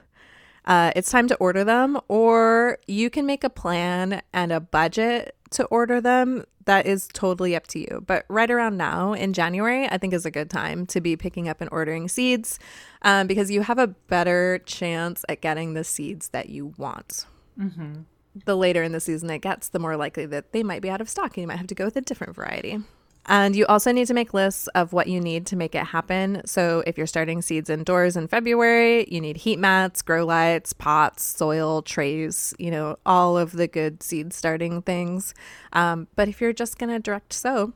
Uh, 0.65 0.91
it's 0.95 1.11
time 1.11 1.27
to 1.27 1.35
order 1.35 1.63
them, 1.63 1.99
or 2.07 2.77
you 2.87 3.09
can 3.09 3.25
make 3.25 3.43
a 3.43 3.49
plan 3.49 4.21
and 4.31 4.51
a 4.51 4.59
budget 4.59 5.35
to 5.51 5.65
order 5.65 5.99
them. 5.99 6.45
That 6.65 6.85
is 6.85 7.09
totally 7.11 7.55
up 7.55 7.67
to 7.67 7.79
you. 7.79 8.03
But 8.07 8.25
right 8.29 8.49
around 8.49 8.77
now 8.77 9.11
in 9.11 9.33
January, 9.33 9.85
I 9.87 9.97
think 9.97 10.13
is 10.13 10.25
a 10.25 10.31
good 10.31 10.49
time 10.49 10.85
to 10.87 11.01
be 11.01 11.17
picking 11.17 11.49
up 11.49 11.59
and 11.59 11.69
ordering 11.71 12.07
seeds 12.07 12.57
um, 13.01 13.27
because 13.27 13.51
you 13.51 13.61
have 13.61 13.77
a 13.77 13.87
better 13.87 14.59
chance 14.65 15.25
at 15.27 15.41
getting 15.41 15.73
the 15.73 15.83
seeds 15.83 16.29
that 16.29 16.47
you 16.49 16.73
want. 16.77 17.25
Mm-hmm 17.59 18.03
the 18.35 18.57
later 18.57 18.83
in 18.83 18.91
the 18.91 18.99
season 18.99 19.29
it 19.29 19.39
gets, 19.39 19.69
the 19.69 19.79
more 19.79 19.97
likely 19.97 20.25
that 20.27 20.51
they 20.51 20.63
might 20.63 20.81
be 20.81 20.89
out 20.89 21.01
of 21.01 21.09
stock 21.09 21.37
and 21.37 21.41
you 21.41 21.47
might 21.47 21.57
have 21.57 21.67
to 21.67 21.75
go 21.75 21.85
with 21.85 21.95
a 21.95 22.01
different 22.01 22.35
variety. 22.35 22.79
And 23.25 23.55
you 23.55 23.65
also 23.67 23.93
need 23.93 24.07
to 24.07 24.13
make 24.13 24.33
lists 24.33 24.67
of 24.69 24.91
what 24.91 25.07
you 25.07 25.21
need 25.21 25.45
to 25.47 25.55
make 25.55 25.75
it 25.75 25.85
happen. 25.85 26.41
So, 26.45 26.83
if 26.85 26.97
you're 26.97 27.07
starting 27.07 27.41
seeds 27.41 27.69
indoors 27.69 28.17
in 28.17 28.27
February, 28.27 29.07
you 29.09 29.21
need 29.21 29.37
heat 29.37 29.59
mats, 29.59 30.01
grow 30.01 30.25
lights, 30.25 30.73
pots, 30.73 31.23
soil, 31.23 31.81
trays, 31.81 32.53
you 32.59 32.69
know, 32.69 32.97
all 33.05 33.37
of 33.37 33.53
the 33.53 33.67
good 33.67 34.03
seed 34.03 34.33
starting 34.33 34.81
things. 34.81 35.33
Um, 35.71 36.09
but 36.15 36.27
if 36.27 36.41
you're 36.41 36.51
just 36.51 36.77
going 36.77 36.89
to 36.89 36.99
direct 36.99 37.31
sow, 37.31 37.71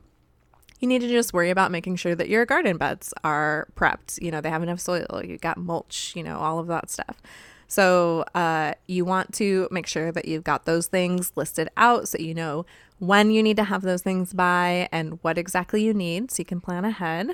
you 0.80 0.86
need 0.86 1.00
to 1.00 1.08
just 1.08 1.32
worry 1.32 1.50
about 1.50 1.70
making 1.70 1.96
sure 1.96 2.14
that 2.14 2.28
your 2.28 2.44
garden 2.44 2.76
beds 2.76 3.14
are 3.24 3.68
prepped. 3.74 4.20
You 4.22 4.30
know, 4.30 4.42
they 4.42 4.50
have 4.50 4.62
enough 4.62 4.80
soil, 4.80 5.22
you 5.24 5.38
got 5.38 5.56
mulch, 5.56 6.12
you 6.14 6.22
know, 6.22 6.36
all 6.36 6.58
of 6.58 6.66
that 6.66 6.90
stuff. 6.90 7.22
So 7.68 8.24
uh, 8.34 8.72
you 8.86 9.04
want 9.04 9.34
to 9.34 9.68
make 9.70 9.86
sure 9.86 10.10
that 10.10 10.26
you've 10.26 10.44
got 10.44 10.64
those 10.64 10.86
things 10.86 11.32
listed 11.36 11.68
out 11.76 12.08
so 12.08 12.18
you 12.18 12.34
know 12.34 12.64
when 12.98 13.30
you 13.30 13.42
need 13.42 13.56
to 13.58 13.64
have 13.64 13.82
those 13.82 14.02
things 14.02 14.32
by 14.32 14.88
and 14.90 15.18
what 15.22 15.38
exactly 15.38 15.84
you 15.84 15.94
need 15.94 16.30
so 16.30 16.40
you 16.40 16.44
can 16.44 16.60
plan 16.60 16.84
ahead. 16.84 17.30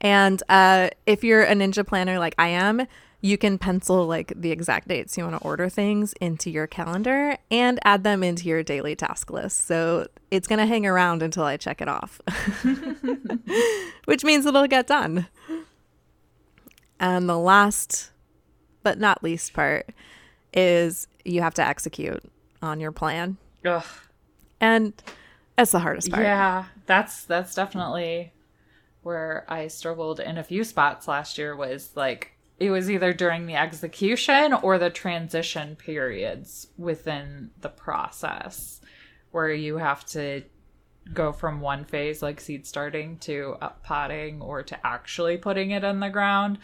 And 0.00 0.42
uh, 0.48 0.90
if 1.06 1.24
you're 1.24 1.42
a 1.42 1.54
ninja 1.54 1.86
planner 1.86 2.18
like 2.18 2.34
I 2.36 2.48
am, 2.48 2.86
you 3.22 3.38
can 3.38 3.58
pencil 3.58 4.06
like 4.06 4.32
the 4.36 4.50
exact 4.50 4.88
dates 4.88 5.16
you 5.16 5.24
want 5.24 5.40
to 5.40 5.42
order 5.42 5.68
things 5.68 6.12
into 6.20 6.50
your 6.50 6.66
calendar 6.66 7.38
and 7.50 7.78
add 7.82 8.04
them 8.04 8.22
into 8.22 8.46
your 8.46 8.62
daily 8.62 8.94
task 8.94 9.30
list. 9.30 9.66
So 9.66 10.06
it's 10.30 10.46
going 10.46 10.58
to 10.58 10.66
hang 10.66 10.84
around 10.84 11.22
until 11.22 11.44
I 11.44 11.56
check 11.56 11.80
it 11.80 11.88
off, 11.88 12.20
which 14.04 14.22
means 14.22 14.44
it'll 14.44 14.66
get 14.66 14.86
done. 14.86 15.28
And 17.00 17.28
the 17.28 17.38
last 17.38 18.10
but 18.86 19.00
not 19.00 19.20
least 19.20 19.52
part 19.52 19.90
is 20.54 21.08
you 21.24 21.42
have 21.42 21.54
to 21.54 21.66
execute 21.66 22.22
on 22.62 22.78
your 22.78 22.92
plan. 22.92 23.36
Ugh. 23.64 23.82
And 24.60 24.92
that's 25.56 25.72
the 25.72 25.80
hardest 25.80 26.08
part. 26.08 26.22
Yeah, 26.22 26.66
that's 26.86 27.24
that's 27.24 27.52
definitely 27.52 28.32
where 29.02 29.44
I 29.48 29.66
struggled 29.66 30.20
in 30.20 30.38
a 30.38 30.44
few 30.44 30.62
spots 30.62 31.08
last 31.08 31.36
year 31.36 31.56
was 31.56 31.90
like 31.96 32.36
it 32.60 32.70
was 32.70 32.88
either 32.88 33.12
during 33.12 33.46
the 33.46 33.56
execution 33.56 34.52
or 34.52 34.78
the 34.78 34.90
transition 34.90 35.74
periods 35.74 36.68
within 36.78 37.50
the 37.60 37.70
process 37.70 38.80
where 39.32 39.52
you 39.52 39.78
have 39.78 40.06
to 40.06 40.44
go 41.12 41.32
from 41.32 41.60
one 41.60 41.84
phase 41.84 42.22
like 42.22 42.40
seed 42.40 42.64
starting 42.64 43.18
to 43.18 43.56
up 43.60 43.82
potting 43.82 44.40
or 44.40 44.62
to 44.62 44.86
actually 44.86 45.36
putting 45.36 45.72
it 45.72 45.82
in 45.82 45.98
the 45.98 46.08
ground. 46.08 46.58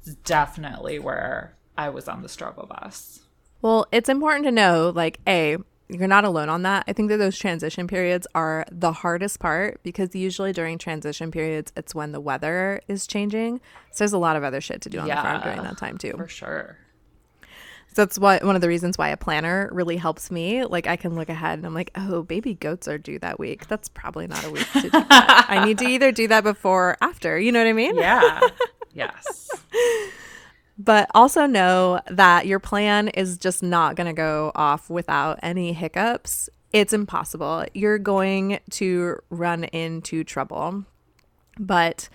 It's 0.00 0.16
definitely 0.16 0.98
where 0.98 1.54
I 1.78 1.88
was 1.90 2.08
on 2.08 2.22
the 2.22 2.28
struggle 2.28 2.66
bus. 2.66 3.20
Well, 3.62 3.86
it's 3.92 4.08
important 4.08 4.44
to 4.44 4.50
know 4.50 4.92
like, 4.94 5.20
A, 5.26 5.56
you're 5.88 6.08
not 6.08 6.24
alone 6.24 6.48
on 6.48 6.62
that. 6.62 6.84
I 6.86 6.92
think 6.92 7.08
that 7.08 7.16
those 7.18 7.38
transition 7.38 7.86
periods 7.86 8.26
are 8.34 8.66
the 8.70 8.92
hardest 8.92 9.38
part 9.38 9.80
because 9.82 10.14
usually 10.14 10.52
during 10.52 10.76
transition 10.76 11.30
periods, 11.30 11.72
it's 11.76 11.94
when 11.94 12.12
the 12.12 12.20
weather 12.20 12.80
is 12.88 13.06
changing. 13.06 13.60
So 13.92 14.00
there's 14.00 14.12
a 14.12 14.18
lot 14.18 14.36
of 14.36 14.44
other 14.44 14.60
shit 14.60 14.82
to 14.82 14.90
do 14.90 14.98
on 14.98 15.08
the 15.08 15.14
farm 15.14 15.40
during 15.42 15.62
that 15.62 15.78
time 15.78 15.96
too. 15.96 16.12
For 16.16 16.28
sure. 16.28 16.78
So 17.88 18.02
that's 18.02 18.18
why 18.18 18.38
one 18.42 18.54
of 18.54 18.60
the 18.60 18.68
reasons 18.68 18.98
why 18.98 19.08
a 19.08 19.16
planner 19.16 19.70
really 19.72 19.96
helps 19.96 20.30
me. 20.30 20.64
Like 20.64 20.86
I 20.86 20.96
can 20.96 21.14
look 21.14 21.30
ahead 21.30 21.58
and 21.58 21.66
I'm 21.66 21.74
like, 21.74 21.90
oh, 21.94 22.22
baby 22.22 22.54
goats 22.54 22.86
are 22.86 22.98
due 22.98 23.18
that 23.20 23.38
week. 23.38 23.66
That's 23.66 23.88
probably 23.88 24.26
not 24.26 24.44
a 24.44 24.50
week 24.50 24.70
to 24.72 24.82
do 24.82 24.90
that. 24.90 25.46
I 25.48 25.64
need 25.64 25.78
to 25.78 25.86
either 25.86 26.12
do 26.12 26.28
that 26.28 26.44
before 26.44 26.90
or 26.90 26.96
after. 27.00 27.38
You 27.38 27.50
know 27.52 27.60
what 27.60 27.68
I 27.68 27.72
mean? 27.72 27.96
Yeah. 27.96 28.40
yes. 28.92 29.48
But 30.78 31.10
also 31.12 31.46
know 31.46 32.00
that 32.06 32.46
your 32.46 32.60
plan 32.60 33.08
is 33.08 33.36
just 33.36 33.62
not 33.62 33.96
going 33.96 34.06
to 34.06 34.12
go 34.12 34.52
off 34.54 34.88
without 34.88 35.40
any 35.42 35.72
hiccups. 35.72 36.48
It's 36.72 36.92
impossible. 36.92 37.64
You're 37.74 37.98
going 37.98 38.60
to 38.70 39.16
run 39.28 39.64
into 39.64 40.22
trouble. 40.22 40.84
But 41.58 42.08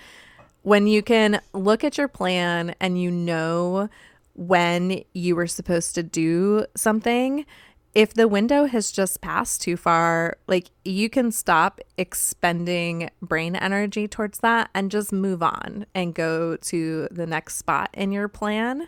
when 0.62 0.88
you 0.88 1.02
can 1.04 1.42
look 1.52 1.84
at 1.84 1.98
your 1.98 2.08
plan 2.08 2.74
and 2.80 3.02
you 3.02 3.12
know 3.12 3.90
when 4.34 5.04
you 5.14 5.36
were 5.36 5.48
supposed 5.48 5.94
to 5.96 6.04
do 6.04 6.66
something, 6.76 7.46
if 7.94 8.14
the 8.14 8.28
window 8.28 8.66
has 8.66 8.92
just 8.92 9.22
passed 9.22 9.62
too 9.62 9.78
far, 9.78 10.38
like 10.48 10.72
you 10.84 11.10
can 11.10 11.32
stop 11.32 11.80
expending 11.98 13.10
brain 13.22 13.56
energy 13.56 14.08
towards 14.08 14.40
that 14.40 14.70
and 14.74 14.90
just 14.90 15.14
move 15.14 15.44
on 15.44 15.86
and 15.94 16.16
go 16.16 16.56
to 16.58 17.08
the 17.12 17.28
next 17.28 17.58
spot 17.58 17.90
in 17.94 18.12
your 18.12 18.28
plan. 18.28 18.88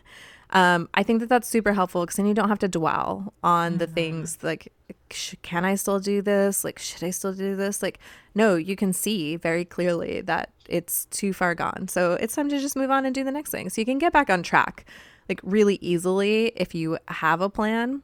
Um, 0.52 0.90
I 0.94 1.04
think 1.04 1.20
that 1.20 1.30
that's 1.30 1.48
super 1.48 1.74
helpful 1.74 2.04
because 2.04 2.16
then 2.16 2.26
you 2.26 2.34
don't 2.34 2.50
have 2.50 2.60
to 2.60 2.68
dwell 2.68 3.34
on 3.44 3.74
mm-hmm. 3.74 3.78
the 3.80 3.88
things 3.88 4.40
like, 4.42 4.72
sh- 5.12 5.36
can 5.42 5.66
I 5.66 5.76
still 5.76 6.00
do 6.00 6.22
this? 6.22 6.64
Like, 6.64 6.80
should 6.80 7.04
I 7.04 7.10
still 7.12 7.34
do 7.34 7.56
this? 7.56 7.84
Like, 7.84 8.00
no, 8.34 8.56
you 8.56 8.76
can 8.76 8.94
see 8.94 9.36
very 9.36 9.66
clearly 9.66 10.22
that 10.22 10.52
it's 10.68 11.06
too 11.06 11.34
far 11.34 11.54
gone. 11.54 11.88
So 11.90 12.14
it's 12.14 12.36
time 12.36 12.50
to 12.50 12.60
just 12.60 12.76
move 12.76 12.90
on 12.90 13.06
and 13.06 13.14
do 13.14 13.24
the 13.24 13.32
next 13.32 13.52
thing. 13.52 13.70
So 13.70 13.82
you 13.82 13.86
can 13.86 14.00
get 14.00 14.14
back 14.14 14.30
on 14.30 14.42
track 14.44 14.86
like 15.30 15.40
really 15.44 15.78
easily 15.82 16.54
if 16.56 16.74
you 16.74 16.98
have 17.08 17.42
a 17.42 17.50
plan 17.50 18.04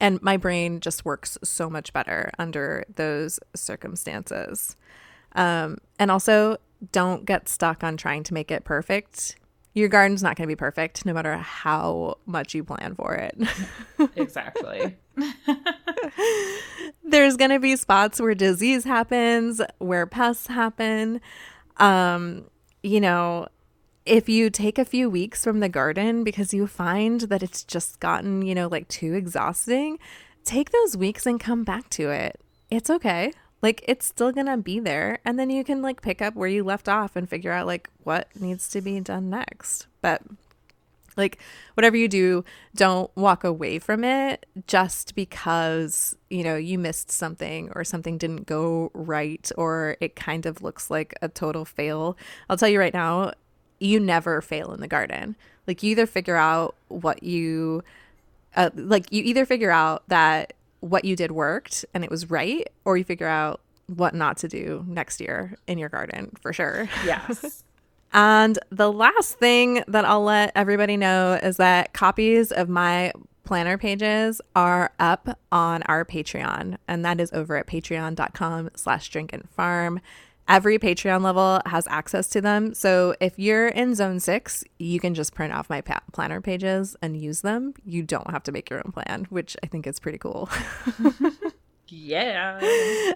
and 0.00 0.20
my 0.22 0.36
brain 0.36 0.80
just 0.80 1.04
works 1.04 1.38
so 1.42 1.68
much 1.70 1.92
better 1.92 2.30
under 2.38 2.84
those 2.94 3.40
circumstances. 3.54 4.76
Um, 5.32 5.78
and 5.98 6.10
also, 6.10 6.58
don't 6.92 7.24
get 7.24 7.48
stuck 7.48 7.82
on 7.82 7.96
trying 7.96 8.22
to 8.24 8.34
make 8.34 8.50
it 8.50 8.64
perfect. 8.64 9.36
Your 9.74 9.88
garden's 9.88 10.22
not 10.22 10.36
going 10.36 10.46
to 10.46 10.50
be 10.50 10.56
perfect 10.56 11.04
no 11.06 11.12
matter 11.12 11.36
how 11.36 12.18
much 12.26 12.54
you 12.54 12.64
plan 12.64 12.94
for 12.94 13.14
it. 13.14 13.36
exactly. 14.16 14.96
There's 17.04 17.36
going 17.36 17.50
to 17.50 17.60
be 17.60 17.76
spots 17.76 18.20
where 18.20 18.34
disease 18.34 18.84
happens, 18.84 19.60
where 19.78 20.06
pests 20.06 20.46
happen. 20.46 21.20
Um, 21.76 22.46
you 22.82 23.00
know, 23.00 23.48
if 24.08 24.28
you 24.28 24.48
take 24.48 24.78
a 24.78 24.84
few 24.84 25.10
weeks 25.10 25.44
from 25.44 25.60
the 25.60 25.68
garden 25.68 26.24
because 26.24 26.54
you 26.54 26.66
find 26.66 27.20
that 27.22 27.42
it's 27.42 27.62
just 27.62 28.00
gotten, 28.00 28.42
you 28.42 28.54
know, 28.54 28.66
like 28.66 28.88
too 28.88 29.12
exhausting, 29.12 29.98
take 30.44 30.70
those 30.70 30.96
weeks 30.96 31.26
and 31.26 31.38
come 31.38 31.62
back 31.62 31.90
to 31.90 32.10
it. 32.10 32.40
It's 32.70 32.88
okay. 32.88 33.32
Like 33.60 33.84
it's 33.86 34.06
still 34.06 34.32
going 34.32 34.46
to 34.46 34.56
be 34.56 34.80
there 34.80 35.18
and 35.24 35.38
then 35.38 35.50
you 35.50 35.62
can 35.62 35.82
like 35.82 36.00
pick 36.00 36.22
up 36.22 36.34
where 36.34 36.48
you 36.48 36.64
left 36.64 36.88
off 36.88 37.16
and 37.16 37.28
figure 37.28 37.52
out 37.52 37.66
like 37.66 37.90
what 38.02 38.28
needs 38.40 38.68
to 38.70 38.80
be 38.80 38.98
done 39.00 39.28
next. 39.28 39.86
But 40.00 40.22
like 41.18 41.38
whatever 41.74 41.96
you 41.96 42.08
do, 42.08 42.44
don't 42.74 43.14
walk 43.14 43.44
away 43.44 43.78
from 43.78 44.04
it 44.04 44.46
just 44.66 45.14
because, 45.16 46.16
you 46.30 46.44
know, 46.44 46.56
you 46.56 46.78
missed 46.78 47.10
something 47.10 47.70
or 47.74 47.84
something 47.84 48.16
didn't 48.16 48.46
go 48.46 48.90
right 48.94 49.50
or 49.58 49.96
it 50.00 50.16
kind 50.16 50.46
of 50.46 50.62
looks 50.62 50.88
like 50.88 51.14
a 51.20 51.28
total 51.28 51.66
fail. 51.66 52.16
I'll 52.48 52.56
tell 52.56 52.68
you 52.68 52.78
right 52.78 52.94
now, 52.94 53.32
you 53.80 54.00
never 54.00 54.40
fail 54.40 54.72
in 54.72 54.80
the 54.80 54.88
garden. 54.88 55.36
Like 55.66 55.82
you 55.82 55.90
either 55.92 56.06
figure 56.06 56.36
out 56.36 56.74
what 56.88 57.22
you 57.22 57.82
uh, 58.56 58.70
like 58.74 59.12
you 59.12 59.22
either 59.22 59.44
figure 59.44 59.70
out 59.70 60.02
that 60.08 60.54
what 60.80 61.04
you 61.04 61.16
did 61.16 61.32
worked 61.32 61.84
and 61.92 62.04
it 62.04 62.10
was 62.10 62.30
right 62.30 62.68
or 62.84 62.96
you 62.96 63.04
figure 63.04 63.26
out 63.26 63.60
what 63.86 64.14
not 64.14 64.36
to 64.38 64.48
do 64.48 64.84
next 64.86 65.20
year 65.20 65.56
in 65.66 65.78
your 65.78 65.88
garden 65.88 66.30
for 66.40 66.52
sure. 66.52 66.88
Yes. 67.04 67.64
and 68.12 68.58
the 68.70 68.92
last 68.92 69.38
thing 69.38 69.82
that 69.88 70.04
I'll 70.04 70.22
let 70.22 70.52
everybody 70.54 70.96
know 70.96 71.38
is 71.42 71.56
that 71.56 71.92
copies 71.92 72.52
of 72.52 72.68
my 72.68 73.12
planner 73.44 73.78
pages 73.78 74.42
are 74.54 74.92
up 74.98 75.38
on 75.50 75.82
our 75.84 76.04
Patreon, 76.04 76.76
and 76.86 77.02
that 77.02 77.18
is 77.18 77.32
over 77.32 77.56
at 77.56 77.66
patreon.com 77.66 78.68
slash 78.74 79.08
drink 79.08 79.32
and 79.32 79.48
farm. 79.48 80.00
Every 80.48 80.78
Patreon 80.78 81.22
level 81.22 81.60
has 81.66 81.86
access 81.88 82.26
to 82.28 82.40
them. 82.40 82.72
So 82.72 83.14
if 83.20 83.38
you're 83.38 83.68
in 83.68 83.94
zone 83.94 84.18
six, 84.18 84.64
you 84.78 84.98
can 84.98 85.12
just 85.14 85.34
print 85.34 85.52
off 85.52 85.68
my 85.68 85.82
pa- 85.82 86.02
planner 86.12 86.40
pages 86.40 86.96
and 87.02 87.20
use 87.20 87.42
them. 87.42 87.74
You 87.84 88.02
don't 88.02 88.30
have 88.30 88.42
to 88.44 88.52
make 88.52 88.70
your 88.70 88.80
own 88.84 88.92
plan, 88.92 89.26
which 89.28 89.56
I 89.62 89.66
think 89.66 89.86
is 89.86 90.00
pretty 90.00 90.16
cool. 90.16 90.48
yeah. 91.88 93.12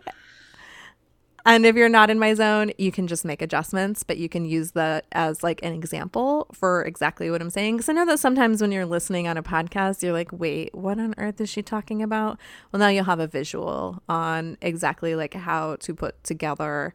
And 1.44 1.66
if 1.66 1.74
you're 1.74 1.88
not 1.88 2.08
in 2.08 2.18
my 2.18 2.34
zone, 2.34 2.70
you 2.78 2.92
can 2.92 3.08
just 3.08 3.24
make 3.24 3.42
adjustments, 3.42 4.04
but 4.04 4.16
you 4.16 4.28
can 4.28 4.44
use 4.44 4.72
that 4.72 5.06
as 5.12 5.42
like 5.42 5.60
an 5.62 5.72
example 5.72 6.46
for 6.52 6.84
exactly 6.84 7.30
what 7.30 7.40
I'm 7.40 7.50
saying. 7.50 7.76
Because 7.76 7.88
I 7.88 7.94
know 7.94 8.06
that 8.06 8.20
sometimes 8.20 8.60
when 8.60 8.70
you're 8.70 8.86
listening 8.86 9.26
on 9.26 9.36
a 9.36 9.42
podcast, 9.42 10.02
you're 10.02 10.12
like, 10.12 10.30
wait, 10.32 10.72
what 10.74 11.00
on 11.00 11.14
earth 11.18 11.40
is 11.40 11.48
she 11.48 11.62
talking 11.62 12.02
about? 12.02 12.38
Well, 12.70 12.78
now 12.78 12.88
you'll 12.88 13.04
have 13.04 13.18
a 13.18 13.26
visual 13.26 14.02
on 14.08 14.56
exactly 14.60 15.16
like 15.16 15.34
how 15.34 15.76
to 15.76 15.94
put 15.94 16.22
together 16.22 16.92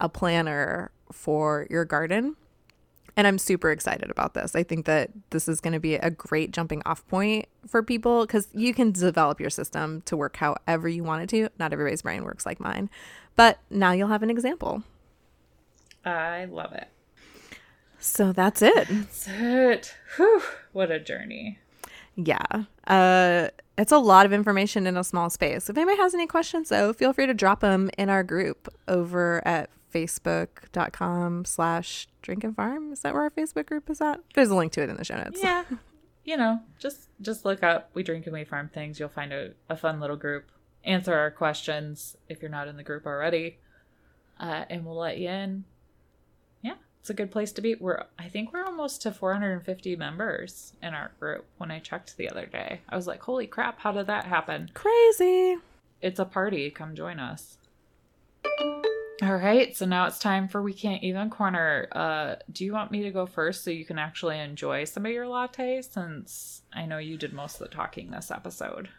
a 0.00 0.08
planner 0.08 0.90
for 1.12 1.66
your 1.70 1.84
garden. 1.84 2.36
And 3.16 3.26
I'm 3.26 3.38
super 3.38 3.72
excited 3.72 4.10
about 4.10 4.34
this. 4.34 4.54
I 4.54 4.62
think 4.62 4.86
that 4.86 5.10
this 5.30 5.48
is 5.48 5.60
going 5.60 5.72
to 5.72 5.80
be 5.80 5.96
a 5.96 6.08
great 6.08 6.52
jumping 6.52 6.82
off 6.86 7.06
point 7.08 7.46
for 7.66 7.82
people 7.82 8.24
because 8.24 8.46
you 8.54 8.72
can 8.72 8.92
develop 8.92 9.40
your 9.40 9.50
system 9.50 10.02
to 10.02 10.16
work 10.16 10.36
however 10.36 10.88
you 10.88 11.02
want 11.02 11.24
it 11.24 11.28
to. 11.30 11.48
Not 11.58 11.72
everybody's 11.72 12.02
brain 12.02 12.22
works 12.22 12.46
like 12.46 12.60
mine, 12.60 12.88
but 13.34 13.58
now 13.70 13.90
you'll 13.90 14.08
have 14.08 14.22
an 14.22 14.30
example. 14.30 14.84
I 16.04 16.44
love 16.44 16.72
it. 16.72 16.88
So 17.98 18.32
that's 18.32 18.62
it. 18.62 18.86
That's 18.88 19.28
it. 19.28 19.96
Whew, 20.16 20.42
what 20.72 20.92
a 20.92 21.00
journey. 21.00 21.58
Yeah. 22.14 22.64
Uh, 22.86 23.48
it's 23.76 23.92
a 23.92 23.98
lot 23.98 24.26
of 24.26 24.32
information 24.32 24.86
in 24.86 24.96
a 24.96 25.04
small 25.04 25.30
space. 25.30 25.68
If 25.68 25.76
anybody 25.76 25.98
has 25.98 26.14
any 26.14 26.26
questions, 26.26 26.68
though, 26.68 26.92
feel 26.92 27.12
free 27.12 27.26
to 27.26 27.34
drop 27.34 27.60
them 27.60 27.90
in 27.98 28.10
our 28.10 28.22
group 28.22 28.72
over 28.86 29.46
at 29.46 29.70
facebook.com 29.92 31.44
slash 31.44 32.08
drink 32.22 32.44
and 32.44 32.54
farm. 32.54 32.92
Is 32.92 33.00
that 33.00 33.14
where 33.14 33.22
our 33.22 33.30
Facebook 33.30 33.66
group 33.66 33.88
is 33.90 34.00
at? 34.00 34.20
There's 34.34 34.50
a 34.50 34.54
link 34.56 34.72
to 34.72 34.82
it 34.82 34.90
in 34.90 34.96
the 34.96 35.04
show 35.04 35.16
notes. 35.16 35.40
Yeah. 35.42 35.64
you 36.24 36.36
know, 36.36 36.60
just 36.78 37.08
just 37.20 37.44
look 37.44 37.62
up 37.62 37.90
we 37.94 38.02
drink 38.02 38.26
and 38.26 38.34
we 38.34 38.44
farm 38.44 38.70
things. 38.72 39.00
You'll 39.00 39.08
find 39.08 39.32
a, 39.32 39.52
a 39.68 39.76
fun 39.76 40.00
little 40.00 40.16
group. 40.16 40.50
Answer 40.84 41.14
our 41.14 41.30
questions 41.30 42.16
if 42.28 42.40
you're 42.40 42.50
not 42.50 42.68
in 42.68 42.76
the 42.76 42.82
group 42.82 43.06
already. 43.06 43.58
Uh, 44.38 44.64
and 44.70 44.84
we'll 44.84 44.96
let 44.96 45.18
you 45.18 45.28
in. 45.28 45.64
Yeah, 46.62 46.74
it's 47.00 47.10
a 47.10 47.14
good 47.14 47.30
place 47.30 47.50
to 47.52 47.60
be. 47.60 47.74
We're 47.74 48.04
I 48.18 48.28
think 48.28 48.52
we're 48.52 48.64
almost 48.64 49.02
to 49.02 49.12
450 49.12 49.96
members 49.96 50.74
in 50.82 50.94
our 50.94 51.12
group 51.18 51.46
when 51.56 51.70
I 51.70 51.78
checked 51.80 52.16
the 52.16 52.30
other 52.30 52.46
day. 52.46 52.80
I 52.88 52.96
was 52.96 53.06
like, 53.06 53.22
holy 53.22 53.46
crap, 53.46 53.80
how 53.80 53.92
did 53.92 54.06
that 54.06 54.26
happen? 54.26 54.70
Crazy. 54.74 55.56
It's 56.00 56.20
a 56.20 56.24
party. 56.24 56.70
Come 56.70 56.94
join 56.94 57.18
us. 57.18 57.58
All 59.20 59.34
right, 59.34 59.76
so 59.76 59.84
now 59.84 60.06
it's 60.06 60.20
time 60.20 60.46
for 60.46 60.62
we 60.62 60.72
can't 60.72 61.02
even 61.02 61.28
corner. 61.28 61.88
Uh, 61.90 62.36
do 62.52 62.64
you 62.64 62.72
want 62.72 62.92
me 62.92 63.02
to 63.02 63.10
go 63.10 63.26
first 63.26 63.64
so 63.64 63.70
you 63.70 63.84
can 63.84 63.98
actually 63.98 64.38
enjoy 64.38 64.84
some 64.84 65.04
of 65.04 65.10
your 65.10 65.26
latte 65.26 65.82
Since 65.82 66.62
I 66.72 66.86
know 66.86 66.98
you 66.98 67.18
did 67.18 67.32
most 67.32 67.60
of 67.60 67.68
the 67.68 67.74
talking 67.74 68.10
this 68.10 68.30
episode. 68.30 68.90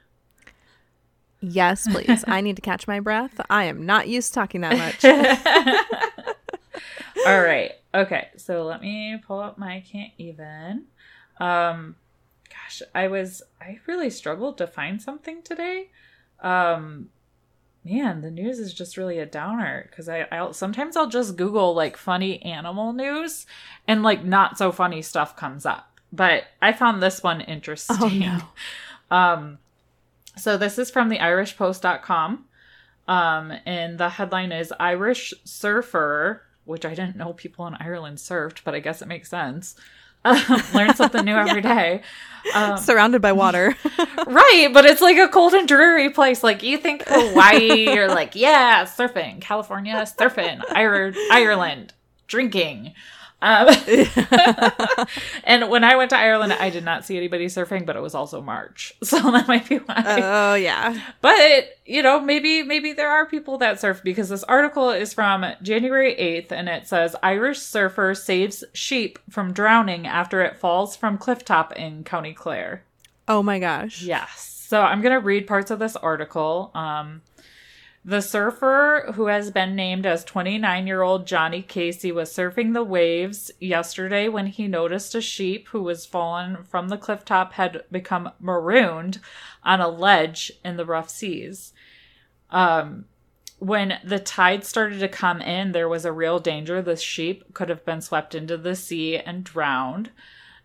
Yes, 1.41 1.87
please. 1.89 2.25
I 2.27 2.41
need 2.41 2.57
to 2.57 2.61
catch 2.61 2.85
my 2.85 2.99
breath. 2.99 3.39
I 3.49 3.63
am 3.65 3.85
not 3.85 4.09
used 4.09 4.29
to 4.29 4.35
talking 4.35 4.61
that 4.61 4.77
much. 4.77 5.05
All 7.25 7.41
right. 7.41 7.71
Okay. 7.93 8.27
So 8.35 8.65
let 8.65 8.81
me 8.81 9.21
pull 9.25 9.39
up 9.39 9.57
my 9.57 9.81
can't 9.89 10.11
even. 10.17 10.87
Um 11.39 11.95
gosh, 12.49 12.81
I 12.93 13.07
was 13.07 13.41
I 13.61 13.79
really 13.87 14.09
struggled 14.09 14.57
to 14.57 14.67
find 14.67 15.01
something 15.01 15.43
today. 15.43 15.91
Um 16.41 17.07
man, 17.83 18.21
the 18.21 18.31
news 18.31 18.59
is 18.59 18.73
just 18.73 18.97
really 18.97 19.19
a 19.19 19.25
downer 19.25 19.89
cuz 19.95 20.07
I 20.09 20.27
I'll 20.31 20.53
sometimes 20.53 20.95
I'll 20.97 21.09
just 21.09 21.35
google 21.35 21.73
like 21.73 21.97
funny 21.97 22.41
animal 22.43 22.93
news 22.93 23.45
and 23.87 24.03
like 24.03 24.23
not 24.23 24.57
so 24.57 24.71
funny 24.71 25.01
stuff 25.01 25.35
comes 25.35 25.65
up. 25.65 25.99
But 26.11 26.45
I 26.61 26.73
found 26.73 27.01
this 27.01 27.21
one 27.23 27.41
interesting. 27.41 27.97
Oh, 27.99 28.07
no. 28.09 28.41
Um 29.11 29.57
so 30.37 30.57
this 30.57 30.77
is 30.77 30.89
from 30.89 31.09
the 31.09 31.19
irishpost.com. 31.19 32.45
Um, 33.07 33.53
and 33.65 33.97
the 33.97 34.09
headline 34.09 34.51
is 34.51 34.71
Irish 34.79 35.33
surfer, 35.43 36.43
which 36.65 36.85
I 36.85 36.93
didn't 36.93 37.15
know 37.15 37.33
people 37.33 37.65
in 37.67 37.73
Ireland 37.75 38.19
surfed, 38.19 38.63
but 38.63 38.75
I 38.75 38.79
guess 38.79 39.01
it 39.01 39.07
makes 39.07 39.29
sense. 39.29 39.75
Learn 40.73 40.93
something 40.95 41.25
new 41.25 41.35
every 41.35 41.61
day. 41.61 42.01
Um, 42.53 42.77
Surrounded 42.77 43.21
by 43.21 43.31
water. 43.33 43.75
right, 44.27 44.69
but 44.73 44.85
it's 44.85 45.01
like 45.01 45.17
a 45.17 45.27
cold 45.27 45.53
and 45.53 45.67
dreary 45.67 46.09
place. 46.09 46.43
Like 46.43 46.63
you 46.63 46.77
think 46.77 47.03
Hawaii, 47.07 47.93
you're 47.93 48.07
like, 48.07 48.35
yeah, 48.35 48.85
surfing. 48.85 49.41
California, 49.41 49.95
surfing. 50.17 50.61
Ireland, 50.69 51.93
drinking. 52.27 52.93
Um, 53.41 53.69
and 55.43 55.69
when 55.69 55.83
I 55.83 55.95
went 55.95 56.09
to 56.09 56.17
Ireland, 56.17 56.53
I 56.53 56.69
did 56.69 56.83
not 56.83 57.05
see 57.05 57.15
anybody 57.15 57.45
surfing, 57.45 57.85
but 57.85 57.95
it 57.95 58.01
was 58.01 58.15
also 58.15 58.41
March, 58.41 58.93
so 59.03 59.31
that 59.31 59.47
might 59.47 59.67
be 59.67 59.77
why. 59.77 60.19
oh 60.21 60.55
yeah. 60.55 60.99
But 61.21 61.77
you 61.85 62.03
know, 62.03 62.19
maybe 62.19 62.63
maybe 62.63 62.93
there 62.93 63.09
are 63.09 63.25
people 63.25 63.57
that 63.59 63.79
surf 63.79 64.01
because 64.03 64.29
this 64.29 64.43
article 64.43 64.89
is 64.89 65.13
from 65.13 65.45
January 65.61 66.15
8th 66.15 66.51
and 66.51 66.67
it 66.67 66.87
says 66.87 67.15
Irish 67.23 67.59
surfer 67.59 68.13
saves 68.13 68.63
sheep 68.73 69.19
from 69.29 69.53
drowning 69.53 70.05
after 70.05 70.41
it 70.41 70.57
falls 70.57 70.95
from 70.95 71.17
clifftop 71.17 71.71
in 71.73 72.03
County 72.03 72.33
Clare. 72.33 72.83
Oh 73.27 73.41
my 73.41 73.59
gosh. 73.59 74.01
Yes. 74.01 74.65
So 74.67 74.81
I'm 74.81 75.01
going 75.01 75.13
to 75.13 75.19
read 75.19 75.47
parts 75.47 75.71
of 75.71 75.79
this 75.79 75.95
article. 75.95 76.71
Um 76.75 77.21
the 78.05 78.21
surfer, 78.21 79.11
who 79.15 79.27
has 79.27 79.51
been 79.51 79.75
named 79.75 80.05
as 80.05 80.23
29 80.23 80.87
year 80.87 81.01
old 81.01 81.27
Johnny 81.27 81.61
Casey, 81.61 82.11
was 82.11 82.31
surfing 82.31 82.73
the 82.73 82.83
waves 82.83 83.51
yesterday 83.59 84.29
when 84.29 84.47
he 84.47 84.67
noticed 84.67 85.15
a 85.15 85.21
sheep 85.21 85.67
who 85.69 85.83
was 85.83 86.05
fallen 86.05 86.63
from 86.63 86.87
the 86.87 86.97
cliff 86.97 87.25
top 87.25 87.53
had 87.53 87.83
become 87.91 88.31
marooned 88.39 89.19
on 89.63 89.81
a 89.81 89.89
ledge 89.89 90.51
in 90.63 90.77
the 90.77 90.85
rough 90.85 91.09
seas. 91.09 91.73
Um, 92.49 93.05
when 93.59 93.99
the 94.05 94.19
tide 94.19 94.63
started 94.63 94.99
to 94.99 95.09
come 95.09 95.41
in, 95.41 95.73
there 95.73 95.89
was 95.89 96.05
a 96.05 96.13
real 96.13 96.39
danger 96.39 96.81
the 96.81 96.95
sheep 96.95 97.53
could 97.53 97.67
have 97.67 97.83
been 97.83 98.01
swept 98.01 98.33
into 98.33 98.57
the 98.57 98.75
sea 98.75 99.17
and 99.17 99.43
drowned. 99.43 100.11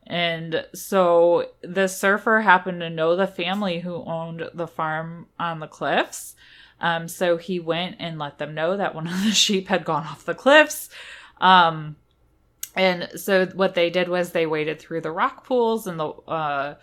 And 0.06 0.66
so 0.74 1.50
the 1.62 1.88
surfer 1.88 2.42
happened 2.42 2.80
to 2.80 2.90
know 2.90 3.16
the 3.16 3.26
family 3.26 3.80
who 3.80 4.04
owned 4.04 4.48
the 4.54 4.68
farm 4.68 5.26
on 5.38 5.58
the 5.58 5.66
cliffs. 5.66 6.36
Um, 6.80 7.08
so 7.08 7.36
he 7.36 7.60
went 7.60 7.96
and 7.98 8.18
let 8.18 8.38
them 8.38 8.54
know 8.54 8.76
that 8.76 8.94
one 8.94 9.06
of 9.12 9.22
the 9.24 9.32
sheep 9.32 9.68
had 9.68 9.84
gone 9.84 10.04
off 10.04 10.24
the 10.24 10.34
cliffs. 10.34 10.88
Um, 11.40 11.96
and 12.76 13.08
so 13.16 13.46
what 13.46 13.74
they 13.74 13.90
did 13.90 14.08
was 14.08 14.30
they 14.30 14.46
waded 14.46 14.80
through 14.80 15.02
the 15.02 15.12
rock 15.12 15.44
pools 15.44 15.86
and 15.86 15.98
the 15.98 16.08
uh, 16.08 16.74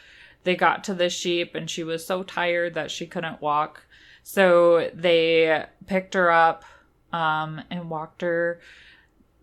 they 0.43 0.55
got 0.55 0.83
to 0.85 0.93
the 0.93 1.09
sheep 1.09 1.53
and 1.53 1.69
she 1.69 1.83
was 1.83 2.05
so 2.05 2.23
tired 2.23 2.73
that 2.73 2.91
she 2.91 3.05
couldn't 3.05 3.41
walk. 3.41 3.85
So 4.23 4.89
they 4.93 5.65
picked 5.87 6.13
her 6.13 6.31
up 6.31 6.63
um, 7.11 7.61
and 7.69 7.89
walked 7.89 8.21
her 8.21 8.59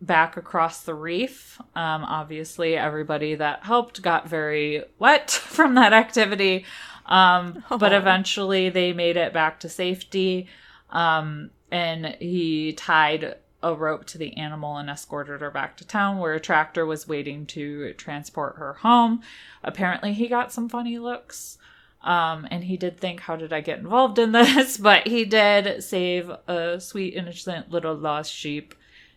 back 0.00 0.36
across 0.36 0.82
the 0.82 0.94
reef. 0.94 1.60
Um, 1.74 2.04
obviously, 2.04 2.76
everybody 2.76 3.34
that 3.34 3.64
helped 3.64 4.00
got 4.02 4.28
very 4.28 4.84
wet 4.98 5.30
from 5.30 5.74
that 5.74 5.92
activity. 5.92 6.64
Um, 7.08 7.64
But 7.78 7.92
eventually 7.92 8.68
they 8.68 8.92
made 8.92 9.16
it 9.16 9.32
back 9.32 9.60
to 9.60 9.68
safety. 9.68 10.46
Um, 10.90 11.50
and 11.70 12.16
he 12.20 12.72
tied 12.72 13.36
a 13.62 13.74
rope 13.74 14.04
to 14.06 14.18
the 14.18 14.36
animal 14.36 14.76
and 14.76 14.88
escorted 14.88 15.40
her 15.40 15.50
back 15.50 15.76
to 15.76 15.86
town 15.86 16.18
where 16.18 16.34
a 16.34 16.40
tractor 16.40 16.86
was 16.86 17.08
waiting 17.08 17.44
to 17.46 17.92
transport 17.94 18.56
her 18.56 18.74
home. 18.74 19.22
Apparently, 19.64 20.12
he 20.12 20.28
got 20.28 20.52
some 20.52 20.68
funny 20.68 20.98
looks. 20.98 21.58
Um, 22.02 22.46
and 22.50 22.62
he 22.64 22.76
did 22.76 22.98
think, 22.98 23.20
how 23.20 23.34
did 23.34 23.52
I 23.52 23.60
get 23.60 23.80
involved 23.80 24.18
in 24.18 24.32
this? 24.32 24.78
But 24.78 25.08
he 25.08 25.24
did 25.24 25.82
save 25.82 26.30
a 26.46 26.80
sweet, 26.80 27.14
innocent 27.14 27.70
little 27.70 27.96
lost 27.96 28.32
sheep 28.32 28.74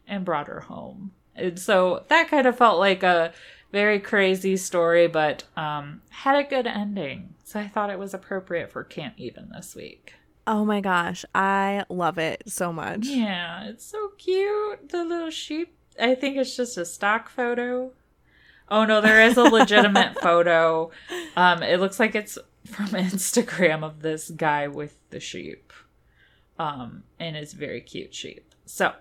and 0.07 0.25
brought 0.25 0.47
her 0.47 0.61
home. 0.61 1.11
And 1.35 1.59
so 1.59 2.03
that 2.09 2.27
kind 2.27 2.47
of 2.47 2.57
felt 2.57 2.79
like 2.79 3.03
a 3.03 3.33
very 3.71 3.99
crazy 3.99 4.57
story, 4.57 5.07
but 5.07 5.43
um, 5.55 6.01
had 6.09 6.35
a 6.35 6.47
good 6.47 6.67
ending. 6.67 7.35
So 7.43 7.59
I 7.59 7.67
thought 7.67 7.89
it 7.89 7.99
was 7.99 8.13
appropriate 8.13 8.71
for 8.71 8.83
Can't 8.83 9.13
Even 9.17 9.49
this 9.53 9.75
week. 9.75 10.13
Oh 10.47 10.65
my 10.65 10.81
gosh. 10.81 11.23
I 11.35 11.85
love 11.89 12.17
it 12.17 12.43
so 12.47 12.73
much. 12.73 13.05
Yeah, 13.05 13.65
it's 13.65 13.85
so 13.85 14.09
cute. 14.17 14.89
The 14.89 15.03
little 15.03 15.29
sheep. 15.29 15.75
I 15.99 16.15
think 16.15 16.37
it's 16.37 16.55
just 16.55 16.77
a 16.77 16.85
stock 16.85 17.29
photo. 17.29 17.91
Oh 18.69 18.85
no, 18.85 19.01
there 19.01 19.21
is 19.21 19.37
a 19.37 19.43
legitimate 19.43 20.19
photo. 20.21 20.91
Um, 21.35 21.61
it 21.61 21.79
looks 21.79 21.99
like 21.99 22.15
it's 22.15 22.37
from 22.65 22.85
Instagram 22.87 23.83
of 23.83 24.01
this 24.01 24.29
guy 24.29 24.67
with 24.67 24.97
the 25.09 25.19
sheep. 25.19 25.73
Um, 26.57 27.03
and 27.19 27.35
it's 27.35 27.53
very 27.53 27.81
cute 27.81 28.15
sheep. 28.15 28.53
So 28.65 28.93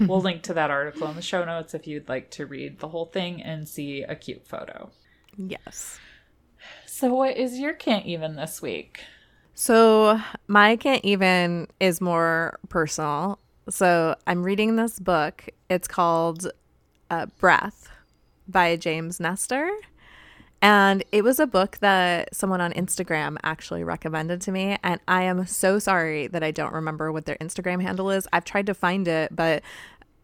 we'll 0.00 0.20
link 0.20 0.42
to 0.44 0.54
that 0.54 0.70
article 0.70 1.08
in 1.08 1.16
the 1.16 1.22
show 1.22 1.44
notes 1.44 1.74
if 1.74 1.86
you'd 1.86 2.08
like 2.08 2.30
to 2.32 2.46
read 2.46 2.80
the 2.80 2.88
whole 2.88 3.06
thing 3.06 3.42
and 3.42 3.68
see 3.68 4.02
a 4.02 4.14
cute 4.14 4.46
photo. 4.46 4.90
Yes. 5.36 5.98
So 6.86 7.14
what 7.14 7.36
is 7.36 7.58
your 7.58 7.74
can't 7.74 8.06
even 8.06 8.36
this 8.36 8.60
week? 8.60 9.00
So 9.54 10.20
my 10.46 10.76
can't 10.76 11.04
even 11.04 11.68
is 11.80 12.00
more 12.00 12.58
personal. 12.68 13.38
So 13.68 14.16
I'm 14.26 14.42
reading 14.42 14.76
this 14.76 14.98
book. 14.98 15.48
It's 15.68 15.88
called 15.88 16.50
uh, 17.10 17.26
Breath 17.38 17.88
by 18.46 18.76
James 18.76 19.20
Nestor. 19.20 19.70
And 20.60 21.04
it 21.12 21.22
was 21.22 21.38
a 21.38 21.46
book 21.46 21.78
that 21.78 22.34
someone 22.34 22.60
on 22.60 22.72
Instagram 22.72 23.36
actually 23.44 23.84
recommended 23.84 24.40
to 24.42 24.52
me. 24.52 24.76
And 24.82 25.00
I 25.06 25.22
am 25.22 25.46
so 25.46 25.78
sorry 25.78 26.26
that 26.26 26.42
I 26.42 26.50
don't 26.50 26.72
remember 26.72 27.12
what 27.12 27.26
their 27.26 27.36
Instagram 27.36 27.80
handle 27.80 28.10
is. 28.10 28.26
I've 28.32 28.44
tried 28.44 28.66
to 28.66 28.74
find 28.74 29.06
it, 29.06 29.34
but 29.36 29.62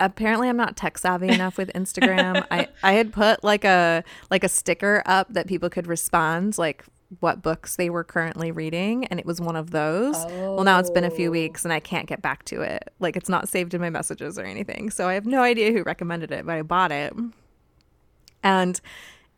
apparently 0.01 0.49
I'm 0.49 0.57
not 0.57 0.77
tech 0.77 0.99
savvy 0.99 1.29
enough 1.29 1.57
with 1.57 1.73
Instagram. 1.75 2.45
I, 2.51 2.67
I 2.83 2.95
had 2.95 3.13
put 3.13 3.45
like 3.45 3.65
a 3.65 4.03
like 4.29 4.43
a 4.43 4.49
sticker 4.49 5.05
up 5.07 5.33
that 5.33 5.47
people 5.47 5.71
could 5.71 5.87
respond 5.87 6.59
like 6.59 6.85
what 7.21 7.43
books 7.43 7.77
they 7.77 7.89
were 7.89 8.03
currently 8.03 8.51
reading 8.51 9.05
and 9.07 9.21
it 9.21 9.27
was 9.27 9.41
one 9.41 9.55
of 9.55 9.71
those. 9.71 10.17
Well 10.17 10.65
now 10.65 10.81
it's 10.81 10.91
been 10.91 11.05
a 11.05 11.11
few 11.13 11.29
Oh. 11.29 11.33
weeks 11.33 11.65
and 11.65 11.73
I 11.73 11.79
can't 11.79 12.09
get 12.09 12.23
back 12.23 12.45
to 12.47 12.61
it. 12.63 12.93
Like 12.99 13.15
it's 13.17 13.29
not 13.29 13.49
saved 13.49 13.73
in 13.73 13.81
my 13.81 13.91
messages 13.91 14.37
or 14.37 14.43
anything. 14.45 14.91
So 14.91 15.07
I 15.07 15.15
have 15.15 15.27
no 15.27 15.43
idea 15.43 15.71
who 15.71 15.85
recommended 15.85 16.33
it, 16.33 16.45
but 16.45 16.57
I 16.57 16.63
bought 16.63 16.91
it. 16.91 17.13
And 18.43 18.81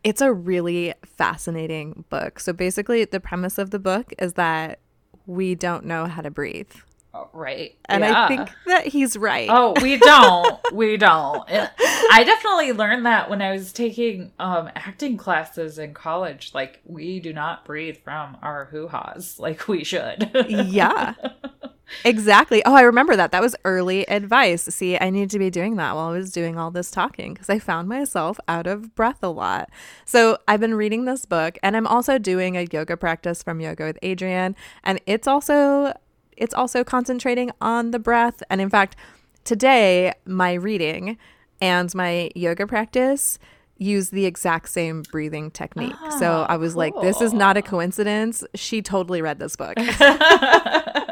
it's 0.06 0.20
a 0.20 0.32
really 0.32 0.94
fascinating 1.04 2.04
book. 2.10 2.38
So 2.38 2.52
basically, 2.52 3.04
the 3.04 3.18
premise 3.18 3.58
of 3.58 3.70
the 3.70 3.80
book 3.80 4.12
is 4.20 4.34
that 4.34 4.78
we 5.26 5.56
don't 5.56 5.84
know 5.84 6.06
how 6.06 6.22
to 6.22 6.30
breathe. 6.30 6.70
Oh, 7.12 7.28
right. 7.32 7.76
And 7.86 8.04
Yeah. 8.04 8.24
I 8.24 8.28
think 8.28 8.50
that 8.66 8.86
he's 8.86 9.16
right. 9.16 9.48
Oh, 9.50 9.74
we 9.82 9.96
don't. 9.98 10.60
we 10.72 10.96
don't. 10.96 11.42
I 11.48 12.22
definitely 12.24 12.70
learned 12.72 13.04
that 13.06 13.28
when 13.28 13.42
I 13.42 13.50
was 13.50 13.72
taking 13.72 14.30
um, 14.38 14.70
acting 14.76 15.16
classes 15.16 15.76
in 15.76 15.92
college. 15.92 16.52
Like, 16.54 16.80
we 16.84 17.18
do 17.18 17.32
not 17.32 17.64
breathe 17.64 17.96
from 18.04 18.36
our 18.42 18.66
hoo 18.66 18.86
ha's 18.86 19.40
like 19.40 19.66
we 19.66 19.82
should. 19.82 20.30
yeah. 20.48 21.14
Exactly. 22.04 22.64
Oh, 22.64 22.74
I 22.74 22.82
remember 22.82 23.16
that. 23.16 23.30
That 23.32 23.42
was 23.42 23.54
early 23.64 24.08
advice. 24.08 24.62
See, 24.64 24.98
I 24.98 25.10
need 25.10 25.30
to 25.30 25.38
be 25.38 25.50
doing 25.50 25.76
that 25.76 25.94
while 25.94 26.08
I 26.08 26.12
was 26.12 26.32
doing 26.32 26.58
all 26.58 26.70
this 26.70 26.90
talking 26.90 27.32
because 27.34 27.48
I 27.48 27.58
found 27.58 27.88
myself 27.88 28.38
out 28.48 28.66
of 28.66 28.94
breath 28.94 29.22
a 29.22 29.28
lot. 29.28 29.70
So 30.04 30.38
I've 30.48 30.60
been 30.60 30.74
reading 30.74 31.04
this 31.04 31.24
book 31.24 31.58
and 31.62 31.76
I'm 31.76 31.86
also 31.86 32.18
doing 32.18 32.56
a 32.56 32.66
yoga 32.72 32.96
practice 32.96 33.42
from 33.42 33.60
Yoga 33.60 33.84
with 33.84 33.98
Adriene. 34.02 34.54
And 34.84 35.00
it's 35.06 35.26
also 35.28 35.92
it's 36.36 36.54
also 36.54 36.84
concentrating 36.84 37.50
on 37.60 37.92
the 37.92 37.98
breath. 37.98 38.42
And 38.50 38.60
in 38.60 38.68
fact, 38.68 38.96
today 39.44 40.12
my 40.26 40.54
reading 40.54 41.16
and 41.60 41.94
my 41.94 42.30
yoga 42.34 42.66
practice 42.66 43.38
use 43.78 44.10
the 44.10 44.24
exact 44.24 44.70
same 44.70 45.02
breathing 45.12 45.50
technique. 45.50 45.94
so 46.18 46.32
Ah, 46.32 46.46
I 46.48 46.56
was 46.56 46.74
like, 46.76 46.94
this 47.02 47.20
is 47.20 47.32
not 47.34 47.56
a 47.58 47.62
coincidence. 47.62 48.42
She 48.54 48.80
totally 48.82 49.20
read 49.22 49.38
this 49.38 49.54
book. 49.54 49.76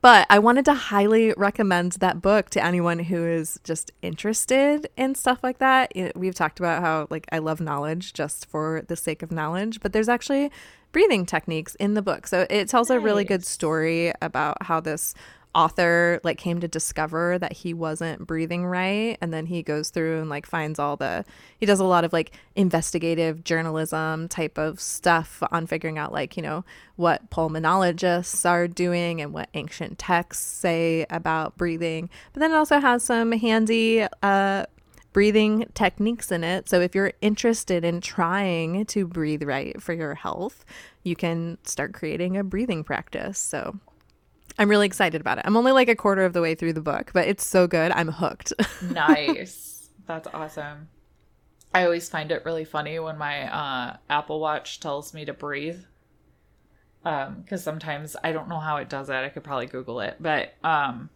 But 0.00 0.26
I 0.30 0.38
wanted 0.38 0.64
to 0.66 0.74
highly 0.74 1.34
recommend 1.36 1.92
that 1.92 2.22
book 2.22 2.50
to 2.50 2.64
anyone 2.64 3.00
who 3.00 3.26
is 3.26 3.58
just 3.64 3.90
interested 4.00 4.88
in 4.96 5.16
stuff 5.16 5.40
like 5.42 5.58
that. 5.58 5.92
We've 6.14 6.36
talked 6.36 6.60
about 6.60 6.82
how 6.82 7.08
like 7.10 7.26
I 7.32 7.38
love 7.38 7.60
knowledge 7.60 8.12
just 8.12 8.46
for 8.46 8.84
the 8.86 8.94
sake 8.94 9.22
of 9.22 9.32
knowledge, 9.32 9.80
but 9.80 9.92
there's 9.92 10.08
actually 10.08 10.52
breathing 10.92 11.26
techniques 11.26 11.74
in 11.76 11.94
the 11.94 12.02
book. 12.02 12.28
So 12.28 12.46
it 12.48 12.68
tells 12.68 12.90
a 12.90 13.00
really 13.00 13.24
good 13.24 13.44
story 13.44 14.12
about 14.22 14.62
how 14.62 14.78
this 14.78 15.14
author 15.58 16.20
like 16.22 16.38
came 16.38 16.60
to 16.60 16.68
discover 16.68 17.36
that 17.36 17.52
he 17.52 17.74
wasn't 17.74 18.24
breathing 18.24 18.64
right 18.64 19.18
and 19.20 19.34
then 19.34 19.44
he 19.44 19.60
goes 19.60 19.90
through 19.90 20.20
and 20.20 20.30
like 20.30 20.46
finds 20.46 20.78
all 20.78 20.96
the 20.96 21.24
he 21.58 21.66
does 21.66 21.80
a 21.80 21.84
lot 21.84 22.04
of 22.04 22.12
like 22.12 22.30
investigative 22.54 23.42
journalism 23.42 24.28
type 24.28 24.56
of 24.56 24.80
stuff 24.80 25.42
on 25.50 25.66
figuring 25.66 25.98
out 25.98 26.12
like 26.12 26.36
you 26.36 26.42
know 26.44 26.64
what 26.94 27.28
pulmonologists 27.30 28.48
are 28.48 28.68
doing 28.68 29.20
and 29.20 29.32
what 29.32 29.48
ancient 29.54 29.98
texts 29.98 30.44
say 30.44 31.04
about 31.10 31.56
breathing 31.58 32.08
but 32.32 32.38
then 32.38 32.52
it 32.52 32.56
also 32.56 32.78
has 32.78 33.02
some 33.02 33.32
handy 33.32 34.06
uh 34.22 34.64
breathing 35.14 35.66
techniques 35.74 36.30
in 36.30 36.44
it. 36.44 36.68
So 36.68 36.80
if 36.80 36.94
you're 36.94 37.14
interested 37.20 37.82
in 37.82 38.00
trying 38.00 38.84
to 38.86 39.06
breathe 39.06 39.42
right 39.42 39.82
for 39.82 39.92
your 39.92 40.14
health, 40.14 40.64
you 41.02 41.16
can 41.16 41.58
start 41.64 41.92
creating 41.92 42.36
a 42.36 42.44
breathing 42.44 42.84
practice. 42.84 43.38
So 43.38 43.80
I'm 44.58 44.68
really 44.68 44.86
excited 44.86 45.20
about 45.20 45.38
it. 45.38 45.44
I'm 45.46 45.56
only 45.56 45.72
like 45.72 45.88
a 45.88 45.94
quarter 45.94 46.24
of 46.24 46.32
the 46.32 46.42
way 46.42 46.54
through 46.54 46.72
the 46.72 46.80
book, 46.80 47.12
but 47.14 47.28
it's 47.28 47.46
so 47.46 47.66
good. 47.66 47.92
I'm 47.92 48.08
hooked. 48.08 48.52
nice. 48.82 49.90
That's 50.06 50.26
awesome. 50.34 50.88
I 51.74 51.84
always 51.84 52.08
find 52.08 52.32
it 52.32 52.44
really 52.44 52.64
funny 52.64 52.98
when 52.98 53.18
my 53.18 53.52
uh, 53.52 53.96
Apple 54.10 54.40
Watch 54.40 54.80
tells 54.80 55.14
me 55.14 55.24
to 55.26 55.32
breathe. 55.32 55.80
Um, 57.04 57.42
because 57.42 57.62
sometimes 57.62 58.16
I 58.24 58.32
don't 58.32 58.48
know 58.48 58.58
how 58.58 58.78
it 58.78 58.88
does 58.88 59.08
it. 59.08 59.14
I 59.14 59.28
could 59.28 59.44
probably 59.44 59.66
Google 59.66 60.00
it, 60.00 60.16
but 60.18 60.54
um, 60.64 61.08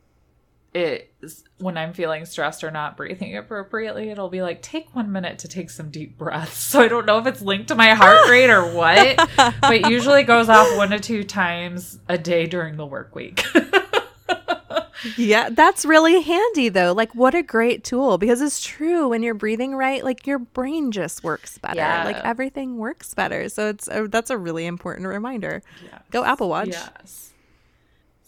it 0.74 1.14
when 1.58 1.76
I'm 1.76 1.92
feeling 1.92 2.24
stressed 2.24 2.64
or 2.64 2.70
not 2.70 2.96
breathing 2.96 3.36
appropriately, 3.36 4.10
it'll 4.10 4.30
be 4.30 4.42
like 4.42 4.62
take 4.62 4.94
one 4.94 5.12
minute 5.12 5.38
to 5.40 5.48
take 5.48 5.70
some 5.70 5.90
deep 5.90 6.18
breaths. 6.18 6.60
So 6.72 6.80
I 6.80 6.88
don't 6.88 7.04
know 7.04 7.18
if 7.18 7.26
it's 7.26 7.42
linked 7.42 7.68
to 7.68 7.74
my 7.74 7.90
heart 7.90 8.26
rate 8.30 8.48
or 8.48 8.72
what, 8.72 9.16
but 9.36 9.72
it 9.72 9.90
usually 9.90 10.22
goes 10.22 10.48
off 10.48 10.74
one 10.76 10.90
to 10.90 10.98
two 10.98 11.22
times 11.22 11.98
a 12.08 12.16
day 12.16 12.46
during 12.46 12.76
the 12.76 12.86
work 12.86 13.14
week. 13.14 13.44
yeah, 15.18 15.50
that's 15.50 15.84
really 15.84 16.22
handy 16.22 16.70
though. 16.70 16.92
Like 16.92 17.14
what 17.14 17.34
a 17.34 17.42
great 17.42 17.84
tool 17.84 18.16
because 18.16 18.40
it's 18.40 18.62
true 18.62 19.08
when 19.08 19.22
you're 19.22 19.34
breathing 19.34 19.74
right, 19.74 20.02
like 20.02 20.26
your 20.26 20.38
brain 20.38 20.92
just 20.92 21.22
works 21.22 21.58
better. 21.58 21.76
Yeah. 21.76 22.04
Like 22.04 22.24
everything 22.24 22.78
works 22.78 23.12
better. 23.12 23.50
So 23.50 23.68
it's 23.68 23.88
a, 23.88 24.08
that's 24.08 24.30
a 24.30 24.38
really 24.38 24.64
important 24.64 25.06
reminder. 25.06 25.62
Yes. 25.84 26.02
Go 26.10 26.24
Apple 26.24 26.48
Watch. 26.48 26.68
Yes. 26.68 27.31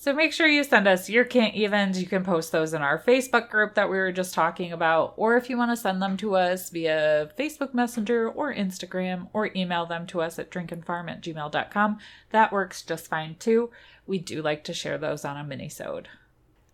So 0.04 0.12
make 0.12 0.34
sure 0.34 0.46
you 0.46 0.64
send 0.64 0.86
us 0.86 1.08
your 1.08 1.24
can't 1.24 1.54
evens. 1.54 1.98
You 1.98 2.06
can 2.06 2.24
post 2.24 2.52
those 2.52 2.74
in 2.74 2.82
our 2.82 2.98
Facebook 3.02 3.48
group 3.48 3.72
that 3.72 3.88
we 3.88 3.96
were 3.96 4.12
just 4.12 4.34
talking 4.34 4.70
about, 4.70 5.14
or 5.16 5.38
if 5.38 5.48
you 5.48 5.56
want 5.56 5.70
to 5.70 5.78
send 5.78 6.02
them 6.02 6.18
to 6.18 6.36
us 6.36 6.68
via 6.68 7.30
Facebook 7.38 7.72
Messenger 7.72 8.28
or 8.28 8.54
Instagram, 8.54 9.28
or 9.32 9.48
email 9.56 9.86
them 9.86 10.06
to 10.08 10.20
us 10.20 10.38
at 10.38 10.50
drinkandfarm 10.50 11.10
at 11.10 11.22
gmail.com. 11.22 11.96
That 12.32 12.52
works 12.52 12.82
just 12.82 13.08
fine 13.08 13.36
too. 13.36 13.70
We 14.06 14.18
do 14.18 14.42
like 14.42 14.62
to 14.64 14.74
share 14.74 14.98
those 14.98 15.24
on 15.24 15.38
a 15.38 15.42
mini-sode. 15.42 16.08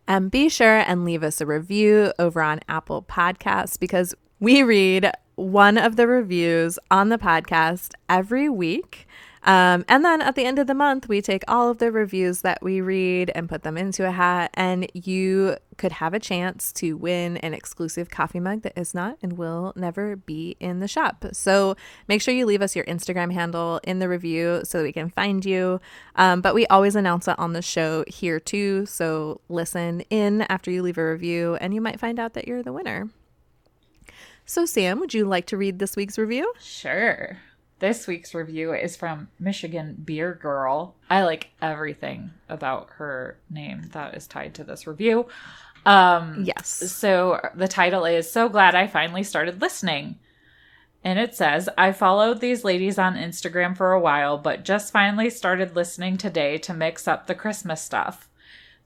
And 0.09 0.29
be 0.29 0.49
sure 0.49 0.79
and 0.79 1.05
leave 1.05 1.23
us 1.23 1.41
a 1.41 1.47
review 1.47 2.13
over 2.19 2.43
on 2.43 2.59
Apple 2.69 3.05
Podcasts 3.05 3.79
because 3.79 4.13
we 4.41 4.65
read 4.65 5.09
one 5.37 5.79
of 5.79 5.95
the 5.95 6.09
reviews 6.09 6.81
on 6.91 7.11
the 7.11 7.19
podcast 7.19 7.93
every 8.09 8.49
week. 8.49 9.07
Um, 9.43 9.85
and 9.89 10.05
then 10.05 10.21
at 10.21 10.35
the 10.35 10.45
end 10.45 10.59
of 10.59 10.67
the 10.67 10.75
month, 10.75 11.09
we 11.09 11.23
take 11.23 11.43
all 11.49 11.71
of 11.71 11.79
the 11.79 11.91
reviews 11.91 12.43
that 12.43 12.63
we 12.63 12.81
read 12.81 13.31
and 13.35 13.49
put 13.49 13.63
them 13.63 13.79
into 13.79 14.07
a 14.07 14.11
hat. 14.11 14.51
And 14.55 14.91
you 14.93 15.57
could 15.79 15.93
have 15.93 16.13
a 16.13 16.19
chance 16.19 16.73
to 16.75 16.97
win 16.97 17.39
an 17.39 17.55
exclusive 17.55 18.11
coffee 18.11 18.41
mug 18.41 18.63
that 18.63 18.79
is 18.79 18.95
not 18.95 19.17
and 19.23 19.39
will 19.39 19.73
never 19.77 20.17
be 20.17 20.57
in 20.61 20.81
the 20.81 20.89
shop. 20.89 21.25
So 21.33 21.75
make 22.07 22.21
sure 22.21 22.35
you 22.35 22.45
leave 22.45 22.61
us 22.61 22.77
your 22.77 22.85
Instagram 22.85 23.33
handle 23.33 23.81
in 23.85 23.99
the 23.99 24.09
review 24.09 24.61
so 24.65 24.79
that 24.79 24.85
we 24.85 24.93
can 24.93 25.09
find 25.09 25.45
you. 25.45 25.81
Um, 26.17 26.43
but 26.43 26.55
we 26.55 26.67
always 26.67 26.95
announce 26.95 27.27
it 27.29 27.39
on 27.39 27.55
the 27.55 27.63
show 27.63 28.05
here 28.09 28.39
too. 28.39 28.85
So 28.85 29.41
listen 29.49 30.03
in 30.11 30.43
after 30.43 30.71
you 30.71 30.83
leave 30.83 30.99
a 30.99 31.11
review 31.11 31.57
and 31.61 31.73
you 31.73 31.81
might 31.81 31.99
find 31.99 32.21
out 32.21 32.35
that 32.35 32.47
you're 32.47 32.63
the 32.63 32.73
winner. 32.73 33.09
So, 34.45 34.67
Sam, 34.67 34.99
would 34.99 35.15
you 35.15 35.27
like 35.27 35.47
to 35.47 35.57
read 35.57 35.79
this 35.79 35.95
week's 35.95 36.19
review? 36.19 36.53
Sure. 36.61 37.39
This 37.81 38.07
week's 38.07 38.35
review 38.35 38.75
is 38.75 38.95
from 38.95 39.29
Michigan 39.39 39.97
Beer 40.05 40.35
Girl. 40.35 40.95
I 41.09 41.25
like 41.25 41.49
everything 41.63 42.31
about 42.47 42.91
her 42.99 43.39
name 43.49 43.89
that 43.93 44.15
is 44.15 44.27
tied 44.27 44.55
to 44.57 44.65
this 44.65 44.87
review. 44.87 45.27
Um, 45.87 46.45
Yes. 46.45 46.69
So 46.69 47.41
the 47.55 47.69
title 47.69 48.05
is 48.05 48.31
So 48.31 48.51
Glad 48.51 48.75
I 48.75 48.87
Finally 48.87 49.23
Started 49.23 49.63
Listening. 49.63 50.19
And 51.03 51.19
it 51.19 51.35
says, 51.35 51.71
I 51.79 51.93
followed 51.93 52.41
these 52.41 52.65
ladies 52.65 52.99
on 52.99 53.15
Instagram 53.17 53.75
for 53.75 53.93
a 53.93 54.01
while, 54.01 54.37
but 54.37 54.63
just 54.63 54.93
finally 54.93 55.31
started 55.31 55.75
listening 55.75 56.19
today 56.19 56.59
to 56.59 56.75
mix 56.75 57.09
up 57.09 57.27
the 57.27 57.35
Christmas 57.35 57.81
stuff. 57.81 58.29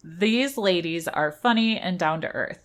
These 0.05 0.57
ladies 0.57 1.09
are 1.09 1.33
funny 1.33 1.77
and 1.77 1.99
down 1.99 2.21
to 2.21 2.29
earth. 2.29 2.64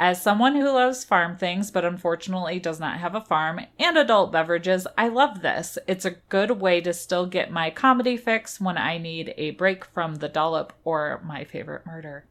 As 0.00 0.22
someone 0.22 0.54
who 0.54 0.70
loves 0.70 1.02
farm 1.02 1.36
things 1.36 1.72
but 1.72 1.84
unfortunately 1.84 2.60
does 2.60 2.78
not 2.78 2.98
have 2.98 3.16
a 3.16 3.20
farm 3.20 3.58
and 3.80 3.98
adult 3.98 4.30
beverages, 4.30 4.86
I 4.96 5.08
love 5.08 5.42
this. 5.42 5.76
It's 5.88 6.04
a 6.04 6.12
good 6.28 6.52
way 6.52 6.80
to 6.82 6.94
still 6.94 7.26
get 7.26 7.50
my 7.50 7.70
comedy 7.70 8.16
fix 8.16 8.60
when 8.60 8.78
I 8.78 8.98
need 8.98 9.34
a 9.36 9.50
break 9.50 9.84
from 9.84 10.14
the 10.14 10.28
dollop 10.28 10.72
or 10.84 11.20
my 11.24 11.42
favorite 11.42 11.84
murder. 11.84 12.26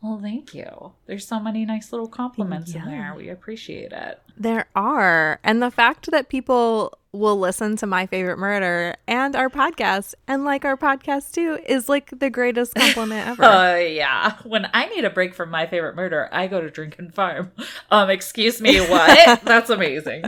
Well, 0.00 0.20
thank 0.22 0.54
you. 0.54 0.92
There's 1.06 1.26
so 1.26 1.40
many 1.40 1.64
nice 1.64 1.92
little 1.92 2.06
compliments 2.06 2.72
in 2.74 2.84
there. 2.84 3.14
We 3.16 3.28
appreciate 3.30 3.92
it. 3.92 4.20
There 4.36 4.66
are. 4.76 5.40
And 5.42 5.60
the 5.60 5.72
fact 5.72 6.10
that 6.12 6.28
people 6.28 6.96
will 7.10 7.38
listen 7.38 7.74
to 7.78 7.86
My 7.86 8.06
Favorite 8.06 8.36
Murder 8.36 8.94
and 9.08 9.34
our 9.34 9.48
podcast 9.48 10.14
and 10.28 10.44
like 10.44 10.64
our 10.64 10.76
podcast 10.76 11.32
too 11.32 11.58
is 11.66 11.88
like 11.88 12.10
the 12.16 12.30
greatest 12.30 12.74
compliment 12.76 13.26
ever. 13.30 13.42
Uh, 13.42 13.76
yeah. 13.76 14.36
When 14.44 14.68
I 14.72 14.86
need 14.86 15.04
a 15.04 15.10
break 15.10 15.34
from 15.34 15.50
my 15.50 15.66
favorite 15.66 15.96
murder, 15.96 16.28
I 16.30 16.46
go 16.46 16.60
to 16.60 16.70
Drink 16.70 16.96
and 16.98 17.12
Farm. 17.12 17.50
Um, 17.90 18.10
excuse 18.10 18.60
me, 18.60 18.78
what? 18.80 19.40
That's 19.44 19.70
amazing. 19.70 20.22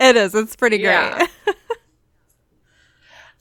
it 0.00 0.16
is. 0.16 0.34
It's 0.34 0.56
pretty 0.56 0.78
great. 0.78 0.92
Yeah. 0.92 1.26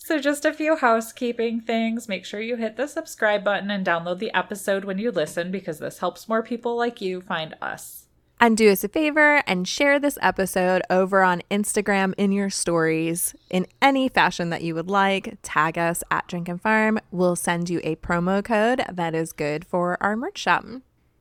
So, 0.05 0.19
just 0.19 0.45
a 0.45 0.53
few 0.53 0.75
housekeeping 0.75 1.61
things. 1.61 2.07
Make 2.07 2.25
sure 2.25 2.39
you 2.39 2.57
hit 2.57 2.77
the 2.77 2.85
subscribe 2.85 3.43
button 3.43 3.71
and 3.71 3.83
download 3.83 4.19
the 4.19 4.31
episode 4.35 4.85
when 4.85 4.99
you 4.99 5.09
listen 5.09 5.49
because 5.49 5.79
this 5.79 5.97
helps 5.97 6.29
more 6.29 6.43
people 6.43 6.75
like 6.75 7.01
you 7.01 7.21
find 7.21 7.55
us. 7.59 8.05
And 8.39 8.55
do 8.55 8.69
us 8.69 8.83
a 8.83 8.87
favor 8.87 9.41
and 9.47 9.67
share 9.67 9.99
this 9.99 10.19
episode 10.21 10.83
over 10.91 11.23
on 11.23 11.41
Instagram 11.49 12.13
in 12.19 12.31
your 12.31 12.51
stories 12.51 13.33
in 13.49 13.65
any 13.81 14.07
fashion 14.07 14.51
that 14.51 14.61
you 14.61 14.75
would 14.75 14.91
like. 14.91 15.39
Tag 15.41 15.75
us 15.79 16.03
at 16.11 16.27
Drink 16.27 16.49
and 16.49 16.61
Farm. 16.61 16.99
We'll 17.09 17.35
send 17.35 17.71
you 17.71 17.81
a 17.83 17.95
promo 17.95 18.45
code 18.45 18.83
that 18.87 19.15
is 19.15 19.33
good 19.33 19.65
for 19.65 19.97
our 20.01 20.15
merch 20.15 20.37
shop. 20.37 20.65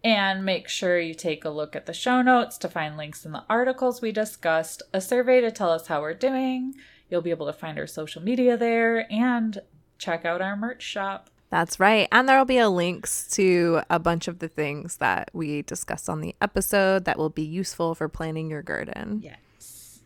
And 0.05 0.45
make 0.45 0.69
sure 0.69 1.01
you 1.01 1.15
take 1.15 1.47
a 1.47 1.49
look 1.49 1.75
at 1.75 1.87
the 1.87 1.95
show 1.95 2.21
notes 2.21 2.59
to 2.59 2.69
find 2.69 2.99
links 2.99 3.25
in 3.25 3.33
the 3.33 3.45
articles 3.49 4.03
we 4.03 4.13
discussed, 4.13 4.83
a 4.93 5.01
survey 5.01 5.41
to 5.41 5.51
tell 5.51 5.71
us 5.71 5.87
how 5.87 6.03
we're 6.03 6.13
doing. 6.13 6.75
You'll 7.09 7.23
be 7.23 7.31
able 7.31 7.47
to 7.47 7.53
find 7.53 7.79
our 7.79 7.87
social 7.87 8.23
media 8.23 8.57
there 8.57 9.11
and 9.13 9.61
check 9.99 10.25
out 10.25 10.41
our 10.41 10.57
merch 10.57 10.83
shop. 10.83 11.31
That's 11.51 11.79
right. 11.79 12.09
And 12.11 12.29
there'll 12.29 12.45
be 12.45 12.59
a 12.59 12.69
links 12.69 13.29
to 13.33 13.83
a 13.89 13.99
bunch 13.99 14.27
of 14.27 14.41
the 14.41 14.49
things 14.49 14.97
that 14.97 15.31
we 15.33 15.63
discussed 15.63 16.09
on 16.09 16.21
the 16.21 16.35
episode 16.41 17.05
that 17.05 17.17
will 17.17 17.31
be 17.31 17.45
useful 17.45 17.95
for 17.95 18.09
planning 18.09 18.51
your 18.51 18.63
garden. 18.63 19.21
Yes. 19.23 20.01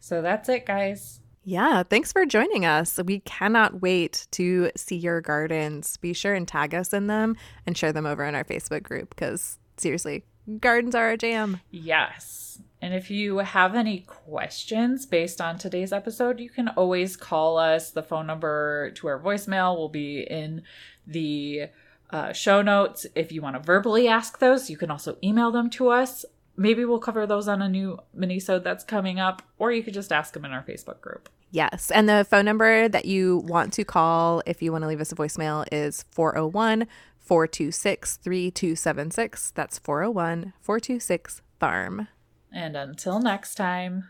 So 0.00 0.20
that's 0.20 0.48
it, 0.48 0.66
guys. 0.66 1.20
Yeah, 1.44 1.82
thanks 1.82 2.12
for 2.12 2.24
joining 2.26 2.64
us. 2.64 3.00
We 3.04 3.20
cannot 3.20 3.80
wait 3.80 4.26
to 4.32 4.70
see 4.76 4.96
your 4.96 5.20
gardens. 5.20 5.96
Be 5.96 6.12
sure 6.12 6.34
and 6.34 6.46
tag 6.46 6.74
us 6.74 6.92
in 6.92 7.08
them 7.08 7.36
and 7.66 7.76
share 7.76 7.92
them 7.92 8.06
over 8.06 8.24
in 8.24 8.34
our 8.34 8.44
Facebook 8.44 8.82
group 8.82 9.10
because 9.10 9.58
seriously, 9.76 10.24
gardens 10.60 10.94
are 10.94 11.06
our 11.06 11.16
jam. 11.16 11.60
Yes. 11.70 12.60
And 12.82 12.92
if 12.92 13.12
you 13.12 13.38
have 13.38 13.76
any 13.76 14.00
questions 14.00 15.06
based 15.06 15.40
on 15.40 15.56
today's 15.56 15.92
episode, 15.92 16.40
you 16.40 16.50
can 16.50 16.66
always 16.70 17.16
call 17.16 17.56
us. 17.56 17.92
The 17.92 18.02
phone 18.02 18.26
number 18.26 18.90
to 18.96 19.06
our 19.06 19.20
voicemail 19.20 19.76
will 19.76 19.88
be 19.88 20.22
in 20.22 20.62
the 21.06 21.66
uh, 22.10 22.32
show 22.32 22.60
notes. 22.60 23.06
If 23.14 23.30
you 23.30 23.40
want 23.40 23.54
to 23.54 23.62
verbally 23.62 24.08
ask 24.08 24.40
those, 24.40 24.68
you 24.68 24.76
can 24.76 24.90
also 24.90 25.16
email 25.22 25.52
them 25.52 25.70
to 25.70 25.90
us. 25.90 26.24
Maybe 26.56 26.84
we'll 26.84 26.98
cover 26.98 27.24
those 27.24 27.46
on 27.46 27.62
a 27.62 27.68
new 27.68 28.00
minisode 28.18 28.64
that's 28.64 28.82
coming 28.82 29.20
up, 29.20 29.42
or 29.58 29.70
you 29.70 29.84
could 29.84 29.94
just 29.94 30.10
ask 30.10 30.34
them 30.34 30.44
in 30.44 30.50
our 30.50 30.64
Facebook 30.64 31.00
group. 31.00 31.28
Yes. 31.52 31.92
And 31.92 32.08
the 32.08 32.26
phone 32.28 32.44
number 32.44 32.88
that 32.88 33.04
you 33.04 33.38
want 33.46 33.72
to 33.74 33.84
call 33.84 34.42
if 34.44 34.60
you 34.60 34.72
want 34.72 34.82
to 34.82 34.88
leave 34.88 35.00
us 35.00 35.12
a 35.12 35.14
voicemail 35.14 35.66
is 35.70 36.04
401 36.10 36.88
426 37.20 38.16
3276. 38.16 39.52
That's 39.52 39.78
401 39.78 40.52
426 40.60 41.42
FARM. 41.60 42.08
And 42.54 42.76
until 42.76 43.20
next 43.20 43.54
time, 43.54 44.04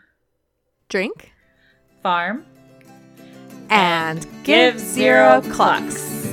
Drink 0.88 1.32
farm. 2.02 2.44
and 3.70 4.26
give 4.44 4.78
zero 4.78 5.40
clucks. 5.50 6.26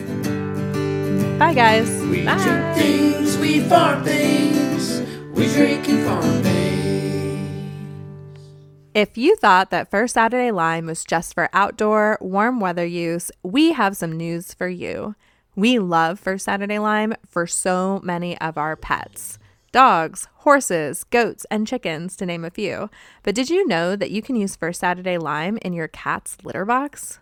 Bye, 1.39 1.53
guys. 1.53 1.89
We 2.07 2.25
Bye. 2.25 2.43
drink 2.43 2.75
things, 2.77 3.37
we 3.37 3.61
farm 3.61 4.03
things, 4.03 5.01
we 5.33 5.47
drink 5.53 5.87
and 5.87 6.05
farm 6.05 6.43
things. 6.43 6.55
If 8.93 9.17
you 9.17 9.35
thought 9.37 9.69
that 9.69 9.89
First 9.89 10.15
Saturday 10.15 10.51
Lime 10.51 10.87
was 10.87 11.05
just 11.05 11.33
for 11.33 11.47
outdoor, 11.53 12.17
warm 12.19 12.59
weather 12.59 12.85
use, 12.85 13.31
we 13.43 13.71
have 13.71 13.95
some 13.95 14.17
news 14.17 14.53
for 14.53 14.67
you. 14.67 15.15
We 15.55 15.79
love 15.79 16.19
First 16.19 16.45
Saturday 16.45 16.79
Lime 16.79 17.13
for 17.25 17.47
so 17.47 18.01
many 18.03 18.37
of 18.41 18.57
our 18.57 18.75
pets 18.75 19.38
dogs, 19.71 20.27
horses, 20.37 21.03
goats, 21.05 21.45
and 21.51 21.67
chickens, 21.67 22.15
to 22.15 22.25
name 22.25 22.45
a 22.45 22.49
few. 22.49 22.89
But 23.23 23.35
did 23.35 23.49
you 23.49 23.67
know 23.67 23.95
that 23.95 24.11
you 24.11 24.21
can 24.21 24.35
use 24.35 24.55
First 24.55 24.79
Saturday 24.79 25.17
Lime 25.17 25.57
in 25.61 25.73
your 25.73 25.87
cat's 25.87 26.37
litter 26.43 26.65
box? 26.65 27.19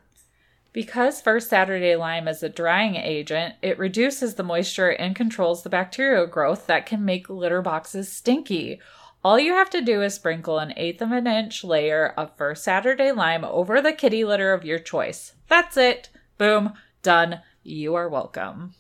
Because 0.74 1.22
First 1.22 1.50
Saturday 1.50 1.96
Lime 1.96 2.28
is 2.28 2.44
a 2.44 2.50
drying 2.50 2.96
agent, 2.96 3.56
it 3.62 3.80
reduces 3.80 4.36
the 4.36 4.44
moisture 4.44 4.90
and 4.90 5.16
controls 5.16 5.64
the 5.64 5.70
bacterial 5.70 6.28
growth 6.28 6.68
that 6.68 6.86
can 6.86 7.04
make 7.04 7.30
litter 7.30 7.62
boxes 7.62 8.12
stinky. 8.12 8.80
All 9.24 9.40
you 9.40 9.54
have 9.54 9.70
to 9.72 9.82
do 9.82 10.02
is 10.02 10.14
sprinkle 10.14 10.60
an 10.60 10.74
eighth 10.78 11.02
of 11.02 11.12
an 11.12 11.26
inch 11.26 11.64
layer 11.64 12.14
of 12.16 12.38
First 12.38 12.64
Saturday 12.64 13.12
Lime 13.12 13.44
over 13.44 13.82
the 13.82 13.92
kitty 13.92 14.24
litter 14.24 14.54
of 14.54 14.64
your 14.64 14.80
choice. 14.80 15.34
That's 15.48 15.78
it. 15.78 16.10
Boom. 16.38 16.74
Done. 17.02 17.42
You 17.64 17.96
are 17.96 18.08
welcome. 18.08 18.76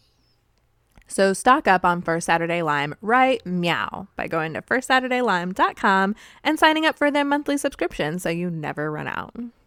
So 1.08 1.34
stock 1.34 1.68
up 1.68 1.86
on 1.86 2.02
First 2.02 2.26
Saturday 2.26 2.62
Lime 2.62 2.96
right 3.02 3.44
meow 3.46 4.08
by 4.16 4.28
going 4.28 4.54
to 4.54 4.62
firstsaturdaylime.com 4.62 6.16
and 6.44 6.60
signing 6.60 6.86
up 6.86 6.98
for 6.98 7.10
their 7.10 7.26
monthly 7.26 7.58
subscription 7.58 8.20
so 8.20 8.30
you 8.30 8.50
never 8.50 8.92
run 8.92 9.08
out. 9.08 9.34